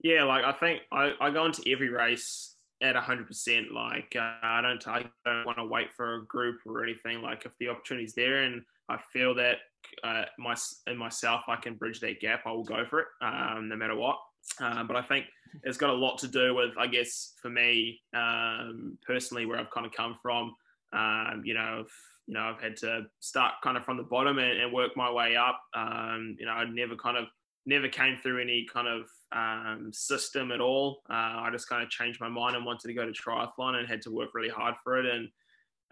Yeah, 0.00 0.24
like 0.24 0.44
I 0.44 0.52
think 0.52 0.82
I, 0.90 1.12
I 1.20 1.30
go 1.30 1.44
into 1.46 1.62
every 1.70 1.90
race 1.90 2.53
at 2.82 2.96
hundred 2.96 3.26
percent. 3.26 3.72
Like 3.72 4.14
uh, 4.16 4.34
I 4.42 4.60
don't 4.60 4.86
I 4.88 5.04
don't 5.24 5.46
want 5.46 5.58
to 5.58 5.64
wait 5.64 5.92
for 5.96 6.16
a 6.16 6.24
group 6.26 6.60
or 6.66 6.82
anything. 6.82 7.22
Like 7.22 7.44
if 7.44 7.52
the 7.58 7.68
opportunity's 7.68 8.14
there 8.14 8.42
and 8.42 8.62
I 8.88 8.98
feel 9.12 9.34
that 9.36 9.58
uh, 10.02 10.24
my 10.38 10.54
in 10.86 10.96
myself 10.96 11.42
I 11.48 11.56
can 11.56 11.74
bridge 11.74 12.00
that 12.00 12.20
gap, 12.20 12.42
I 12.46 12.50
will 12.50 12.64
go 12.64 12.84
for 12.88 13.00
it, 13.00 13.06
um, 13.22 13.68
no 13.68 13.76
matter 13.76 13.96
what. 13.96 14.18
Uh, 14.60 14.84
but 14.84 14.96
I 14.96 15.02
think 15.02 15.26
it's 15.62 15.78
got 15.78 15.90
a 15.90 15.94
lot 15.94 16.18
to 16.18 16.28
do 16.28 16.54
with, 16.54 16.76
I 16.78 16.86
guess, 16.86 17.32
for 17.40 17.48
me 17.48 18.00
um, 18.14 18.98
personally, 19.06 19.46
where 19.46 19.58
I've 19.58 19.70
kind 19.70 19.86
of 19.86 19.92
come 19.92 20.18
from. 20.20 20.54
Um, 20.92 21.42
you 21.44 21.54
know, 21.54 21.80
I've, 21.80 21.92
you 22.26 22.34
know, 22.34 22.40
I've 22.40 22.60
had 22.60 22.76
to 22.78 23.06
start 23.20 23.54
kind 23.62 23.76
of 23.76 23.84
from 23.84 23.96
the 23.96 24.02
bottom 24.02 24.38
and, 24.38 24.60
and 24.60 24.72
work 24.72 24.96
my 24.96 25.10
way 25.10 25.36
up. 25.36 25.60
Um, 25.74 26.36
you 26.38 26.46
know, 26.46 26.52
I 26.52 26.64
never 26.64 26.96
kind 26.96 27.16
of 27.16 27.26
never 27.66 27.88
came 27.88 28.16
through 28.16 28.40
any 28.42 28.66
kind 28.72 28.88
of 28.88 29.06
um, 29.32 29.90
system 29.92 30.52
at 30.52 30.60
all. 30.60 31.02
Uh, 31.08 31.42
I 31.42 31.48
just 31.52 31.68
kind 31.68 31.82
of 31.82 31.90
changed 31.90 32.20
my 32.20 32.28
mind 32.28 32.56
and 32.56 32.64
wanted 32.64 32.88
to 32.88 32.94
go 32.94 33.06
to 33.06 33.12
triathlon 33.12 33.76
and 33.76 33.88
had 33.88 34.02
to 34.02 34.10
work 34.10 34.30
really 34.34 34.48
hard 34.48 34.74
for 34.84 34.98
it. 34.98 35.06
And 35.06 35.28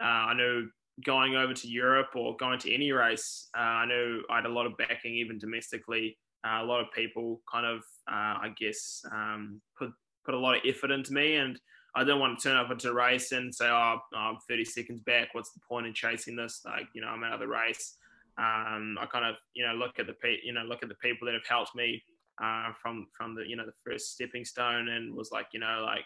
uh, 0.01 0.05
I 0.29 0.33
knew 0.33 0.69
going 1.05 1.35
over 1.35 1.53
to 1.53 1.67
Europe 1.67 2.09
or 2.15 2.35
going 2.37 2.59
to 2.59 2.73
any 2.73 2.91
race, 2.91 3.49
uh, 3.57 3.61
I 3.61 3.85
knew 3.85 4.23
I 4.29 4.37
had 4.37 4.45
a 4.45 4.49
lot 4.49 4.65
of 4.65 4.77
backing 4.77 5.15
even 5.15 5.39
domestically 5.39 6.17
uh, 6.45 6.59
a 6.61 6.65
lot 6.65 6.81
of 6.81 6.91
people 6.91 7.41
kind 7.51 7.65
of, 7.65 7.79
uh, 8.11 8.39
I 8.41 8.53
guess, 8.57 9.03
um, 9.11 9.61
put 9.77 9.91
put 10.25 10.35
a 10.35 10.39
lot 10.39 10.55
of 10.55 10.61
effort 10.65 10.91
into 10.91 11.13
me, 11.13 11.35
and 11.35 11.59
I 11.95 12.03
didn't 12.03 12.19
want 12.19 12.39
to 12.39 12.49
turn 12.49 12.57
up 12.57 12.71
into 12.71 12.89
a 12.89 12.93
race 12.93 13.31
and 13.31 13.53
say, 13.53 13.67
"Oh, 13.67 13.99
I'm 14.15 14.37
30 14.47 14.65
seconds 14.65 15.01
back. 15.01 15.29
What's 15.33 15.51
the 15.51 15.61
point 15.67 15.87
in 15.87 15.93
chasing 15.93 16.35
this? 16.35 16.61
Like, 16.65 16.87
you 16.93 17.01
know, 17.01 17.07
I'm 17.07 17.23
out 17.23 17.33
of 17.33 17.39
the 17.39 17.47
race." 17.47 17.97
Um, 18.37 18.97
I 18.99 19.05
kind 19.11 19.25
of, 19.25 19.35
you 19.53 19.65
know, 19.65 19.73
look 19.73 19.99
at 19.99 20.07
the 20.07 20.13
pe- 20.13 20.41
you 20.43 20.53
know, 20.53 20.63
look 20.63 20.83
at 20.83 20.89
the 20.89 20.95
people 20.95 21.25
that 21.25 21.33
have 21.33 21.45
helped 21.47 21.75
me 21.75 22.01
uh, 22.41 22.71
from 22.81 23.07
from 23.15 23.35
the 23.35 23.43
you 23.47 23.55
know 23.55 23.65
the 23.65 23.91
first 23.91 24.13
stepping 24.13 24.45
stone, 24.45 24.89
and 24.89 25.15
was 25.15 25.31
like, 25.31 25.47
you 25.53 25.59
know, 25.59 25.83
like 25.85 26.05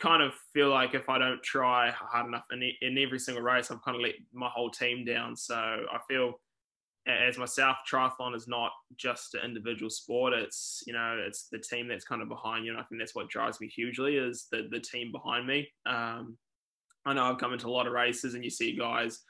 kind 0.00 0.22
of 0.22 0.32
feel 0.52 0.68
like 0.68 0.94
if 0.94 1.08
I 1.08 1.18
don't 1.18 1.42
try 1.42 1.90
hard 1.90 2.26
enough 2.26 2.44
in, 2.52 2.62
in 2.82 2.98
every 2.98 3.18
single 3.18 3.42
race, 3.42 3.70
I've 3.70 3.82
kind 3.82 3.96
of 3.96 4.02
let 4.02 4.14
my 4.32 4.48
whole 4.48 4.70
team 4.70 5.04
down. 5.04 5.34
So 5.36 5.54
I 5.56 5.98
feel 6.06 6.34
as 7.08 7.38
myself, 7.38 7.78
triathlon 7.90 8.36
is 8.36 8.46
not 8.46 8.70
just 8.96 9.34
an 9.34 9.40
individual 9.44 9.90
sport. 9.90 10.34
It's 10.34 10.82
you 10.86 10.92
know 10.92 11.18
it's 11.26 11.48
the 11.48 11.58
team 11.58 11.88
that's 11.88 12.04
kind 12.04 12.22
of 12.22 12.28
behind 12.28 12.64
you, 12.64 12.72
and 12.72 12.80
I 12.80 12.84
think 12.84 13.00
that's 13.00 13.14
what 13.14 13.30
drives 13.30 13.60
me 13.60 13.68
hugely 13.68 14.16
is 14.16 14.46
the 14.50 14.68
the 14.70 14.80
team 14.80 15.12
behind 15.12 15.46
me. 15.46 15.68
Um, 15.86 16.36
I 17.06 17.14
know 17.14 17.24
I've 17.24 17.38
come 17.38 17.52
into 17.52 17.68
a 17.68 17.70
lot 17.70 17.86
of 17.86 17.92
races, 17.92 18.34
and 18.34 18.44
you 18.44 18.50
see 18.50 18.76
guys 18.76 19.20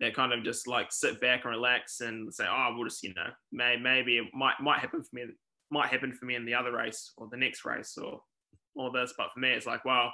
that 0.00 0.14
kind 0.14 0.32
of 0.32 0.42
just 0.42 0.66
like 0.66 0.90
sit 0.90 1.20
back 1.20 1.44
and 1.44 1.52
relax 1.52 2.00
and 2.00 2.32
say, 2.32 2.44
"Oh, 2.48 2.74
we'll 2.74 2.88
just 2.88 3.02
you 3.02 3.14
know 3.14 3.30
may, 3.52 3.76
maybe 3.76 4.18
it 4.18 4.26
might 4.34 4.54
might 4.60 4.80
happen 4.80 5.02
for 5.02 5.14
me, 5.14 5.24
might 5.70 5.88
happen 5.88 6.12
for 6.12 6.24
me 6.24 6.34
in 6.34 6.44
the 6.44 6.54
other 6.54 6.72
race 6.72 7.12
or 7.16 7.28
the 7.30 7.36
next 7.36 7.64
race 7.64 7.96
or 7.96 8.20
all 8.76 8.90
this." 8.90 9.14
But 9.16 9.32
for 9.32 9.40
me, 9.40 9.50
it's 9.50 9.66
like, 9.66 9.84
well, 9.84 10.12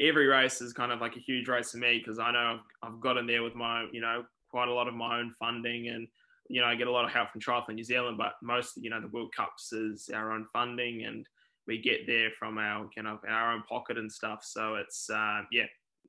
every 0.00 0.26
race 0.26 0.60
is 0.60 0.72
kind 0.72 0.92
of 0.92 1.00
like 1.00 1.16
a 1.16 1.20
huge 1.20 1.48
race 1.48 1.72
for 1.72 1.78
me 1.78 1.98
because 1.98 2.18
I 2.18 2.32
know 2.32 2.60
I've, 2.82 2.90
I've 2.92 3.00
got 3.00 3.16
in 3.18 3.26
there 3.26 3.42
with 3.42 3.54
my 3.54 3.86
you 3.92 4.00
know 4.00 4.24
quite 4.50 4.68
a 4.68 4.74
lot 4.74 4.88
of 4.88 4.94
my 4.94 5.18
own 5.18 5.32
funding 5.38 5.88
and 5.88 6.08
you 6.48 6.60
know 6.60 6.66
I 6.66 6.74
get 6.74 6.88
a 6.88 6.92
lot 6.92 7.04
of 7.04 7.10
help 7.10 7.30
from 7.30 7.40
Triathlon 7.40 7.74
New 7.74 7.84
Zealand, 7.84 8.18
but 8.18 8.34
most 8.42 8.72
you 8.76 8.90
know 8.90 9.00
the 9.00 9.08
World 9.08 9.32
Cups 9.36 9.72
is 9.72 10.10
our 10.14 10.32
own 10.32 10.46
funding 10.52 11.04
and 11.04 11.26
we 11.66 11.80
get 11.80 12.06
there 12.06 12.30
from 12.38 12.58
our 12.58 12.88
kind 12.94 13.06
of 13.06 13.18
our 13.28 13.52
own 13.52 13.62
pocket 13.68 13.98
and 13.98 14.10
stuff. 14.10 14.40
So 14.42 14.76
it's 14.76 15.08
uh, 15.10 15.42
yeah, 15.52 15.66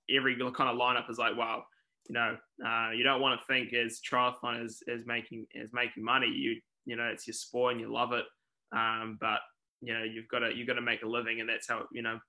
every 0.10 0.36
kind 0.36 0.70
of 0.70 0.78
lineup 0.78 1.10
is 1.10 1.18
like 1.18 1.36
wow, 1.38 1.64
you 2.12 2.20
know 2.20 2.36
uh, 2.66 2.92
you 2.92 3.04
don't 3.06 3.22
want 3.22 3.40
to 3.40 3.46
think 3.46 3.74
as 3.74 4.02
triathlon 4.02 4.66
is, 4.66 4.84
is 4.88 5.06
making 5.06 5.46
is 5.56 5.72
making 5.72 6.04
money. 6.04 6.28
You 6.28 6.60
you 6.86 6.98
know 6.98 7.06
it's 7.06 7.26
your 7.26 7.34
sport 7.34 7.72
and 7.72 7.82
you 7.82 7.92
love 7.92 8.12
it, 8.12 8.26
um, 8.76 9.18
but 9.22 9.40
you 9.80 9.94
know 9.94 10.04
you've 10.04 10.28
got 10.28 10.40
to 10.40 10.54
you've 10.54 10.68
got 10.68 10.74
to 10.74 10.82
make 10.82 11.04
a 11.04 11.08
living 11.08 11.40
and 11.40 11.48
that's 11.48 11.70
how 11.70 11.86
you 11.94 12.02
know 12.02 12.20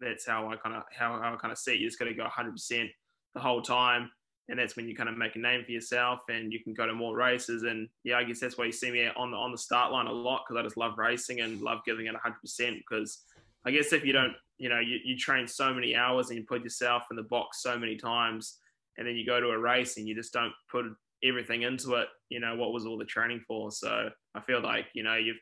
that's 0.00 0.26
how 0.26 0.50
I 0.50 0.56
kind 0.56 0.74
of 0.74 0.82
how, 0.90 1.20
how 1.22 1.34
I 1.34 1.36
kind 1.36 1.52
of 1.52 1.58
see 1.58 1.74
it. 1.74 1.78
You 1.78 1.86
just 1.86 2.00
got 2.00 2.06
to 2.06 2.14
go 2.14 2.24
100 2.24 2.50
percent 2.50 2.88
the 3.34 3.40
whole 3.40 3.62
time 3.62 4.10
and 4.48 4.58
that's 4.58 4.74
when 4.74 4.88
you 4.88 4.96
kind 4.96 5.08
of 5.08 5.16
make 5.16 5.36
a 5.36 5.38
name 5.38 5.62
for 5.64 5.70
yourself 5.70 6.20
and 6.30 6.52
you 6.52 6.58
can 6.64 6.74
go 6.74 6.86
to 6.86 6.94
more 6.94 7.14
races 7.14 7.64
and 7.64 7.86
yeah 8.02 8.16
i 8.16 8.24
guess 8.24 8.40
that's 8.40 8.56
why 8.56 8.64
you 8.64 8.72
see 8.72 8.90
me 8.90 9.06
on 9.14 9.30
the 9.30 9.36
on 9.36 9.52
the 9.52 9.58
start 9.58 9.92
line 9.92 10.06
a 10.06 10.10
lot 10.10 10.40
because 10.48 10.58
i 10.58 10.64
just 10.64 10.78
love 10.78 10.96
racing 10.96 11.40
and 11.40 11.60
love 11.60 11.80
giving 11.84 12.06
it 12.06 12.14
100% 12.14 12.78
because 12.78 13.24
i 13.66 13.70
guess 13.70 13.92
if 13.92 14.06
you 14.06 14.12
don't 14.14 14.32
you 14.56 14.70
know 14.70 14.80
you, 14.80 14.98
you 15.04 15.18
train 15.18 15.46
so 15.46 15.74
many 15.74 15.94
hours 15.94 16.30
and 16.30 16.38
you 16.38 16.46
put 16.48 16.64
yourself 16.64 17.02
in 17.10 17.16
the 17.18 17.22
box 17.24 17.62
so 17.62 17.78
many 17.78 17.94
times 17.94 18.56
and 18.98 19.06
then 19.06 19.16
you 19.16 19.24
go 19.24 19.40
to 19.40 19.48
a 19.48 19.58
race 19.58 19.96
and 19.96 20.06
you 20.06 20.14
just 20.14 20.32
don't 20.32 20.52
put 20.70 20.84
everything 21.24 21.62
into 21.62 21.94
it, 21.94 22.08
you 22.28 22.40
know, 22.40 22.56
what 22.56 22.72
was 22.72 22.84
all 22.84 22.98
the 22.98 23.04
training 23.04 23.40
for? 23.46 23.70
So 23.70 24.10
I 24.34 24.40
feel 24.40 24.60
like, 24.60 24.86
you 24.92 25.02
know, 25.02 25.14
you've 25.14 25.40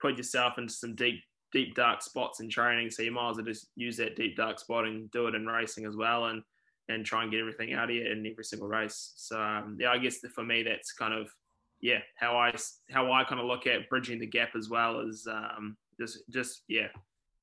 put 0.00 0.16
yourself 0.16 0.58
into 0.58 0.72
some 0.72 0.94
deep, 0.94 1.22
deep, 1.52 1.74
dark 1.74 2.02
spots 2.02 2.40
in 2.40 2.50
training. 2.50 2.90
So 2.90 3.02
you 3.02 3.12
might 3.12 3.30
as 3.30 3.36
well 3.36 3.46
just 3.46 3.68
use 3.76 3.96
that 3.96 4.16
deep, 4.16 4.36
dark 4.36 4.58
spot 4.58 4.84
and 4.84 5.10
do 5.10 5.28
it 5.28 5.34
in 5.34 5.46
racing 5.46 5.86
as 5.86 5.96
well 5.96 6.26
and, 6.26 6.42
and 6.88 7.04
try 7.04 7.22
and 7.22 7.30
get 7.30 7.40
everything 7.40 7.72
out 7.72 7.90
of 7.90 7.96
you 7.96 8.06
in 8.06 8.26
every 8.26 8.44
single 8.44 8.68
race. 8.68 9.12
So, 9.16 9.40
um, 9.40 9.76
yeah, 9.80 9.90
I 9.90 9.98
guess 9.98 10.18
for 10.34 10.44
me, 10.44 10.62
that's 10.62 10.92
kind 10.92 11.14
of, 11.14 11.28
yeah, 11.80 12.00
how 12.16 12.36
I, 12.36 12.52
how 12.90 13.12
I 13.12 13.24
kind 13.24 13.40
of 13.40 13.46
look 13.46 13.66
at 13.66 13.88
bridging 13.88 14.18
the 14.18 14.26
gap 14.26 14.50
as 14.56 14.68
well 14.68 15.00
as 15.00 15.26
um, 15.30 15.76
just, 16.00 16.28
just, 16.30 16.62
yeah, 16.68 16.88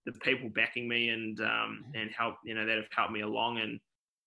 the 0.05 0.11
people 0.13 0.49
backing 0.49 0.87
me 0.87 1.09
and, 1.09 1.39
um, 1.41 1.85
and 1.93 2.09
help, 2.11 2.35
you 2.45 2.53
know, 2.55 2.65
that 2.65 2.77
have 2.77 2.87
helped 2.91 3.13
me 3.13 3.21
along. 3.21 3.59
And, 3.59 3.79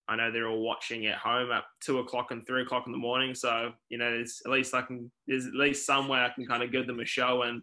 I 0.09 0.15
know 0.15 0.31
they're 0.31 0.47
all 0.47 0.61
watching 0.61 1.05
at 1.05 1.17
home 1.17 1.51
at 1.51 1.63
two 1.81 1.99
o'clock 1.99 2.31
and 2.31 2.45
three 2.45 2.63
o'clock 2.63 2.83
in 2.87 2.91
the 2.91 2.97
morning. 2.97 3.35
So 3.35 3.71
you 3.89 3.99
know, 3.99 4.09
there's 4.09 4.41
at 4.45 4.51
least 4.51 4.73
I 4.73 4.81
can 4.81 5.11
there's 5.27 5.45
at 5.45 5.53
least 5.53 5.85
some 5.85 6.07
way 6.07 6.19
I 6.19 6.29
can 6.33 6.45
kind 6.47 6.63
of 6.63 6.71
give 6.71 6.87
them 6.87 6.99
a 6.99 7.05
show 7.05 7.43
and 7.43 7.61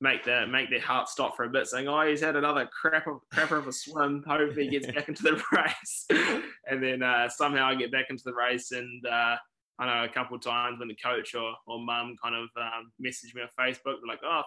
make 0.00 0.24
their 0.24 0.46
make 0.46 0.70
their 0.70 0.80
heart 0.80 1.08
stop 1.08 1.36
for 1.36 1.44
a 1.44 1.50
bit, 1.50 1.66
saying, 1.66 1.88
"Oh, 1.88 2.06
he's 2.06 2.20
had 2.20 2.36
another 2.36 2.68
crap 2.80 3.06
of, 3.06 3.20
crapper 3.34 3.58
of 3.58 3.66
a 3.66 3.72
swim. 3.72 4.22
Hopefully, 4.26 4.66
he 4.66 4.70
gets 4.70 4.86
back 4.86 5.08
into 5.08 5.22
the 5.22 5.42
race." 5.52 6.06
and 6.66 6.82
then 6.82 7.02
uh, 7.02 7.28
somehow 7.28 7.66
I 7.66 7.74
get 7.74 7.92
back 7.92 8.06
into 8.08 8.22
the 8.24 8.34
race, 8.34 8.70
and 8.70 9.04
uh, 9.06 9.36
I 9.78 9.86
know 9.86 10.04
a 10.04 10.08
couple 10.08 10.36
of 10.36 10.42
times 10.42 10.78
when 10.78 10.88
the 10.88 10.96
coach 11.02 11.34
or 11.34 11.54
or 11.66 11.80
mum 11.80 12.16
kind 12.22 12.36
of 12.36 12.48
um, 12.56 12.92
messaged 13.04 13.34
me 13.34 13.42
on 13.42 13.48
Facebook, 13.58 13.84
they're 13.84 14.08
like, 14.08 14.20
"Oh." 14.24 14.42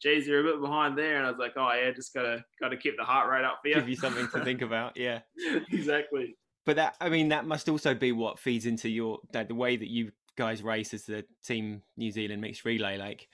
Geez, 0.00 0.26
you're 0.26 0.40
a 0.40 0.52
bit 0.52 0.60
behind 0.60 0.98
there, 0.98 1.18
and 1.18 1.24
I 1.24 1.30
was 1.30 1.38
like, 1.38 1.52
"Oh 1.56 1.72
yeah, 1.72 1.92
just 1.92 2.12
gotta 2.12 2.44
gotta 2.60 2.76
keep 2.76 2.96
the 2.96 3.04
heart 3.04 3.30
rate 3.30 3.44
up 3.44 3.60
for 3.62 3.68
you." 3.68 3.76
Give 3.76 3.88
you 3.88 3.94
something 3.94 4.26
to 4.26 4.42
think 4.42 4.60
about, 4.60 4.96
yeah. 4.96 5.20
exactly. 5.70 6.34
But 6.64 6.76
that, 6.76 6.96
I 7.00 7.08
mean, 7.08 7.28
that 7.30 7.46
must 7.46 7.68
also 7.68 7.94
be 7.94 8.12
what 8.12 8.38
feeds 8.38 8.66
into 8.66 8.88
your 8.88 9.18
that 9.32 9.48
the 9.48 9.54
way 9.54 9.76
that 9.76 9.88
you 9.88 10.12
guys 10.36 10.62
race 10.62 10.94
as 10.94 11.04
the 11.04 11.24
team 11.44 11.82
New 11.96 12.10
Zealand 12.10 12.40
mixed 12.40 12.64
relay, 12.64 12.96
like 12.96 13.28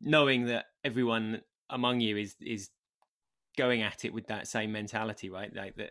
knowing 0.00 0.46
that 0.46 0.66
everyone 0.84 1.42
among 1.70 2.00
you 2.00 2.16
is 2.16 2.34
is 2.40 2.70
going 3.56 3.82
at 3.82 4.04
it 4.04 4.12
with 4.12 4.26
that 4.28 4.48
same 4.48 4.72
mentality, 4.72 5.30
right? 5.30 5.54
Like 5.54 5.76
that 5.76 5.90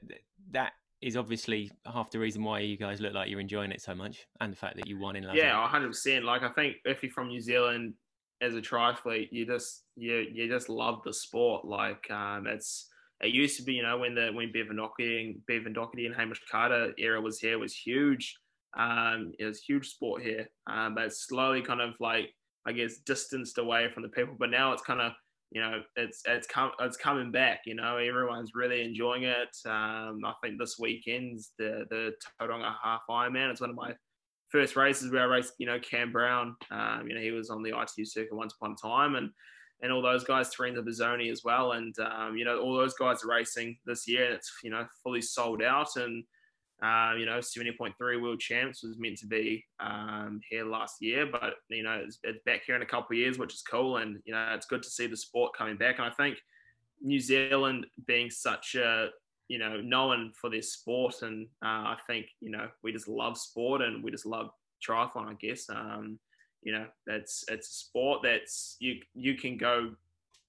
that 0.52 0.74
is 1.02 1.18
obviously 1.18 1.72
half 1.86 2.12
the 2.12 2.20
reason 2.20 2.44
why 2.44 2.60
you 2.60 2.78
guys 2.78 3.02
look 3.02 3.14
like 3.14 3.30
you're 3.30 3.40
enjoying 3.40 3.72
it 3.72 3.82
so 3.82 3.96
much, 3.96 4.28
and 4.40 4.52
the 4.52 4.58
fact 4.58 4.78
that 4.78 4.88
you 4.88 5.00
won 5.00 5.16
in 5.16 5.24
Lausanne. 5.24 5.38
Yeah, 5.38 5.68
hundred 5.68 5.90
percent. 5.90 6.26
Like 6.26 6.44
I 6.44 6.50
think 6.50 6.78
if 6.86 7.02
you're 7.04 7.12
from 7.12 7.30
New 7.30 7.42
Zealand 7.42 7.94
as 8.42 8.56
a 8.56 8.62
triathlete, 8.62 9.30
you 9.32 9.46
just 9.46 9.84
you 9.96 10.26
you 10.32 10.48
just 10.48 10.70
love 10.70 11.02
the 11.04 11.14
sport. 11.14 11.66
Like 11.66 12.10
um, 12.12 12.48
it's 12.48 12.88
it 13.22 13.34
used 13.34 13.58
to 13.58 13.64
be, 13.64 13.74
you 13.74 13.84
know, 13.84 13.98
when 13.98 14.16
the 14.16 14.32
when 14.34 14.52
Bevan 14.52 14.78
Docherty 14.78 15.22
and 15.22 15.46
Bevan 15.46 15.74
Docherty 15.74 16.06
and 16.06 16.16
Hamish 16.16 16.42
Carter 16.50 16.94
era 16.98 17.22
was 17.22 17.40
here 17.40 17.60
was 17.60 17.76
huge. 17.76 18.36
Um, 18.78 19.34
it 19.38 19.46
was 19.46 19.62
huge 19.62 19.90
sport 19.90 20.24
here, 20.24 20.48
um, 20.68 20.96
but 20.96 21.06
it's 21.06 21.28
slowly 21.28 21.62
kind 21.62 21.82
of 21.82 21.94
like 22.00 22.34
I 22.66 22.72
guess 22.72 22.98
distanced 23.06 23.58
away 23.58 23.90
from 23.94 24.04
the 24.04 24.10
people. 24.10 24.36
But 24.40 24.50
now 24.50 24.72
it's 24.74 24.82
kind 24.82 25.02
of 25.02 25.12
you 25.52 25.62
know 25.62 25.82
it's 25.96 26.24
it's 26.26 26.48
come 26.48 26.72
it's 26.80 26.98
coming 26.98 27.32
back. 27.32 27.62
You 27.66 27.76
know, 27.76 27.98
everyone's 27.98 28.52
really 28.56 28.82
enjoying 28.82 29.24
it. 29.24 29.56
Um, 29.66 30.22
I 30.26 30.34
think 30.42 30.58
this 30.58 30.78
weekend's 30.80 31.52
the 31.60 31.86
the 31.90 32.14
Tauranga 32.42 32.74
Half 32.84 33.02
Ironman. 33.10 33.52
It's 33.52 33.62
one 33.62 33.70
of 33.70 33.76
my 33.76 33.94
first 34.50 34.76
races 34.76 35.12
where 35.12 35.24
I 35.24 35.26
raced. 35.26 35.54
You 35.60 35.68
know, 35.68 35.80
Cam 35.80 36.12
Brown. 36.12 36.56
Um, 36.72 37.08
you 37.08 37.14
know, 37.14 37.22
he 37.22 37.32
was 37.32 37.50
on 37.50 37.62
the 37.62 37.78
ITU 37.78 38.06
circuit 38.06 38.36
once 38.36 38.56
upon 38.56 38.72
a 38.72 38.88
time, 38.88 39.16
and 39.16 39.30
and 39.82 39.92
all 39.92 40.02
those 40.02 40.24
guys, 40.24 40.50
Terenzo 40.50 40.86
Bozzone 40.86 41.32
as 41.32 41.44
well. 41.44 41.72
And, 41.72 41.96
um, 42.00 42.38
you 42.38 42.46
know, 42.46 42.60
all 42.60 42.76
those 42.76 42.94
guys 42.94 43.24
are 43.24 43.30
racing 43.30 43.78
this 43.86 44.08
year. 44.08 44.32
It's, 44.32 44.52
you 44.64 44.70
know, 44.70 44.86
fully 45.04 45.22
sold 45.22 45.64
out. 45.64 45.96
And, 45.96 46.24
uh, 46.84 47.14
you 47.18 47.26
know, 47.26 47.40
70.3 47.40 48.22
world 48.22 48.40
champs 48.40 48.84
was 48.84 48.98
meant 48.98 49.18
to 49.20 49.28
be 49.28 49.64
um, 49.80 50.40
here 50.50 50.66
last 50.66 51.02
year, 51.02 51.28
but, 51.32 51.56
you 51.70 51.84
know, 51.84 52.02
it's, 52.04 52.20
it's, 52.24 52.40
back 52.46 52.62
here 52.66 52.76
in 52.76 52.82
a 52.82 52.88
couple 52.88 53.16
of 53.16 53.20
years, 53.20 53.38
which 53.40 53.54
is 53.54 53.62
cool. 53.62 53.98
And, 53.98 54.20
you 54.26 54.34
know, 54.34 54.52
it's 54.54 54.68
good 54.68 54.84
to 54.84 54.90
see 54.90 55.08
the 55.08 55.18
sport 55.18 55.54
coming 55.58 55.78
back. 55.78 55.98
And 55.98 56.08
I 56.08 56.12
think 56.12 56.38
New 57.02 57.20
Zealand 57.20 57.88
being 58.06 58.30
such 58.30 58.76
a, 58.76 59.10
you 59.48 59.58
know, 59.58 59.82
known 59.82 60.32
for 60.40 60.50
their 60.50 60.62
sport. 60.62 61.24
And 61.24 61.48
uh, 61.64 61.94
I 61.94 61.98
think, 62.08 62.28
you 62.40 62.52
know, 62.52 62.68
we 62.84 62.92
just 62.92 63.08
love 63.08 63.38
sport 63.38 63.82
and 63.82 64.04
we 64.04 64.12
just 64.12 64.26
love 64.26 64.50
triathlon, 64.88 65.28
I 65.28 65.34
guess. 65.34 65.70
Um, 65.70 66.20
you 66.64 66.72
know 66.72 66.86
that's 67.08 67.44
it's 67.48 67.70
a 67.70 67.74
sport 67.74 68.22
that's 68.24 68.76
you 68.80 68.96
you 69.14 69.36
can 69.36 69.58
go 69.58 69.92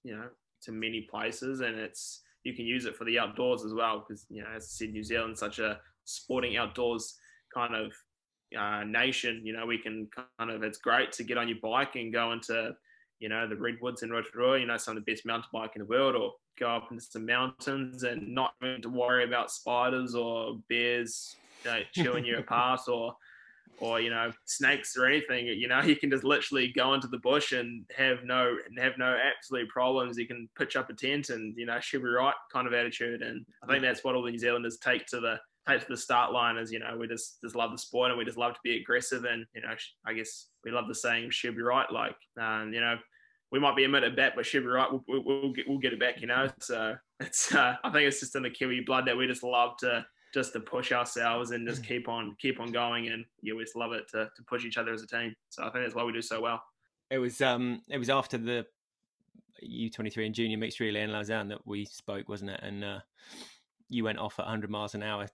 you 0.03 0.15
know 0.15 0.27
to 0.61 0.71
many 0.71 1.07
places 1.09 1.61
and 1.61 1.75
it's 1.75 2.21
you 2.43 2.53
can 2.53 2.65
use 2.65 2.85
it 2.85 2.95
for 2.95 3.05
the 3.05 3.17
outdoors 3.17 3.63
as 3.63 3.73
well 3.73 3.99
because 3.99 4.25
you 4.29 4.41
know 4.41 4.49
as 4.55 4.63
I 4.63 4.67
said 4.67 4.93
New 4.93 5.03
Zealand's 5.03 5.39
such 5.39 5.59
a 5.59 5.79
sporting 6.05 6.57
outdoors 6.57 7.15
kind 7.53 7.75
of 7.75 7.93
uh, 8.57 8.83
nation 8.83 9.41
you 9.43 9.53
know 9.53 9.65
we 9.65 9.77
can 9.77 10.07
kind 10.37 10.51
of 10.51 10.63
it's 10.63 10.77
great 10.77 11.11
to 11.13 11.23
get 11.23 11.37
on 11.37 11.47
your 11.47 11.57
bike 11.61 11.95
and 11.95 12.13
go 12.13 12.31
into 12.31 12.71
you 13.19 13.29
know 13.29 13.47
the 13.47 13.55
redwoods 13.55 14.03
in 14.03 14.11
Rotorua 14.11 14.59
you 14.59 14.67
know 14.67 14.77
some 14.77 14.95
of 14.95 15.03
the 15.03 15.11
best 15.11 15.25
mountain 15.25 15.49
bike 15.51 15.71
in 15.75 15.79
the 15.79 15.85
world 15.85 16.15
or 16.15 16.33
go 16.59 16.67
up 16.67 16.91
into 16.91 17.03
some 17.03 17.25
mountains 17.25 18.03
and 18.03 18.27
not 18.33 18.53
having 18.61 18.81
to 18.81 18.89
worry 18.89 19.23
about 19.23 19.49
spiders 19.49 20.13
or 20.13 20.59
bears 20.69 21.35
you 21.65 21.71
know, 21.71 21.79
chewing 21.93 22.25
you 22.25 22.37
apart 22.37 22.81
or 22.87 23.15
or 23.79 23.99
you 23.99 24.09
know 24.09 24.31
snakes 24.45 24.95
or 24.95 25.05
anything 25.05 25.47
you 25.47 25.67
know 25.67 25.81
you 25.83 25.95
can 25.95 26.09
just 26.09 26.23
literally 26.23 26.71
go 26.71 26.93
into 26.93 27.07
the 27.07 27.17
bush 27.19 27.51
and 27.51 27.85
have 27.95 28.23
no 28.23 28.55
have 28.77 28.97
no 28.97 29.17
absolute 29.17 29.67
problems 29.69 30.17
you 30.17 30.27
can 30.27 30.47
pitch 30.57 30.75
up 30.75 30.89
a 30.89 30.93
tent 30.93 31.29
and 31.29 31.55
you 31.57 31.65
know 31.65 31.79
she'll 31.81 32.01
be 32.01 32.07
right 32.07 32.33
kind 32.51 32.67
of 32.67 32.73
attitude 32.73 33.21
and 33.21 33.45
i 33.63 33.67
think 33.67 33.81
that's 33.81 34.03
what 34.03 34.15
all 34.15 34.23
the 34.23 34.31
new 34.31 34.39
zealanders 34.39 34.77
take 34.77 35.05
to 35.05 35.19
the 35.19 35.39
take 35.67 35.81
to 35.81 35.87
the 35.89 35.97
start 35.97 36.31
line 36.31 36.57
is 36.57 36.71
you 36.71 36.79
know 36.79 36.95
we 36.97 37.07
just 37.07 37.41
just 37.41 37.55
love 37.55 37.71
the 37.71 37.77
sport 37.77 38.09
and 38.09 38.17
we 38.17 38.25
just 38.25 38.37
love 38.37 38.53
to 38.53 38.59
be 38.63 38.77
aggressive 38.77 39.25
and 39.25 39.45
you 39.55 39.61
know 39.61 39.73
i 40.05 40.13
guess 40.13 40.47
we 40.63 40.71
love 40.71 40.87
the 40.87 40.95
saying 40.95 41.29
she'll 41.29 41.53
be 41.53 41.61
right 41.61 41.91
like 41.91 42.15
um, 42.39 42.73
you 42.73 42.79
know 42.79 42.97
we 43.53 43.59
might 43.59 43.75
be 43.75 43.83
a 43.83 43.87
minute 43.87 44.15
back, 44.15 44.35
but 44.35 44.47
she'll 44.47 44.61
be 44.61 44.67
right. 44.67 44.91
We'll, 44.91 45.03
we'll, 45.07 45.23
we'll, 45.23 45.53
get, 45.53 45.69
we'll 45.69 45.77
get 45.77 45.93
it 45.93 45.99
back, 45.99 46.19
you 46.19 46.25
know. 46.25 46.49
So 46.59 46.95
it's 47.19 47.53
uh, 47.53 47.75
I 47.83 47.91
think 47.91 48.07
it's 48.07 48.19
just 48.19 48.35
in 48.35 48.41
the 48.41 48.49
Kiwi 48.49 48.81
blood 48.81 49.05
that 49.05 49.15
we 49.15 49.27
just 49.27 49.43
love 49.43 49.77
to 49.77 50.03
just 50.33 50.53
to 50.53 50.59
push 50.59 50.91
ourselves 50.91 51.51
and 51.51 51.67
just 51.67 51.85
keep 51.85 52.09
on 52.09 52.35
keep 52.39 52.59
on 52.59 52.71
going. 52.71 53.09
And 53.09 53.25
you 53.41 53.53
always 53.53 53.75
love 53.75 53.93
it 53.93 54.07
to, 54.11 54.29
to 54.35 54.43
push 54.47 54.65
each 54.65 54.77
other 54.77 54.93
as 54.93 55.03
a 55.03 55.07
team. 55.07 55.35
So 55.49 55.63
i 55.63 55.69
think 55.69 55.85
that's 55.85 55.95
why 55.95 56.03
we 56.03 56.11
do 56.11 56.21
so 56.21 56.41
well. 56.41 56.61
It 57.09 57.19
was 57.19 57.41
um 57.41 57.81
it 57.89 57.97
was 57.97 58.09
after 58.09 58.37
the 58.37 58.65
u23 59.63 60.25
and 60.25 60.35
junior 60.35 60.57
mixed 60.57 60.79
relay 60.79 61.01
in 61.01 61.11
lausanne 61.11 61.47
that 61.47 61.65
we 61.65 61.85
spoke 61.85 62.27
wasn't 62.27 62.51
it? 62.51 62.59
And 62.63 62.83
uh, 62.83 62.99
you 63.89 64.03
went 64.03 64.19
off 64.19 64.39
at 64.39 64.45
100 64.45 64.69
miles 64.69 64.95
an 64.95 65.03
hour 65.03 65.27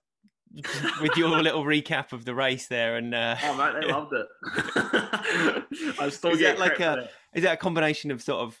with 1.00 1.16
your 1.16 1.40
little 1.42 1.64
recap 1.64 2.12
of 2.12 2.24
the 2.24 2.34
race 2.34 2.66
there 2.66 2.96
and 2.96 3.14
uh... 3.14 3.36
oh 3.44 3.54
mate 3.54 3.80
they 3.80 3.92
loved 3.92 4.12
it. 4.12 4.26
I 6.00 6.08
still 6.10 6.32
is 6.32 6.38
get 6.38 6.58
that 6.58 6.60
like 6.60 6.80
a 6.80 7.08
is 7.34 7.44
that 7.44 7.54
a 7.54 7.56
combination 7.56 8.10
of 8.10 8.20
sort 8.20 8.40
of 8.40 8.60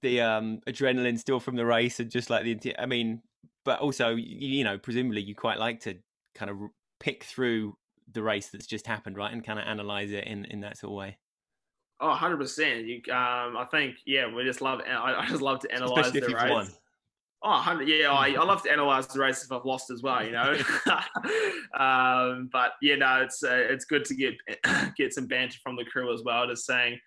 the 0.00 0.20
um 0.20 0.60
adrenaline 0.66 1.18
still 1.18 1.38
from 1.38 1.54
the 1.54 1.64
race 1.64 2.00
and 2.00 2.10
just 2.10 2.28
like 2.28 2.44
the 2.44 2.74
i 2.78 2.86
mean 2.86 3.22
but 3.64 3.80
also 3.80 4.14
you 4.16 4.64
know 4.64 4.78
presumably 4.78 5.20
you 5.20 5.34
quite 5.34 5.58
like 5.58 5.80
to 5.80 5.96
kind 6.34 6.50
of 6.50 6.56
pick 7.00 7.24
through 7.24 7.76
the 8.12 8.22
race 8.22 8.48
that's 8.48 8.66
just 8.66 8.86
happened 8.86 9.16
right 9.16 9.32
and 9.32 9.44
kind 9.44 9.58
of 9.58 9.64
analyze 9.66 10.10
it 10.10 10.24
in 10.24 10.44
in 10.46 10.60
that 10.60 10.76
sort 10.76 10.90
of 10.90 10.96
way 10.96 11.16
oh 12.00 12.16
100% 12.20 12.86
you 12.86 12.96
um 13.12 13.56
i 13.56 13.66
think 13.70 13.96
yeah 14.06 14.32
we 14.32 14.44
just 14.44 14.60
love 14.60 14.80
i, 14.86 15.14
I 15.14 15.26
just 15.26 15.42
love 15.42 15.60
to 15.60 15.72
analyze 15.74 16.06
Especially 16.06 16.20
the 16.20 16.34
race 16.34 16.50
won. 16.50 16.68
Oh, 17.44 17.50
100, 17.50 17.88
yeah, 17.88 18.12
I, 18.12 18.28
I 18.28 18.44
love 18.44 18.62
to 18.62 18.70
analyze 18.70 19.08
the 19.08 19.18
race 19.18 19.42
if 19.42 19.50
I've 19.50 19.64
lost 19.64 19.90
as 19.90 20.00
well, 20.00 20.24
you 20.24 20.30
know. 20.30 20.52
um, 21.76 22.48
but 22.52 22.74
yeah, 22.80 22.94
no, 22.94 23.20
it's 23.20 23.42
uh, 23.42 23.66
it's 23.68 23.84
good 23.84 24.04
to 24.04 24.14
get 24.14 24.34
get 24.96 25.12
some 25.12 25.26
banter 25.26 25.58
from 25.60 25.74
the 25.74 25.84
crew 25.84 26.14
as 26.14 26.22
well, 26.22 26.46
just 26.46 26.64
saying, 26.64 27.00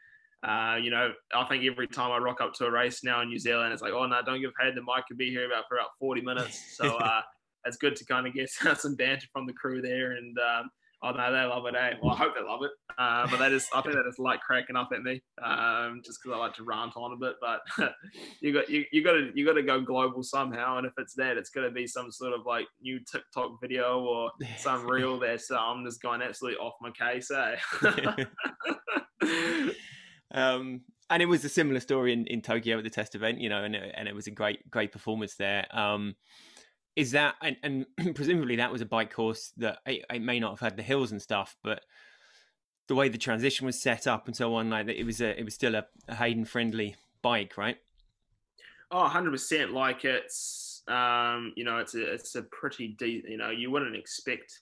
uh, 0.45 0.75
you 0.75 0.91
know, 0.91 1.11
I 1.33 1.43
think 1.45 1.65
every 1.65 1.87
time 1.87 2.11
I 2.11 2.17
rock 2.17 2.39
up 2.39 2.53
to 2.55 2.65
a 2.65 2.71
race 2.71 3.03
now 3.03 3.21
in 3.21 3.29
New 3.29 3.39
Zealand, 3.39 3.73
it's 3.73 3.81
like, 3.81 3.93
oh 3.93 4.05
no, 4.05 4.21
don't 4.23 4.41
give 4.41 4.51
Hayden 4.59 4.75
the 4.75 4.81
mic. 4.81 5.07
Could 5.07 5.17
be 5.17 5.31
here 5.31 5.45
about 5.45 5.63
for 5.67 5.77
about 5.77 5.89
forty 5.99 6.21
minutes. 6.21 6.77
So 6.77 6.95
uh, 6.97 7.21
it's 7.65 7.77
good 7.77 7.95
to 7.95 8.05
kind 8.05 8.27
of 8.27 8.33
get 8.33 8.49
some 8.77 8.95
banter 8.95 9.27
from 9.33 9.47
the 9.47 9.53
crew 9.53 9.81
there, 9.81 10.11
and 10.11 10.37
um, 10.37 10.69
oh 11.01 11.11
no, 11.11 11.31
they 11.31 11.43
love 11.43 11.65
it. 11.65 11.73
Eh? 11.75 11.93
Well, 12.01 12.13
I 12.13 12.17
hope 12.17 12.35
they 12.35 12.43
love 12.43 12.61
it. 12.63 12.71
Uh, 12.97 13.27
but 13.29 13.39
they 13.39 13.49
just, 13.49 13.69
I 13.75 13.81
think 13.81 13.95
they 13.95 14.03
just 14.03 14.19
like 14.19 14.39
cracking 14.41 14.75
up 14.75 14.89
at 14.93 15.01
me, 15.01 15.23
um, 15.43 16.01
just 16.05 16.19
because 16.21 16.35
I 16.35 16.39
like 16.39 16.53
to 16.55 16.63
rant 16.63 16.93
on 16.95 17.13
a 17.13 17.17
bit. 17.17 17.37
But 17.41 17.61
you 18.39 18.53
got 18.53 18.69
you, 18.69 18.85
you 18.91 19.03
got 19.03 19.13
to 19.13 19.31
you 19.33 19.47
got 19.47 19.53
to 19.53 19.63
go 19.63 19.81
global 19.81 20.21
somehow, 20.21 20.77
and 20.77 20.85
if 20.85 20.93
it's 20.99 21.15
that, 21.15 21.37
it's 21.37 21.49
going 21.49 21.67
to 21.67 21.73
be 21.73 21.87
some 21.87 22.11
sort 22.11 22.33
of 22.33 22.45
like 22.45 22.67
new 22.81 22.99
TikTok 22.99 23.59
video 23.61 23.99
or 23.99 24.29
some 24.57 24.85
reel 24.85 25.19
there. 25.19 25.39
So 25.39 25.57
I'm 25.57 25.83
just 25.85 26.03
going 26.03 26.21
absolutely 26.21 26.59
off 26.59 26.75
my 26.81 26.91
case. 26.91 27.31
Eh? 27.31 27.55
Um, 30.35 30.81
and 31.09 31.23
it 31.23 31.27
was 31.27 31.45
a 31.45 31.49
similar 31.49 31.79
story 31.79 32.13
in, 32.13 32.27
in 32.27 32.41
Tokyo 32.41 32.77
at 32.77 32.83
the 32.83 32.89
test 32.89 33.15
event, 33.15 33.39
you 33.39 33.49
know, 33.49 33.63
and 33.63 33.75
it, 33.75 33.93
and 33.95 34.07
it 34.07 34.13
was 34.13 34.27
a 34.27 34.31
great 34.31 34.69
great 34.69 34.91
performance 34.91 35.35
there. 35.35 35.65
Um, 35.75 36.15
is 36.95 37.11
that 37.11 37.35
and, 37.41 37.57
and 37.63 37.85
presumably 38.15 38.57
that 38.57 38.71
was 38.71 38.81
a 38.81 38.85
bike 38.85 39.13
course 39.13 39.51
that 39.57 39.79
it, 39.85 40.05
it, 40.11 40.21
may 40.21 40.39
not 40.39 40.51
have 40.51 40.59
had 40.59 40.77
the 40.77 40.83
hills 40.83 41.11
and 41.11 41.21
stuff, 41.21 41.55
but 41.63 41.81
the 42.87 42.95
way 42.95 43.09
the 43.09 43.17
transition 43.17 43.65
was 43.65 43.81
set 43.81 44.07
up 44.07 44.27
and 44.27 44.35
so 44.35 44.55
on, 44.55 44.69
like 44.69 44.87
it 44.89 45.05
was 45.05 45.21
a 45.21 45.39
it 45.39 45.43
was 45.43 45.53
still 45.53 45.75
a, 45.75 45.85
a 46.07 46.15
Hayden 46.15 46.45
friendly 46.45 46.95
bike, 47.21 47.57
right? 47.57 47.77
Oh, 48.91 49.01
100 49.01 49.31
percent. 49.31 49.71
Like 49.71 50.03
it's 50.05 50.83
um, 50.87 51.53
you 51.55 51.63
know, 51.63 51.77
it's 51.77 51.95
a 51.95 52.13
it's 52.13 52.35
a 52.35 52.43
pretty 52.43 52.89
deep. 52.99 53.25
You 53.27 53.37
know, 53.37 53.51
you 53.51 53.71
wouldn't 53.71 53.95
expect 53.95 54.59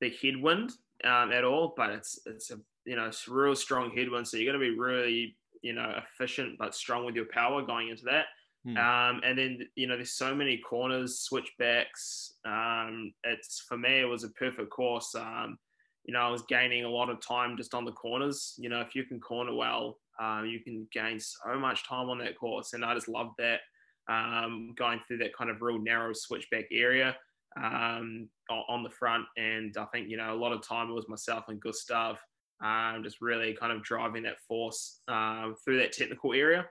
the 0.00 0.10
headwind 0.22 0.72
um, 1.04 1.32
at 1.32 1.44
all, 1.44 1.74
but 1.76 1.90
it's 1.90 2.18
it's 2.26 2.50
a 2.50 2.58
you 2.84 2.96
know 2.96 3.06
it's 3.06 3.28
real 3.28 3.54
strong 3.54 3.90
headwind, 3.96 4.26
so 4.26 4.36
you're 4.36 4.52
going 4.52 4.60
to 4.60 4.72
be 4.72 4.78
really 4.78 5.36
you 5.62 5.72
know 5.72 5.94
efficient 5.96 6.58
but 6.58 6.74
strong 6.74 7.04
with 7.04 7.14
your 7.14 7.26
power 7.32 7.62
going 7.62 7.88
into 7.88 8.04
that. 8.04 8.26
Hmm. 8.64 8.76
Um, 8.76 9.20
and 9.24 9.38
then 9.38 9.58
you 9.74 9.86
know 9.86 9.96
there's 9.96 10.14
so 10.14 10.34
many 10.34 10.58
corners, 10.58 11.20
switchbacks. 11.20 12.34
Um, 12.44 13.12
it's 13.24 13.64
for 13.68 13.76
me 13.76 14.00
it 14.00 14.08
was 14.08 14.24
a 14.24 14.30
perfect 14.30 14.70
course. 14.70 15.14
Um, 15.14 15.58
you 16.04 16.14
know 16.14 16.20
I 16.20 16.30
was 16.30 16.42
gaining 16.42 16.84
a 16.84 16.90
lot 16.90 17.10
of 17.10 17.20
time 17.20 17.56
just 17.56 17.74
on 17.74 17.84
the 17.84 17.92
corners. 17.92 18.54
You 18.58 18.68
know 18.68 18.80
if 18.80 18.94
you 18.94 19.04
can 19.04 19.20
corner 19.20 19.54
well, 19.54 19.98
um, 20.20 20.46
you 20.46 20.60
can 20.60 20.86
gain 20.92 21.18
so 21.18 21.58
much 21.58 21.86
time 21.86 22.08
on 22.08 22.18
that 22.18 22.38
course, 22.38 22.72
and 22.72 22.84
I 22.84 22.94
just 22.94 23.08
loved 23.08 23.34
that 23.38 23.60
um, 24.08 24.74
going 24.76 25.00
through 25.06 25.18
that 25.18 25.36
kind 25.36 25.50
of 25.50 25.62
real 25.62 25.78
narrow 25.78 26.12
switchback 26.12 26.64
area 26.72 27.16
um, 27.56 28.28
on 28.50 28.82
the 28.82 28.90
front. 28.90 29.24
And 29.36 29.76
I 29.76 29.84
think, 29.86 30.08
you 30.08 30.16
know, 30.16 30.34
a 30.34 30.38
lot 30.38 30.52
of 30.52 30.66
time 30.66 30.90
it 30.90 30.94
was 30.94 31.08
myself 31.08 31.44
and 31.48 31.60
Gustav 31.60 32.18
um, 32.62 33.02
just 33.02 33.20
really 33.20 33.54
kind 33.54 33.72
of 33.72 33.82
driving 33.82 34.22
that 34.22 34.40
force 34.46 35.00
um, 35.08 35.56
through 35.64 35.78
that 35.78 35.92
technical 35.92 36.32
area. 36.32 36.66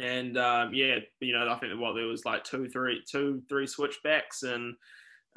And 0.00 0.36
um, 0.36 0.74
yeah, 0.74 0.96
you 1.20 1.32
know, 1.32 1.48
I 1.48 1.58
think 1.58 1.72
what 1.80 1.94
there 1.94 2.06
was 2.06 2.24
like 2.24 2.44
two, 2.44 2.68
three, 2.68 3.02
two, 3.10 3.42
three 3.48 3.66
switchbacks, 3.66 4.42
and 4.42 4.74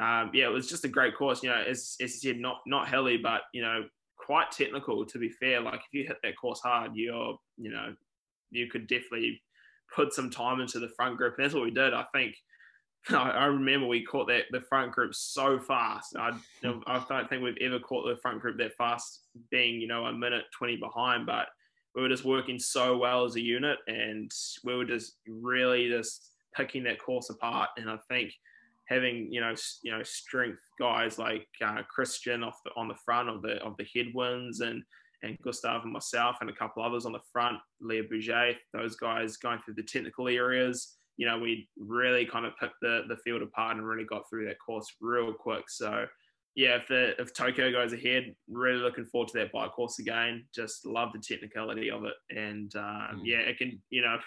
um, 0.02 0.32
yeah, 0.34 0.46
it 0.46 0.54
was 0.54 0.68
just 0.68 0.86
a 0.86 0.90
great 0.90 1.16
course. 1.16 1.42
You 1.42 1.50
know, 1.50 1.64
as, 1.68 1.96
as 2.02 2.22
you 2.24 2.34
said, 2.34 2.42
not 2.42 2.58
not 2.66 2.90
hilly, 2.90 3.18
but 3.18 3.42
you 3.54 3.62
know, 3.62 3.86
quite 4.18 4.52
technical. 4.52 5.06
To 5.06 5.18
be 5.18 5.30
fair, 5.30 5.62
like 5.62 5.76
if 5.80 5.94
you 5.94 6.06
hit 6.06 6.18
that 6.24 6.38
course 6.38 6.60
hard, 6.60 6.92
you're, 6.96 7.38
you 7.58 7.72
know, 7.72 7.96
you 8.52 8.68
could 8.68 8.88
definitely 8.88 9.42
put 9.96 10.14
some 10.14 10.30
time 10.30 10.60
into 10.60 10.80
the 10.80 10.92
front 10.96 11.18
group. 11.18 11.36
And 11.38 11.46
that's 11.46 11.54
what 11.54 11.64
we 11.64 11.72
did. 11.72 11.94
I 11.94 12.06
think 12.14 12.36
I, 13.10 13.46
remember 13.46 13.88
we 13.88 14.04
caught 14.04 14.28
that 14.28 14.46
the 14.52 14.62
front 14.62 14.92
group 14.92 15.16
so 15.16 15.60
fast. 15.60 16.16
I, 16.18 16.32
I 16.64 17.06
don't 17.08 17.30
think 17.30 17.42
we've 17.42 17.58
ever 17.62 17.80
caught 17.80 18.06
the 18.06 18.22
front 18.22 18.42
group 18.42 18.58
that 18.58 18.76
fast, 18.78 19.22
being 19.50 19.80
you 19.80 19.88
know 19.88 20.06
a 20.06 20.14
minute 20.14 20.46
twenty 20.58 20.76
behind. 20.76 21.26
But 21.26 21.48
we 21.96 22.02
were 22.02 22.10
just 22.10 22.26
working 22.26 22.60
so 22.60 22.98
well 22.98 23.26
as 23.26 23.36
a 23.36 23.42
unit, 23.42 23.80
and 23.88 24.32
we 24.64 24.76
were 24.76 24.86
just 24.86 25.16
really 25.28 25.90
just 25.90 26.30
picking 26.56 26.84
that 26.84 27.02
course 27.02 27.30
apart. 27.30 27.70
And 27.78 27.90
I 27.90 27.98
think 28.10 28.34
having 28.86 29.32
you 29.32 29.40
know 29.40 29.54
you 29.84 29.92
know 29.92 30.04
strength 30.04 30.62
guys 30.80 31.18
like 31.18 31.48
uh, 31.64 31.82
Kristian 31.96 32.46
off 32.46 32.60
the, 32.66 32.72
on 32.76 32.88
the 32.88 32.96
front 33.06 33.30
of 33.30 33.42
the 33.42 33.64
of 33.64 33.76
the 33.78 33.88
headwinds 33.96 34.60
and 34.60 34.84
and 35.24 35.38
Gustav 35.42 35.84
and 35.84 35.94
myself 35.94 36.38
and 36.42 36.50
a 36.50 36.54
couple 36.54 36.84
others 36.84 37.06
on 37.06 37.12
the 37.12 37.20
front, 37.32 37.58
Leo 37.82 38.04
Bergère, 38.04 38.56
those 38.74 38.96
guys 38.96 39.36
going 39.38 39.60
through 39.60 39.74
the 39.74 39.84
technical 39.84 40.30
areas. 40.30 40.96
You 41.20 41.28
know, 41.28 41.38
we 41.38 41.68
really 41.78 42.26
kind 42.26 42.46
of 42.46 42.54
picked 42.60 42.80
the, 42.82 43.04
the 43.10 43.18
field 43.18 43.42
apart 43.42 43.76
and 43.76 43.86
really 43.86 44.06
got 44.06 44.24
through 44.30 44.46
that 44.46 44.60
course 44.66 44.88
real 45.02 45.34
quick. 45.34 45.66
So, 45.68 46.06
yeah, 46.56 46.78
if, 46.78 46.88
the, 46.88 47.20
if 47.22 47.34
Tokyo 47.34 47.72
goes 47.72 47.94
ahead, 47.94 48.34
really 48.50 48.80
looking 48.80 49.06
forward 49.06 49.30
to 49.30 49.40
that 49.40 49.52
bike 49.52 49.74
course 49.74 50.00
again. 50.00 50.46
Just 50.56 50.86
love 50.86 51.10
the 51.14 51.20
technicality 51.20 51.92
of 51.92 52.06
it. 52.06 52.18
And 52.30 52.74
um, 52.76 53.18
mm. 53.18 53.22
yeah, 53.24 53.40
it 53.40 53.58
can, 53.58 53.82
you 53.90 54.02
know, 54.02 54.18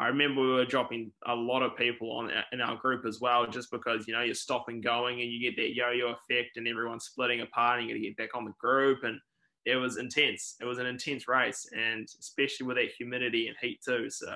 I 0.00 0.08
remember 0.08 0.40
we 0.40 0.48
were 0.48 0.64
dropping 0.64 1.12
a 1.26 1.34
lot 1.34 1.62
of 1.62 1.76
people 1.76 2.10
on 2.18 2.30
in 2.52 2.60
our 2.60 2.76
group 2.76 3.06
as 3.06 3.20
well, 3.20 3.46
just 3.46 3.70
because 3.70 4.08
you 4.08 4.12
know 4.12 4.22
you're 4.22 4.34
stopping 4.34 4.80
going 4.80 5.20
and 5.20 5.30
you 5.30 5.40
get 5.40 5.56
that 5.62 5.74
yo-yo 5.74 6.14
effect, 6.14 6.56
and 6.56 6.66
everyone's 6.66 7.04
splitting 7.04 7.42
apart, 7.42 7.80
and 7.80 7.88
you 7.88 8.00
get 8.00 8.16
back 8.16 8.34
on 8.34 8.44
the 8.44 8.52
group, 8.58 9.04
and 9.04 9.20
it 9.64 9.76
was 9.76 9.96
intense. 9.96 10.56
It 10.60 10.64
was 10.64 10.78
an 10.78 10.86
intense 10.86 11.28
race, 11.28 11.64
and 11.76 12.08
especially 12.18 12.66
with 12.66 12.76
that 12.76 12.90
humidity 12.98 13.46
and 13.46 13.56
heat 13.60 13.80
too. 13.84 14.10
So, 14.10 14.34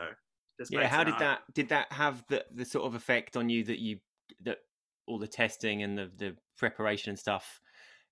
yeah, 0.71 0.87
how 0.87 1.05
did 1.05 1.19
that 1.19 1.41
did 1.55 1.69
that 1.69 1.93
have 1.93 2.25
the 2.29 2.45
the 2.55 2.65
sort 2.65 2.87
of 2.87 2.95
effect 2.95 3.37
on 3.37 3.49
you 3.49 3.65
that 3.65 3.79
you 3.79 3.99
that 4.43 4.59
all 5.07 5.19
the 5.19 5.29
testing 5.29 5.83
and 5.83 5.97
the 5.97 6.11
the 6.17 6.37
preparation 6.57 7.11
and 7.11 7.19
stuff 7.19 7.61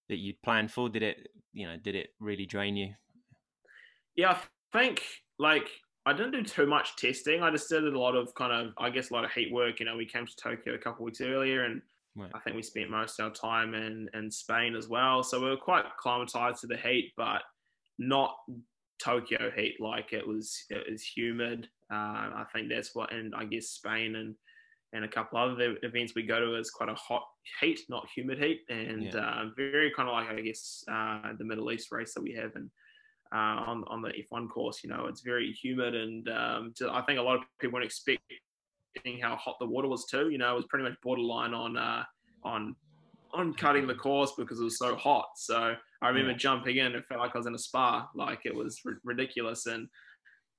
that 0.09 0.17
you'd 0.17 0.41
planned 0.43 0.71
for? 0.71 0.89
Did 0.89 1.03
it 1.03 1.29
you 1.53 1.67
know 1.67 1.77
did 1.77 1.95
it 1.95 2.11
really 2.21 2.47
drain 2.47 2.77
you? 2.77 2.95
Yeah, 4.15 4.33
I 4.33 4.79
think 4.79 5.03
like 5.39 5.69
I 6.05 6.13
didn't 6.13 6.33
do 6.33 6.43
too 6.43 6.67
much 6.67 6.97
testing. 6.97 7.43
I 7.43 7.51
just 7.51 7.69
did 7.69 7.85
a 7.85 7.99
lot 7.99 8.15
of 8.15 8.35
kind 8.35 8.53
of 8.53 8.73
I 8.79 8.91
guess 8.91 9.11
a 9.11 9.15
lot 9.15 9.25
of 9.25 9.33
heat 9.33 9.53
work. 9.53 9.81
You 9.81 9.87
know, 9.87 9.97
we 9.97 10.07
came 10.07 10.27
to 10.27 10.37
Tokyo 10.37 10.75
a 10.75 10.79
couple 10.79 11.05
weeks 11.05 11.21
earlier 11.21 11.65
and 11.65 11.83
Right. 12.17 12.31
I 12.35 12.39
think 12.41 12.57
we 12.57 12.63
spent 12.63 12.89
most 12.89 13.21
of 13.21 13.27
our 13.27 13.31
time 13.31 13.75
in, 13.75 14.09
in 14.15 14.31
Spain 14.31 14.75
as 14.75 14.89
well. 14.89 15.23
So 15.23 15.39
we 15.39 15.51
were 15.51 15.57
quite 15.57 15.85
acclimatized 15.85 16.63
to 16.63 16.67
the 16.67 16.77
heat, 16.77 17.13
but 17.15 17.43
not 17.99 18.37
Tokyo 19.03 19.51
heat. 19.55 19.77
Like 19.81 20.13
it 20.13 20.27
was, 20.27 20.57
it 20.71 20.91
was 20.91 21.03
humid. 21.03 21.69
Uh, 21.93 21.95
I 22.43 22.45
think 22.53 22.69
that's 22.69 22.95
what, 22.95 23.13
and 23.13 23.35
I 23.35 23.45
guess 23.45 23.69
Spain 23.69 24.17
and 24.17 24.35
and 24.93 25.05
a 25.05 25.09
couple 25.09 25.39
other 25.39 25.77
events 25.83 26.15
we 26.15 26.23
go 26.23 26.41
to 26.41 26.55
is 26.55 26.71
quite 26.71 26.89
a 26.89 26.95
hot 26.95 27.25
heat, 27.61 27.81
not 27.89 28.07
humid 28.15 28.39
heat, 28.39 28.63
and 28.69 29.13
yeah. 29.13 29.21
uh, 29.21 29.45
very 29.57 29.93
kind 29.95 30.09
of 30.09 30.15
like 30.15 30.31
I 30.31 30.41
guess 30.41 30.85
uh, 30.91 31.33
the 31.39 31.45
Middle 31.45 31.71
East 31.73 31.93
race 31.93 32.15
that 32.15 32.23
we 32.23 32.33
have 32.35 32.55
and 32.55 32.71
uh, 33.33 33.65
on 33.67 33.85
on 33.89 34.03
the 34.03 34.13
F1 34.33 34.49
course. 34.49 34.81
You 34.83 34.91
know, 34.91 35.07
it's 35.07 35.23
very 35.23 35.53
humid, 35.53 35.95
and 35.95 36.29
um, 36.29 36.75
I 36.91 37.03
think 37.03 37.19
a 37.19 37.23
lot 37.23 37.37
of 37.37 37.43
people 37.61 37.79
would 37.79 37.85
expect 37.85 38.23
how 39.23 39.37
hot 39.37 39.57
the 39.61 39.67
water 39.67 39.89
was 39.89 40.07
too. 40.07 40.31
You 40.31 40.39
know, 40.39 40.53
it 40.53 40.57
was 40.57 40.67
pretty 40.67 40.85
much 40.85 40.99
borderline 41.03 41.53
on 41.53 41.77
uh, 41.77 42.05
on 42.45 42.75
on 43.35 43.55
cutting 43.55 43.87
the 43.87 43.95
course 43.95 44.33
because 44.39 44.61
it 44.61 44.65
was 44.65 44.79
so 44.79 44.97
hot. 44.97 45.27
So 45.37 45.75
I 46.03 46.09
remember 46.09 46.33
yeah. 46.33 46.37
jumping 46.37 46.77
in. 46.77 46.95
It 46.95 47.07
felt 47.07 47.21
like 47.21 47.35
I 47.35 47.39
was 47.39 47.47
in 47.47 47.55
a 47.55 47.59
spa. 47.59 48.09
Like 48.15 48.41
it 48.45 48.55
was 48.55 48.81
r- 48.87 49.01
ridiculous. 49.05 49.67
And 49.67 49.89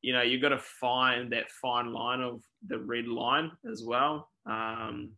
you 0.01 0.13
know, 0.13 0.21
you've 0.21 0.41
got 0.41 0.49
to 0.49 0.59
find 0.59 1.31
that 1.31 1.51
fine 1.51 1.91
line 1.91 2.21
of 2.21 2.41
the 2.67 2.79
red 2.79 3.07
line 3.07 3.51
as 3.71 3.83
well. 3.83 4.29
Um, 4.45 5.11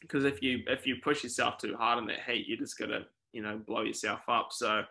because 0.00 0.24
if 0.24 0.42
you 0.42 0.62
if 0.66 0.86
you 0.86 0.96
push 1.02 1.22
yourself 1.22 1.58
too 1.58 1.76
hard 1.76 1.98
in 1.98 2.06
that 2.06 2.22
heat, 2.26 2.46
you 2.46 2.56
just 2.56 2.78
got 2.78 2.86
to 2.86 3.04
you 3.32 3.42
know 3.42 3.60
blow 3.66 3.82
yourself 3.82 4.20
up. 4.28 4.48
So 4.50 4.82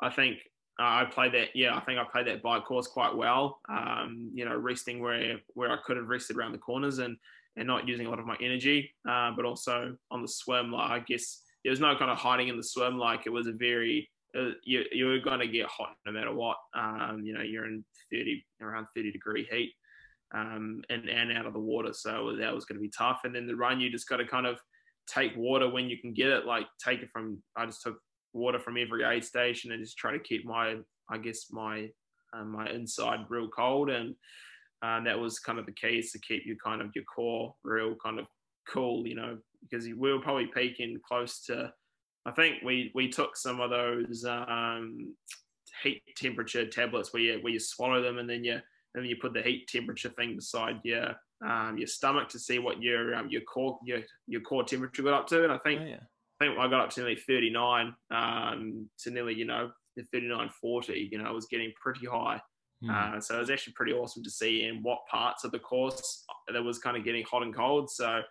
I 0.00 0.10
think 0.10 0.38
uh, 0.80 0.84
I 0.84 1.04
played 1.10 1.32
that. 1.34 1.48
Yeah, 1.54 1.76
I 1.76 1.80
think 1.80 1.98
I 1.98 2.04
played 2.04 2.26
that 2.26 2.42
bike 2.42 2.64
course 2.64 2.86
quite 2.86 3.14
well. 3.14 3.60
Um, 3.68 4.30
you 4.34 4.44
know, 4.44 4.56
resting 4.56 5.00
where 5.00 5.38
where 5.54 5.70
I 5.70 5.78
could 5.84 5.96
have 5.96 6.08
rested 6.08 6.36
around 6.36 6.52
the 6.52 6.58
corners 6.58 6.98
and 6.98 7.16
and 7.56 7.66
not 7.66 7.86
using 7.86 8.06
a 8.06 8.10
lot 8.10 8.18
of 8.18 8.26
my 8.26 8.36
energy. 8.40 8.92
Uh, 9.08 9.32
but 9.36 9.44
also 9.44 9.96
on 10.10 10.22
the 10.22 10.28
swim, 10.28 10.72
like 10.72 10.90
I 10.90 10.98
guess 11.00 11.41
there 11.64 11.70
was 11.70 11.80
no 11.80 11.96
kind 11.96 12.10
of 12.10 12.18
hiding 12.18 12.48
in 12.48 12.56
the 12.56 12.62
swim. 12.62 12.98
Like 12.98 13.26
it 13.26 13.32
was 13.32 13.46
a 13.46 13.52
very 13.52 14.08
uh, 14.38 14.50
you 14.64 14.84
you're 14.92 15.20
going 15.20 15.40
to 15.40 15.48
get 15.48 15.66
hot 15.66 15.94
no 16.06 16.12
matter 16.12 16.34
what. 16.34 16.56
Um, 16.74 17.22
you 17.24 17.34
know, 17.34 17.42
you're 17.42 17.66
in 17.66 17.84
thirty 18.10 18.44
around 18.60 18.86
thirty 18.94 19.12
degree 19.12 19.46
heat. 19.50 19.72
Um, 20.34 20.82
and, 20.88 21.10
and 21.10 21.30
out 21.36 21.44
of 21.44 21.52
the 21.52 21.58
water. 21.58 21.92
So 21.92 22.34
that 22.40 22.54
was 22.54 22.64
going 22.64 22.78
to 22.78 22.82
be 22.82 22.88
tough. 22.88 23.20
And 23.24 23.34
then 23.34 23.46
the 23.46 23.54
run, 23.54 23.80
you 23.80 23.90
just 23.90 24.08
got 24.08 24.16
to 24.16 24.26
kind 24.26 24.46
of 24.46 24.58
take 25.06 25.36
water 25.36 25.68
when 25.68 25.90
you 25.90 25.98
can 25.98 26.14
get 26.14 26.28
it. 26.28 26.46
Like 26.46 26.64
take 26.82 27.02
it 27.02 27.10
from, 27.12 27.42
I 27.54 27.66
just 27.66 27.82
took 27.82 27.98
water 28.32 28.58
from 28.58 28.78
every 28.78 29.04
aid 29.04 29.24
station 29.26 29.72
and 29.72 29.84
just 29.84 29.98
try 29.98 30.10
to 30.10 30.18
keep 30.18 30.46
my, 30.46 30.76
I 31.10 31.18
guess 31.18 31.48
my, 31.50 31.90
uh, 32.32 32.44
my 32.44 32.66
inside 32.70 33.26
real 33.28 33.48
cold. 33.48 33.90
And 33.90 34.14
uh, 34.80 35.04
that 35.04 35.18
was 35.18 35.38
kind 35.38 35.58
of 35.58 35.66
the 35.66 35.72
key 35.72 35.98
is 35.98 36.12
to 36.12 36.18
keep 36.20 36.46
you 36.46 36.56
kind 36.56 36.80
of 36.80 36.92
your 36.94 37.04
core 37.04 37.54
real 37.62 37.94
kind 38.02 38.18
of 38.18 38.24
cool, 38.66 39.06
you 39.06 39.16
know, 39.16 39.36
because 39.62 39.86
we 39.86 39.94
were 39.94 40.20
probably 40.20 40.46
peaking 40.46 40.98
close 41.06 41.44
to, 41.46 41.72
I 42.26 42.30
think 42.32 42.62
we, 42.64 42.90
we 42.94 43.08
took 43.08 43.36
some 43.36 43.60
of 43.60 43.70
those 43.70 44.24
um, 44.24 45.14
heat 45.82 46.02
temperature 46.16 46.66
tablets 46.66 47.12
where 47.12 47.22
you, 47.22 47.38
where 47.40 47.52
you 47.52 47.60
swallow 47.60 48.02
them 48.02 48.18
and 48.18 48.28
then 48.28 48.44
you, 48.44 48.54
and 48.54 49.02
then 49.02 49.06
you 49.06 49.16
put 49.16 49.32
the 49.32 49.42
heat 49.42 49.68
temperature 49.68 50.10
thing 50.10 50.36
beside 50.36 50.80
your 50.84 51.14
um, 51.44 51.76
your 51.76 51.88
stomach 51.88 52.28
to 52.28 52.38
see 52.38 52.60
what 52.60 52.80
your 52.80 53.14
um, 53.16 53.28
your 53.28 53.40
core 53.40 53.76
your 53.84 54.00
your 54.28 54.42
core 54.42 54.62
temperature 54.62 55.02
got 55.02 55.14
up 55.14 55.26
to. 55.28 55.42
And 55.42 55.52
I 55.52 55.58
think 55.58 55.80
oh, 55.80 55.86
yeah 55.86 55.96
think 56.42 56.58
I 56.58 56.68
got 56.68 56.80
up 56.80 56.90
to 56.90 57.00
nearly 57.00 57.16
39, 57.16 57.94
um, 58.10 58.88
to 59.00 59.10
nearly, 59.10 59.34
you 59.34 59.44
know, 59.44 59.70
39, 60.12 60.50
40, 60.60 61.08
you 61.12 61.18
know, 61.18 61.24
I 61.24 61.30
was 61.30 61.46
getting 61.46 61.72
pretty 61.80 62.06
high. 62.06 62.40
Mm. 62.84 63.16
Uh, 63.16 63.20
so 63.20 63.36
it 63.36 63.40
was 63.40 63.50
actually 63.50 63.74
pretty 63.74 63.92
awesome 63.92 64.22
to 64.24 64.30
see 64.30 64.64
in 64.64 64.82
what 64.82 65.06
parts 65.10 65.44
of 65.44 65.52
the 65.52 65.58
course 65.58 66.24
that 66.52 66.62
was 66.62 66.78
kind 66.78 66.96
of 66.96 67.04
getting 67.04 67.24
hot 67.24 67.42
and 67.42 67.54
cold. 67.54 67.90
So 67.90 68.22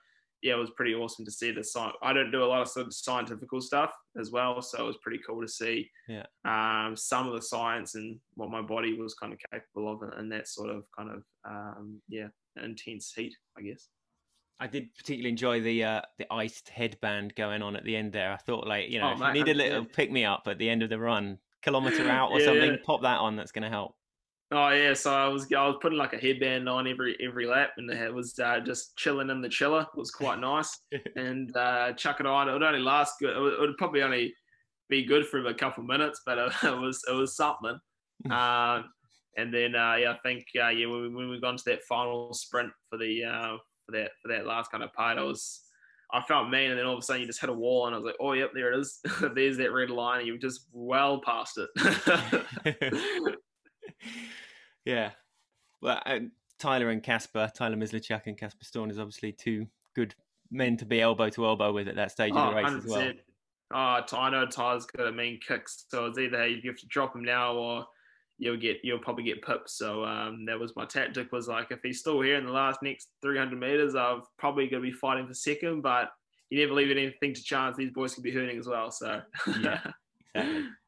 yeah, 0.42 0.54
it 0.54 0.58
was 0.58 0.72
pretty 0.72 0.96
awesome 0.96 1.26
to 1.26 1.32
see 1.32 1.52
the 1.52 1.64
science. 1.64 1.96
I 2.02 2.14
don't 2.14 2.32
do 2.32 2.44
a 2.44 2.46
lot 2.46 2.62
of 2.62 2.68
sort 2.68 2.88
of 2.88 2.94
scientific 2.94 3.50
stuff 3.60 3.94
as 4.20 4.32
well, 4.32 4.62
so 4.62 4.84
it 4.84 4.88
was 4.88 4.98
pretty 4.98 5.20
cool 5.26 5.42
to 5.42 5.48
see 5.48 5.90
yeah. 6.08 6.26
um, 6.46 6.96
some 6.96 7.28
of 7.28 7.34
the 7.34 7.42
science 7.42 7.96
and 7.96 8.20
what 8.36 8.50
my 8.50 8.62
body 8.62 8.94
was 9.00 9.14
kind 9.14 9.34
of 9.34 9.40
capable 9.52 9.92
of, 9.92 10.02
and 10.18 10.32
that 10.32 10.48
sort 10.48 10.70
of 10.70 10.84
kind 10.98 11.10
of 11.12 11.24
um, 11.46 12.02
yeah 12.10 12.28
intense 12.62 13.14
heat, 13.14 13.36
I 13.58 13.62
guess. 13.62 13.88
I 14.60 14.68
did 14.68 14.94
particularly 14.96 15.30
enjoy 15.30 15.62
the 15.62 15.84
uh, 15.84 16.02
the 16.18 16.32
iced 16.32 16.70
headband 16.70 17.36
going 17.36 17.62
on 17.62 17.76
at 17.76 17.84
the 17.84 17.96
end 17.96 18.14
there. 18.14 18.32
I 18.32 18.38
thought 18.38 18.68
like 18.68 18.90
you 18.90 19.00
know 19.00 19.10
oh, 19.10 19.14
if 19.14 19.20
you 19.20 19.44
need 19.44 19.52
a 19.52 19.56
little 19.56 19.86
pick 19.94 20.12
me 20.12 20.26
up 20.26 20.44
at 20.48 20.58
the 20.58 20.70
end 20.70 20.84
of 20.84 20.90
the 20.90 21.00
run, 21.00 21.40
kilometer 21.62 22.08
out 22.10 22.32
or 22.32 22.40
yeah. 22.40 22.46
something, 22.46 22.78
pop 22.84 23.02
that 23.02 23.20
on. 23.20 23.36
That's 23.36 23.52
going 23.52 23.64
to 23.64 23.70
help. 23.70 23.96
Oh 24.54 24.70
yeah, 24.70 24.94
so 24.94 25.14
I 25.14 25.30
was 25.30 25.52
I 25.54 25.66
was 25.66 25.78
putting 25.82 25.98
like 25.98 26.12
a 26.12 26.18
headband 26.18 26.68
on 26.68 26.86
every 26.86 27.16
every 27.26 27.48
lap, 27.48 27.72
and 27.78 27.90
it 27.90 28.14
was 28.14 28.38
uh, 28.38 28.60
just 28.60 28.98
chilling 28.98 29.30
in 29.30 29.42
the 29.42 29.48
chiller. 29.48 29.82
It 29.82 29.98
was 29.98 30.12
quite 30.12 30.40
nice, 30.40 30.78
and 31.16 31.56
uh, 31.56 31.94
chuck 31.94 32.20
it 32.20 32.26
on. 32.26 32.50
It 32.50 32.54
would 32.54 32.64
only 32.64 32.80
last 32.80 33.16
good. 33.22 33.36
It 33.36 33.40
would, 33.40 33.54
it 33.54 33.60
would 33.62 33.78
probably 33.78 34.04
only 34.04 34.34
be 34.90 35.06
good 35.06 35.26
for 35.26 35.46
a 35.46 35.54
couple 35.54 35.84
of 35.84 35.88
minutes, 35.88 36.22
but 36.26 36.38
it, 36.38 36.52
it 36.64 36.78
was 36.78 37.02
it 37.10 37.14
was 37.14 37.36
something. 37.36 37.80
uh, 38.30 38.82
and 39.38 39.54
then 39.54 39.74
uh, 39.74 39.96
yeah, 39.96 40.12
I 40.12 40.18
think 40.22 40.44
uh, 40.62 40.68
yeah 40.68 40.88
when 40.88 41.02
we, 41.02 41.16
when 41.16 41.30
we 41.30 41.40
got 41.40 41.52
into 41.52 41.64
that 41.68 41.84
final 41.88 42.34
sprint 42.34 42.72
for 42.90 42.98
the 42.98 43.24
uh, 43.24 43.58
for 43.86 43.94
that 43.94 44.12
for 44.22 44.28
that 44.34 44.46
last 44.46 44.70
kind 44.70 44.84
of 44.84 44.92
part. 44.92 45.18
I 45.18 45.24
was 45.24 45.62
I 46.14 46.22
felt 46.24 46.50
mean, 46.50 46.72
and 46.72 46.78
then 46.78 46.86
all 46.86 46.96
of 46.96 47.00
a 47.00 47.02
sudden 47.04 47.22
you 47.22 47.28
just 47.28 47.40
hit 47.40 47.50
a 47.50 47.54
wall, 47.54 47.86
and 47.86 47.96
I 47.96 47.98
was 47.98 48.06
like, 48.06 48.18
oh 48.20 48.34
yep, 48.34 48.52
there 48.54 48.74
it 48.74 48.80
is. 48.80 49.00
There's 49.34 49.56
that 49.60 49.72
red 49.72 49.90
line, 49.90 50.20
and 50.20 50.28
you've 50.28 50.42
just 50.42 50.68
well 50.74 51.22
past 51.22 51.58
it. 51.58 53.42
Yeah. 54.86 55.12
Well, 55.82 56.02
uh, 56.06 56.20
Tyler 56.60 56.90
and 56.90 57.04
Casper, 57.04 57.52
Tyler 57.56 57.76
Mislawchuk 57.76 58.28
and 58.28 58.38
Casper 58.38 58.66
Stornes 58.66 59.00
obviously 59.00 59.32
two 59.32 59.68
good 59.96 60.16
men 60.52 60.78
to 60.78 60.86
be 60.86 61.02
elbow 61.02 61.30
to 61.30 61.46
elbow 61.46 61.72
with 61.72 61.88
at 61.88 61.96
that 61.96 62.12
stage 62.12 62.34
oh, 62.36 62.40
of 62.40 62.50
the 62.50 62.56
race 62.56 62.72
100%. 62.72 62.78
as 62.78 62.86
well. 62.86 63.12
Oh, 63.74 64.18
I 64.18 64.30
know 64.30 64.46
Tyler's 64.46 64.86
got 64.86 65.08
a 65.08 65.12
mean 65.12 65.40
kick, 65.46 65.64
so 65.68 66.06
it's 66.06 66.20
either 66.20 66.48
you 66.48 66.70
have 66.70 66.80
to 66.80 66.88
drop 66.88 67.16
him 67.16 67.24
now 67.24 67.56
or 67.56 67.86
you'll 68.38 68.58
get 68.58 68.78
you'll 68.84 69.00
probably 69.00 69.24
get 69.24 69.42
pipped. 69.42 69.70
So 69.70 70.04
um, 70.04 70.46
that 70.46 70.60
was 70.60 70.76
my 70.76 70.86
tactic. 70.86 71.32
Was 71.32 71.48
like 71.48 71.68
if 71.72 71.80
he's 71.82 72.00
still 72.00 72.20
here 72.22 72.36
in 72.36 72.46
the 72.46 72.52
last 72.52 72.80
next 72.84 73.10
300 73.22 73.58
meters, 73.58 73.96
I'm 73.96 74.24
probably 74.38 74.68
going 74.68 74.84
to 74.84 74.90
be 74.90 74.96
fighting 74.96 75.28
for 75.28 75.34
second. 75.34 75.82
But 75.82 76.10
you 76.50 76.60
never 76.60 76.74
leave 76.74 76.92
anything 76.92 77.34
to 77.34 77.44
chance. 77.44 77.78
These 77.78 77.92
boys 77.92 78.14
could 78.14 78.24
be 78.24 78.32
hurting 78.32 78.58
as 78.58 78.68
well. 78.68 78.92
So 78.92 79.22
yeah, 79.62 79.80
exactly. 80.36 80.64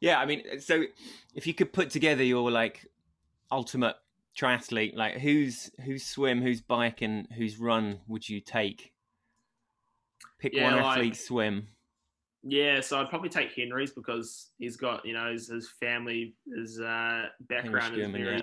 Yeah, 0.00 0.18
I 0.18 0.26
mean, 0.26 0.60
so 0.60 0.84
if 1.34 1.46
you 1.46 1.54
could 1.54 1.72
put 1.72 1.90
together 1.90 2.22
your 2.22 2.50
like 2.50 2.86
ultimate 3.50 3.96
triathlete, 4.38 4.96
like 4.96 5.14
who's 5.14 5.70
who's 5.84 6.04
swim, 6.04 6.42
who's 6.42 6.60
bike, 6.60 7.02
and 7.02 7.26
whose 7.32 7.58
run 7.58 8.00
would 8.06 8.28
you 8.28 8.40
take? 8.40 8.92
Pick 10.38 10.54
Yeah, 10.54 10.64
one 10.64 10.82
like- 10.82 10.98
athlete 10.98 11.16
swim. 11.16 11.68
Yeah, 12.46 12.82
so 12.82 13.00
I'd 13.00 13.08
probably 13.08 13.30
take 13.30 13.52
Henri's 13.52 13.92
because 13.92 14.50
he's 14.58 14.76
got, 14.76 15.06
you 15.06 15.14
know, 15.14 15.32
his, 15.32 15.48
his 15.48 15.70
family, 15.80 16.34
his 16.54 16.78
uh, 16.78 17.28
background 17.48 17.96
is 17.96 18.06
very, 18.10 18.36
yeah. 18.36 18.42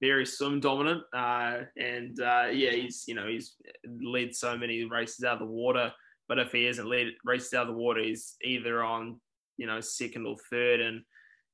very 0.00 0.26
swim 0.26 0.58
dominant, 0.58 1.04
uh, 1.14 1.58
and 1.76 2.20
uh, 2.20 2.48
yeah, 2.50 2.72
he's, 2.72 3.04
you 3.06 3.14
know, 3.14 3.28
he's 3.28 3.54
led 4.02 4.34
so 4.34 4.58
many 4.58 4.82
races 4.82 5.24
out 5.24 5.34
of 5.34 5.38
the 5.38 5.44
water. 5.44 5.92
But 6.28 6.40
if 6.40 6.50
he 6.50 6.64
hasn't 6.64 6.88
led 6.88 7.06
races 7.24 7.54
out 7.54 7.68
of 7.68 7.74
the 7.74 7.80
water, 7.80 8.02
he's 8.02 8.34
either 8.42 8.82
on, 8.82 9.20
you 9.60 9.66
know, 9.66 9.78
second 9.80 10.26
or 10.26 10.36
third, 10.48 10.80
and 10.80 11.02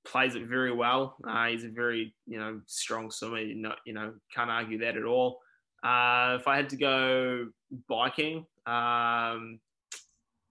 plays 0.06 0.36
it 0.36 0.46
very 0.46 0.72
well. 0.72 1.16
Uh, 1.28 1.48
he's 1.48 1.64
a 1.64 1.68
very, 1.68 2.14
you 2.26 2.38
know, 2.38 2.60
strong 2.66 3.10
swimmer. 3.10 3.40
You 3.40 3.56
know, 3.56 3.74
you 3.84 3.92
know, 3.92 4.14
can't 4.32 4.48
argue 4.48 4.78
that 4.78 4.96
at 4.96 5.02
all. 5.02 5.40
Uh, 5.82 6.38
if 6.40 6.46
I 6.46 6.54
had 6.56 6.68
to 6.70 6.76
go 6.76 7.48
biking, 7.88 8.46
um, 8.66 9.58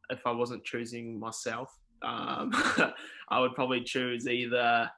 if 0.09 0.27
I 0.27 0.31
wasn't 0.31 0.65
choosing 0.65 1.17
myself, 1.17 1.73
um, 2.01 2.51
I 3.29 3.39
would 3.39 3.55
probably 3.55 3.81
choose 3.81 4.27
either 4.27 4.91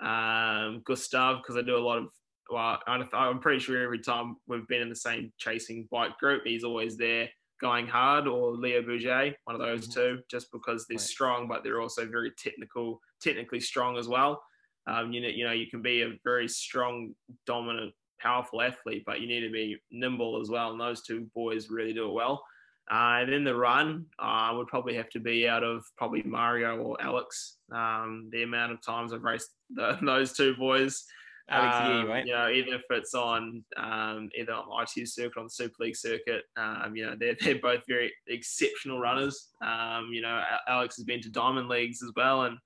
um, 0.00 0.82
Gustav 0.84 1.38
because 1.38 1.56
I 1.56 1.62
do 1.62 1.76
a 1.76 1.78
lot 1.78 1.98
of. 1.98 2.08
Well, 2.52 2.80
I'm 2.88 3.08
I'm 3.12 3.38
pretty 3.38 3.60
sure 3.60 3.80
every 3.80 4.00
time 4.00 4.36
we've 4.48 4.66
been 4.66 4.82
in 4.82 4.88
the 4.88 4.96
same 4.96 5.32
chasing 5.38 5.86
bike 5.92 6.18
group, 6.18 6.42
he's 6.44 6.64
always 6.64 6.96
there 6.96 7.28
going 7.60 7.86
hard, 7.86 8.26
or 8.26 8.52
Leo 8.52 8.82
Bergère, 8.82 9.34
one 9.44 9.54
of 9.54 9.60
those 9.60 9.86
Mhm. 9.88 9.94
two, 9.94 10.22
just 10.28 10.50
because 10.50 10.86
they're 10.86 10.96
Right. 10.96 11.00
strong, 11.00 11.48
but 11.48 11.62
they're 11.62 11.80
also 11.80 12.06
very 12.06 12.30
technical, 12.32 13.00
technically 13.20 13.60
strong 13.60 13.96
as 13.96 14.08
well. 14.08 14.42
Um, 14.86 15.12
you 15.12 15.20
know, 15.20 15.28
you 15.28 15.44
know, 15.44 15.52
you 15.52 15.68
can 15.68 15.82
be 15.82 16.02
a 16.02 16.18
very 16.24 16.48
strong, 16.48 17.14
dominant, 17.46 17.94
powerful 18.18 18.60
athlete, 18.62 19.04
but 19.06 19.20
you 19.20 19.26
need 19.26 19.40
to 19.40 19.50
be 19.50 19.78
nimble 19.90 20.40
as 20.40 20.48
well. 20.50 20.72
And 20.72 20.80
those 20.80 21.02
two 21.02 21.30
boys 21.34 21.70
really 21.70 21.92
do 21.92 22.08
it 22.08 22.12
well. 22.12 22.44
Uh, 22.90 23.20
and 23.20 23.32
then 23.32 23.44
the 23.44 23.54
run, 23.54 24.04
uh, 24.18 24.52
would 24.56 24.66
probably 24.66 24.94
have 24.94 25.08
to 25.10 25.20
be 25.20 25.48
out 25.48 25.62
of 25.62 25.84
probably 25.96 26.22
Mario 26.24 26.78
or 26.78 27.00
Alex. 27.00 27.58
Um, 27.70 28.28
the 28.32 28.42
amount 28.42 28.72
of 28.72 28.80
times 28.82 29.12
I've 29.12 29.22
raced 29.22 29.54
the, 29.70 29.96
those 30.02 30.32
two 30.32 30.56
boys. 30.56 31.04
Alex 31.50 31.88
Yee, 31.88 32.00
um, 32.00 32.08
right? 32.08 32.26
You 32.26 32.32
know, 32.32 32.48
even 32.50 32.74
if 32.74 32.82
it's 32.90 33.14
on 33.14 33.64
um, 33.76 34.30
either 34.38 34.52
on 34.52 34.82
ITU 34.82 35.04
circuit 35.04 35.36
or 35.36 35.40
on 35.40 35.46
the 35.46 35.50
Super 35.50 35.74
League 35.80 35.96
circuit, 35.96 36.44
um, 36.56 36.94
you 36.94 37.06
know, 37.06 37.16
they're, 37.18 37.36
they're 37.40 37.58
both 37.58 37.82
very 37.88 38.12
exceptional 38.28 39.00
runners. 39.00 39.48
Um, 39.62 40.10
you 40.12 40.22
know, 40.22 40.42
Alex 40.68 40.96
has 40.96 41.04
been 41.04 41.20
to 41.22 41.30
Diamond 41.30 41.68
Leagues 41.68 42.02
as 42.02 42.12
well, 42.16 42.44
and 42.44 42.56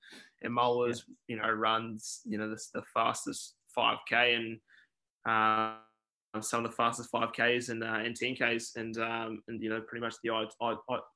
and 0.43 0.53
Mola's, 0.53 1.05
you 1.27 1.37
know, 1.37 1.51
runs, 1.51 2.21
you 2.27 2.37
know, 2.37 2.51
the, 2.51 2.61
the 2.75 2.83
fastest 2.93 3.55
5K 3.77 4.37
and 4.37 4.59
uh, 5.27 5.77
some 6.43 6.65
of 6.65 6.71
the 6.71 6.77
fastest 6.77 7.11
5Ks 7.13 7.71
and 7.71 7.83
uh, 7.83 8.01
and 8.05 8.15
10Ks, 8.15 8.77
and 8.77 8.99
um, 8.99 9.43
and 9.49 9.63
you 9.63 9.71
know, 9.71 9.81
pretty 9.81 10.05
much 10.05 10.17
the 10.23 10.31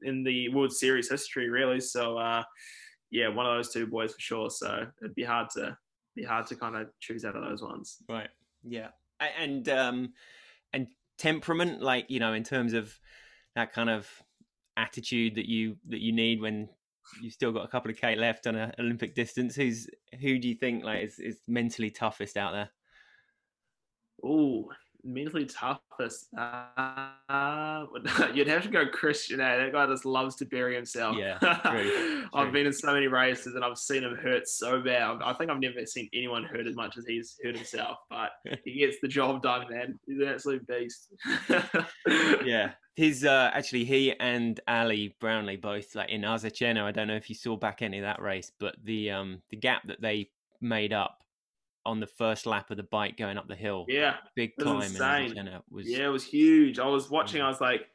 in 0.03 0.25
the 0.25 0.49
World 0.51 0.73
Series 0.73 1.11
history, 1.11 1.51
really. 1.51 1.81
So 1.81 2.16
uh, 2.16 2.43
yeah, 3.11 3.29
one 3.29 3.47
of 3.47 3.57
those 3.57 3.73
two 3.73 3.87
boys 3.87 4.12
for 4.14 4.21
sure. 4.21 4.51
So 4.51 4.87
it'd 5.03 5.14
be 5.14 5.25
hard 5.25 5.49
to 5.51 5.77
be 6.19 6.25
hard 6.25 6.47
to 6.49 6.57
kind 6.57 6.77
of 6.77 6.89
choose 6.99 7.25
out 7.25 7.37
of 7.37 7.45
those 7.45 7.62
ones. 7.62 7.99
Right. 8.09 8.29
Yeah. 8.64 8.89
And 9.21 9.69
um 9.69 10.12
and 10.73 10.89
temperament, 11.16 11.81
like, 11.81 12.07
you 12.09 12.21
know, 12.21 12.33
in 12.33 12.45
terms 12.45 12.73
of 12.73 12.99
that 13.55 13.73
kind 13.73 13.91
of 13.91 14.09
attitude 14.77 15.35
that 15.37 15.47
you 15.47 15.77
that 15.89 16.01
you 16.01 16.12
need 16.12 16.41
when 16.41 16.69
you've 17.23 17.33
still 17.33 17.53
got 17.53 17.64
a 17.64 17.69
couple 17.69 17.91
of 17.91 17.97
K 17.97 18.14
left 18.16 18.47
on 18.47 18.57
an 18.57 18.73
Olympic 18.79 19.14
distance, 19.14 19.55
who's 19.55 19.89
who 20.21 20.39
do 20.39 20.49
you 20.49 20.55
think 20.55 20.85
like 20.85 21.05
is, 21.05 21.19
is 21.19 21.41
mentally 21.47 21.91
toughest 21.91 22.37
out 22.37 22.53
there? 22.53 22.71
Ooh, 24.25 24.69
mentally 25.05 25.47
toughest. 25.47 26.29
Uh, 26.37 27.78
you'd 28.35 28.49
have 28.49 28.63
to 28.63 28.69
go 28.69 28.87
Kristian. 28.87 29.41
Eh? 29.41 29.57
That 29.65 29.73
guy 29.73 29.87
just 29.87 30.05
loves 30.05 30.37
to 30.37 30.45
bury 30.45 30.75
himself. 30.75 31.17
Yeah, 31.17 31.39
true, 31.65 32.25
I've 32.33 32.53
been 32.53 32.67
in 32.67 32.73
so 32.73 32.93
many 32.93 33.07
races 33.07 33.55
and 33.55 33.65
I've 33.65 33.79
seen 33.79 34.05
him 34.05 34.17
hurt 34.17 34.49
so 34.49 34.81
bad. 34.81 35.19
I 35.23 35.33
think 35.35 35.51
I've 35.51 35.61
never 35.61 35.85
seen 35.87 36.09
anyone 36.13 36.45
hurt 36.45 36.67
as 36.67 36.77
much 36.77 36.97
as 36.97 37.07
he's 37.07 37.39
hurt 37.43 37.57
himself. 37.57 37.99
But 38.11 38.31
he 38.65 38.79
gets 38.79 38.97
the 39.01 39.09
job 39.09 39.43
done, 39.43 39.67
man. 39.71 39.99
He's 40.07 40.19
an 40.19 40.29
absolute 40.29 40.67
beast. 40.67 41.13
Yeah. 42.45 42.73
His 42.97 43.25
uh 43.25 43.51
actually 43.55 43.85
he 43.85 44.13
and 44.19 44.59
Ali 44.67 45.15
Brownlee 45.21 45.57
both 45.57 45.95
like 45.95 46.11
in 46.11 46.23
Arzachena, 46.23 46.83
I 46.83 46.91
don't 46.91 47.07
know 47.07 47.15
if 47.15 47.29
you 47.29 47.37
saw 47.37 47.57
back 47.57 47.81
any 47.81 47.99
of 47.99 48.03
that 48.03 48.21
race, 48.21 48.51
but 48.59 48.75
the 48.83 49.11
um 49.13 49.43
the 49.51 49.57
gap 49.57 49.87
that 49.87 50.01
they 50.01 50.31
made 50.61 50.93
up 50.93 51.23
on 51.89 52.01
the 52.01 52.07
first 52.07 52.47
lap 52.47 52.70
of 52.70 52.76
the 52.76 52.82
bike 52.82 53.16
going 53.16 53.39
up 53.39 53.49
the 53.49 53.57
hill. 53.57 53.86
Yeah. 53.89 54.16
Big 54.36 54.53
it 54.59 54.64
was 54.64 54.64
climb 54.64 54.82
in 54.82 55.26
insane. 55.26 55.47
Arzachena 55.47 55.62
was 55.70 55.89
Yeah, 55.89 56.07
it 56.07 56.11
was 56.11 56.24
huge. 56.24 56.78
I 56.78 56.86
was 56.86 57.11
watching. 57.11 57.41
I 57.41 57.49
was 57.49 57.61
like, 57.61 57.89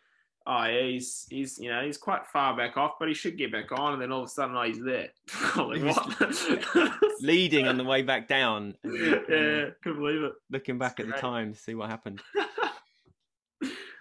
"Oh 0.48 0.66
yeah, 0.66 0.84
he's 0.84 1.28
he's 1.30 1.60
you 1.60 1.70
know 1.70 1.84
he's 1.86 1.98
quite 1.98 2.26
far 2.26 2.58
back 2.58 2.76
off, 2.76 2.94
but 3.00 3.08
he 3.08 3.14
should 3.14 3.38
get 3.38 3.52
back 3.52 3.72
on." 3.72 3.94
And 3.94 4.02
then 4.02 4.12
all 4.12 4.22
of 4.22 4.26
a 4.26 4.30
sudden, 4.30 4.56
oh, 4.58 4.64
he's 4.64 4.82
there. 4.82 5.10
Like, 5.56 5.82
leading 7.22 7.68
on 7.68 7.78
the 7.78 7.84
way 7.84 8.02
back 8.02 8.28
down. 8.28 8.76
and, 8.84 8.94
uh, 9.14 9.18
yeah, 9.30 9.66
couldn't 9.84 10.00
believe 10.00 10.24
it. 10.24 10.34
looking 10.50 10.78
back 10.80 11.00
at 11.00 11.06
the 11.06 11.14
time 11.14 11.54
to 11.54 11.60
see 11.60 11.76
what 11.76 11.90
happened. 11.90 12.22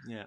yeah. 0.08 0.24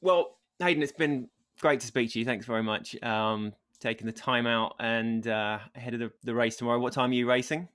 Well, 0.00 0.36
Hayden, 0.58 0.82
it's 0.82 0.92
been 0.92 1.28
great 1.60 1.80
to 1.80 1.86
speak 1.86 2.12
to 2.12 2.18
you. 2.18 2.24
Thanks 2.24 2.46
very 2.46 2.62
much. 2.62 3.00
Um, 3.02 3.52
taking 3.78 4.06
the 4.06 4.12
time 4.12 4.46
out 4.46 4.74
and 4.80 5.26
uh, 5.28 5.58
ahead 5.74 5.94
of 5.94 6.00
the, 6.00 6.10
the 6.24 6.34
race 6.34 6.56
tomorrow. 6.56 6.78
What 6.80 6.92
time 6.92 7.10
are 7.10 7.14
you 7.14 7.28
racing? 7.28 7.68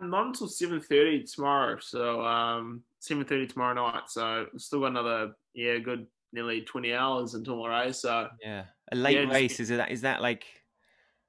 Not 0.00 0.26
until 0.26 0.48
seven 0.48 0.80
thirty 0.80 1.22
tomorrow. 1.24 1.78
So 1.80 2.24
um, 2.24 2.82
seven 3.00 3.24
thirty 3.24 3.46
tomorrow 3.46 3.74
night. 3.74 4.04
So 4.08 4.46
still 4.56 4.80
got 4.80 4.86
another 4.88 5.32
yeah, 5.54 5.78
good 5.78 6.06
nearly 6.32 6.62
twenty 6.62 6.94
hours 6.94 7.34
until 7.34 7.62
my 7.62 7.84
race. 7.84 7.98
So 7.98 8.28
Yeah, 8.42 8.64
a 8.92 8.96
late 8.96 9.16
Yeah, 9.16 9.24
just- 9.24 9.34
race. 9.34 9.60
Is 9.60 9.68
that 9.68 9.90
is 9.90 10.00
that 10.02 10.22
like? 10.22 10.44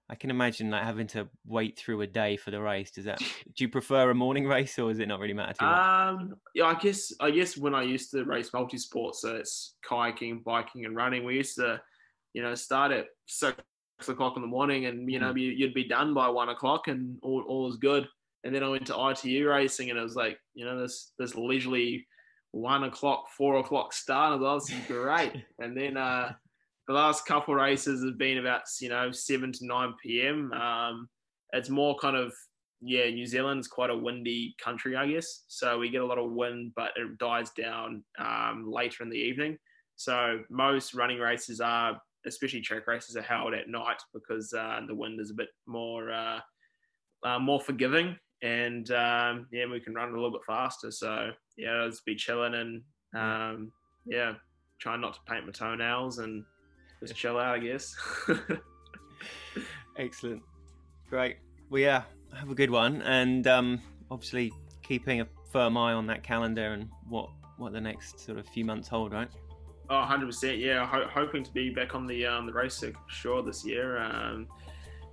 I 0.09 0.15
can 0.15 0.29
imagine 0.29 0.69
like 0.69 0.83
having 0.83 1.07
to 1.07 1.29
wait 1.45 1.79
through 1.79 2.01
a 2.01 2.07
day 2.07 2.35
for 2.35 2.51
the 2.51 2.59
race. 2.59 2.91
Does 2.91 3.05
that? 3.05 3.19
Do 3.55 3.63
you 3.63 3.69
prefer 3.69 4.09
a 4.09 4.13
morning 4.13 4.45
race 4.45 4.77
or 4.77 4.89
does 4.89 4.99
it 4.99 5.07
not 5.07 5.21
really 5.21 5.33
matter 5.33 5.53
too 5.53 5.63
much? 5.63 5.79
Um, 5.79 6.35
yeah, 6.53 6.65
I 6.65 6.75
guess 6.75 7.13
I 7.21 7.31
guess 7.31 7.55
when 7.57 7.73
I 7.73 7.83
used 7.83 8.11
to 8.11 8.25
race 8.25 8.51
multi-sport, 8.53 9.15
so 9.15 9.35
it's 9.35 9.75
kayaking, 9.89 10.43
biking, 10.43 10.83
and 10.83 10.97
running. 10.97 11.23
We 11.23 11.35
used 11.37 11.55
to, 11.55 11.81
you 12.33 12.41
know, 12.41 12.55
start 12.55 12.91
at 12.91 13.05
six 13.25 13.55
o'clock 14.09 14.35
in 14.35 14.41
the 14.41 14.49
morning, 14.49 14.85
and 14.85 15.09
you 15.09 15.17
know, 15.19 15.33
you, 15.33 15.51
you'd 15.51 15.73
be 15.73 15.85
done 15.87 16.13
by 16.13 16.27
one 16.27 16.49
o'clock, 16.49 16.89
and 16.89 17.17
all 17.23 17.43
all 17.47 17.69
is 17.69 17.77
good. 17.77 18.05
And 18.43 18.53
then 18.53 18.63
I 18.63 18.69
went 18.69 18.87
to 18.87 19.09
ITU 19.09 19.47
racing, 19.47 19.89
and 19.89 19.99
it 19.99 20.03
was 20.03 20.15
like, 20.15 20.37
you 20.53 20.65
know, 20.65 20.79
this 20.79 21.13
this 21.19 21.35
leisurely 21.35 22.07
one 22.51 22.83
o'clock, 22.83 23.25
four 23.37 23.59
o'clock 23.59 23.93
start. 23.93 24.31
I 24.31 24.35
was 24.35 24.41
like, 24.41 24.51
"Oh, 24.51 24.59
this 24.59 24.69
is 24.69 24.87
great. 24.87 25.45
and 25.59 25.77
then 25.77 25.97
uh, 25.97 26.33
the 26.87 26.93
last 26.93 27.25
couple 27.25 27.53
races 27.55 28.03
have 28.03 28.17
been 28.17 28.39
about 28.39 28.63
you 28.79 28.89
know 28.89 29.11
seven 29.11 29.51
to 29.51 29.65
nine 29.65 29.93
p.m. 30.01 30.51
Um, 30.53 31.09
it's 31.53 31.69
more 31.69 31.97
kind 31.97 32.17
of 32.17 32.33
yeah, 32.81 33.09
New 33.09 33.27
Zealand's 33.27 33.67
quite 33.67 33.91
a 33.91 33.95
windy 33.97 34.55
country, 34.61 34.95
I 34.95 35.07
guess. 35.07 35.43
So 35.47 35.77
we 35.77 35.89
get 35.89 36.01
a 36.01 36.05
lot 36.05 36.17
of 36.17 36.31
wind, 36.31 36.71
but 36.75 36.91
it 36.95 37.17
dies 37.19 37.51
down 37.51 38.03
um, 38.17 38.65
later 38.67 39.03
in 39.03 39.09
the 39.09 39.17
evening. 39.17 39.57
So 39.97 40.39
most 40.49 40.95
running 40.95 41.19
races 41.19 41.61
are, 41.61 42.01
especially 42.25 42.61
track 42.61 42.87
races, 42.87 43.15
are 43.15 43.21
held 43.21 43.53
at 43.53 43.69
night 43.69 44.01
because 44.13 44.51
uh, 44.51 44.79
the 44.87 44.95
wind 44.95 45.21
is 45.21 45.29
a 45.29 45.35
bit 45.35 45.49
more 45.67 46.11
uh, 46.11 46.39
uh, 47.23 47.37
more 47.37 47.61
forgiving, 47.61 48.17
and 48.41 48.89
um, 48.91 49.47
yeah, 49.51 49.65
we 49.65 49.79
can 49.79 49.93
run 49.93 50.09
a 50.09 50.13
little 50.13 50.31
bit 50.31 50.43
faster. 50.45 50.91
So 50.91 51.31
yeah, 51.57 51.71
I'll 51.71 51.89
just 51.89 52.05
be 52.05 52.15
chilling 52.15 52.55
and 52.55 52.81
um, 53.15 53.71
yeah, 54.05 54.33
trying 54.79 55.01
not 55.01 55.13
to 55.13 55.19
paint 55.27 55.45
my 55.45 55.51
toenails 55.51 56.19
and 56.19 56.43
just 56.99 57.15
chill 57.15 57.37
out, 57.37 57.55
I 57.55 57.59
guess. 57.59 57.95
Excellent, 59.97 60.41
great. 61.09 61.37
Well, 61.69 61.81
yeah, 61.81 62.03
have 62.37 62.49
a 62.49 62.55
good 62.55 62.71
one, 62.71 63.01
and 63.03 63.45
um, 63.47 63.81
obviously 64.09 64.51
keeping 64.81 65.21
a 65.21 65.27
firm 65.51 65.77
eye 65.77 65.93
on 65.93 66.07
that 66.07 66.23
calendar 66.23 66.73
and 66.73 66.89
what 67.07 67.29
what 67.57 67.73
the 67.73 67.81
next 67.81 68.19
sort 68.19 68.39
of 68.39 68.47
few 68.47 68.65
months 68.65 68.87
hold, 68.87 69.13
right? 69.13 69.29
Oh, 69.89 70.07
100%. 70.09 70.57
Yeah, 70.57 70.85
Ho- 70.87 71.09
hoping 71.13 71.43
to 71.43 71.51
be 71.51 71.69
back 71.69 71.95
on 71.95 72.07
the 72.07 72.25
um, 72.25 72.45
the 72.45 72.53
race 72.53 72.75
circuit 72.75 72.95
for 73.07 73.13
sure 73.13 73.43
this 73.43 73.65
year. 73.65 73.97
Um, 73.99 74.47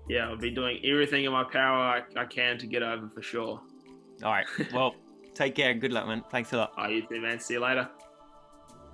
yeah, 0.09 0.29
I'll 0.29 0.37
be 0.37 0.51
doing 0.51 0.81
everything 0.85 1.25
in 1.25 1.33
my 1.33 1.45
power 1.45 2.03
I, 2.17 2.21
I 2.21 2.25
can 2.25 2.59
to 2.59 2.67
get 2.67 2.83
over 2.83 3.09
for 3.09 3.23
sure. 3.23 3.61
All 4.23 4.33
right. 4.33 4.47
Well, 4.73 4.95
take 5.35 5.55
care 5.55 5.71
and 5.71 5.81
good 5.81 5.93
luck, 5.93 6.07
man. 6.07 6.25
Thanks 6.31 6.53
a 6.53 6.59
lot. 6.59 6.73
Oh, 6.77 6.89
you 6.89 7.07
too, 7.07 7.21
man. 7.21 7.39
See 7.39 7.55
you 7.55 7.61
later. 7.61 7.89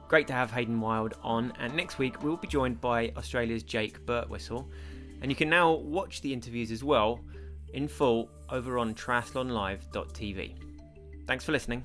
Great 0.08 0.26
to 0.26 0.32
have 0.32 0.50
Hayden 0.50 0.80
Wilde 0.80 1.14
on, 1.22 1.52
and 1.58 1.74
next 1.74 1.98
week 1.98 2.22
we'll 2.22 2.36
be 2.36 2.46
joined 2.46 2.80
by 2.80 3.10
Australia's 3.16 3.62
Jake 3.62 4.04
Birtwistle. 4.04 4.66
And 5.22 5.30
you 5.30 5.36
can 5.36 5.48
now 5.48 5.72
watch 5.72 6.20
the 6.20 6.32
interviews 6.32 6.70
as 6.70 6.84
well 6.84 7.20
in 7.72 7.88
full 7.88 8.28
over 8.50 8.78
on 8.78 8.94
triathlonlive.tv. 8.94 10.54
Thanks 11.26 11.44
for 11.44 11.52
listening. 11.52 11.84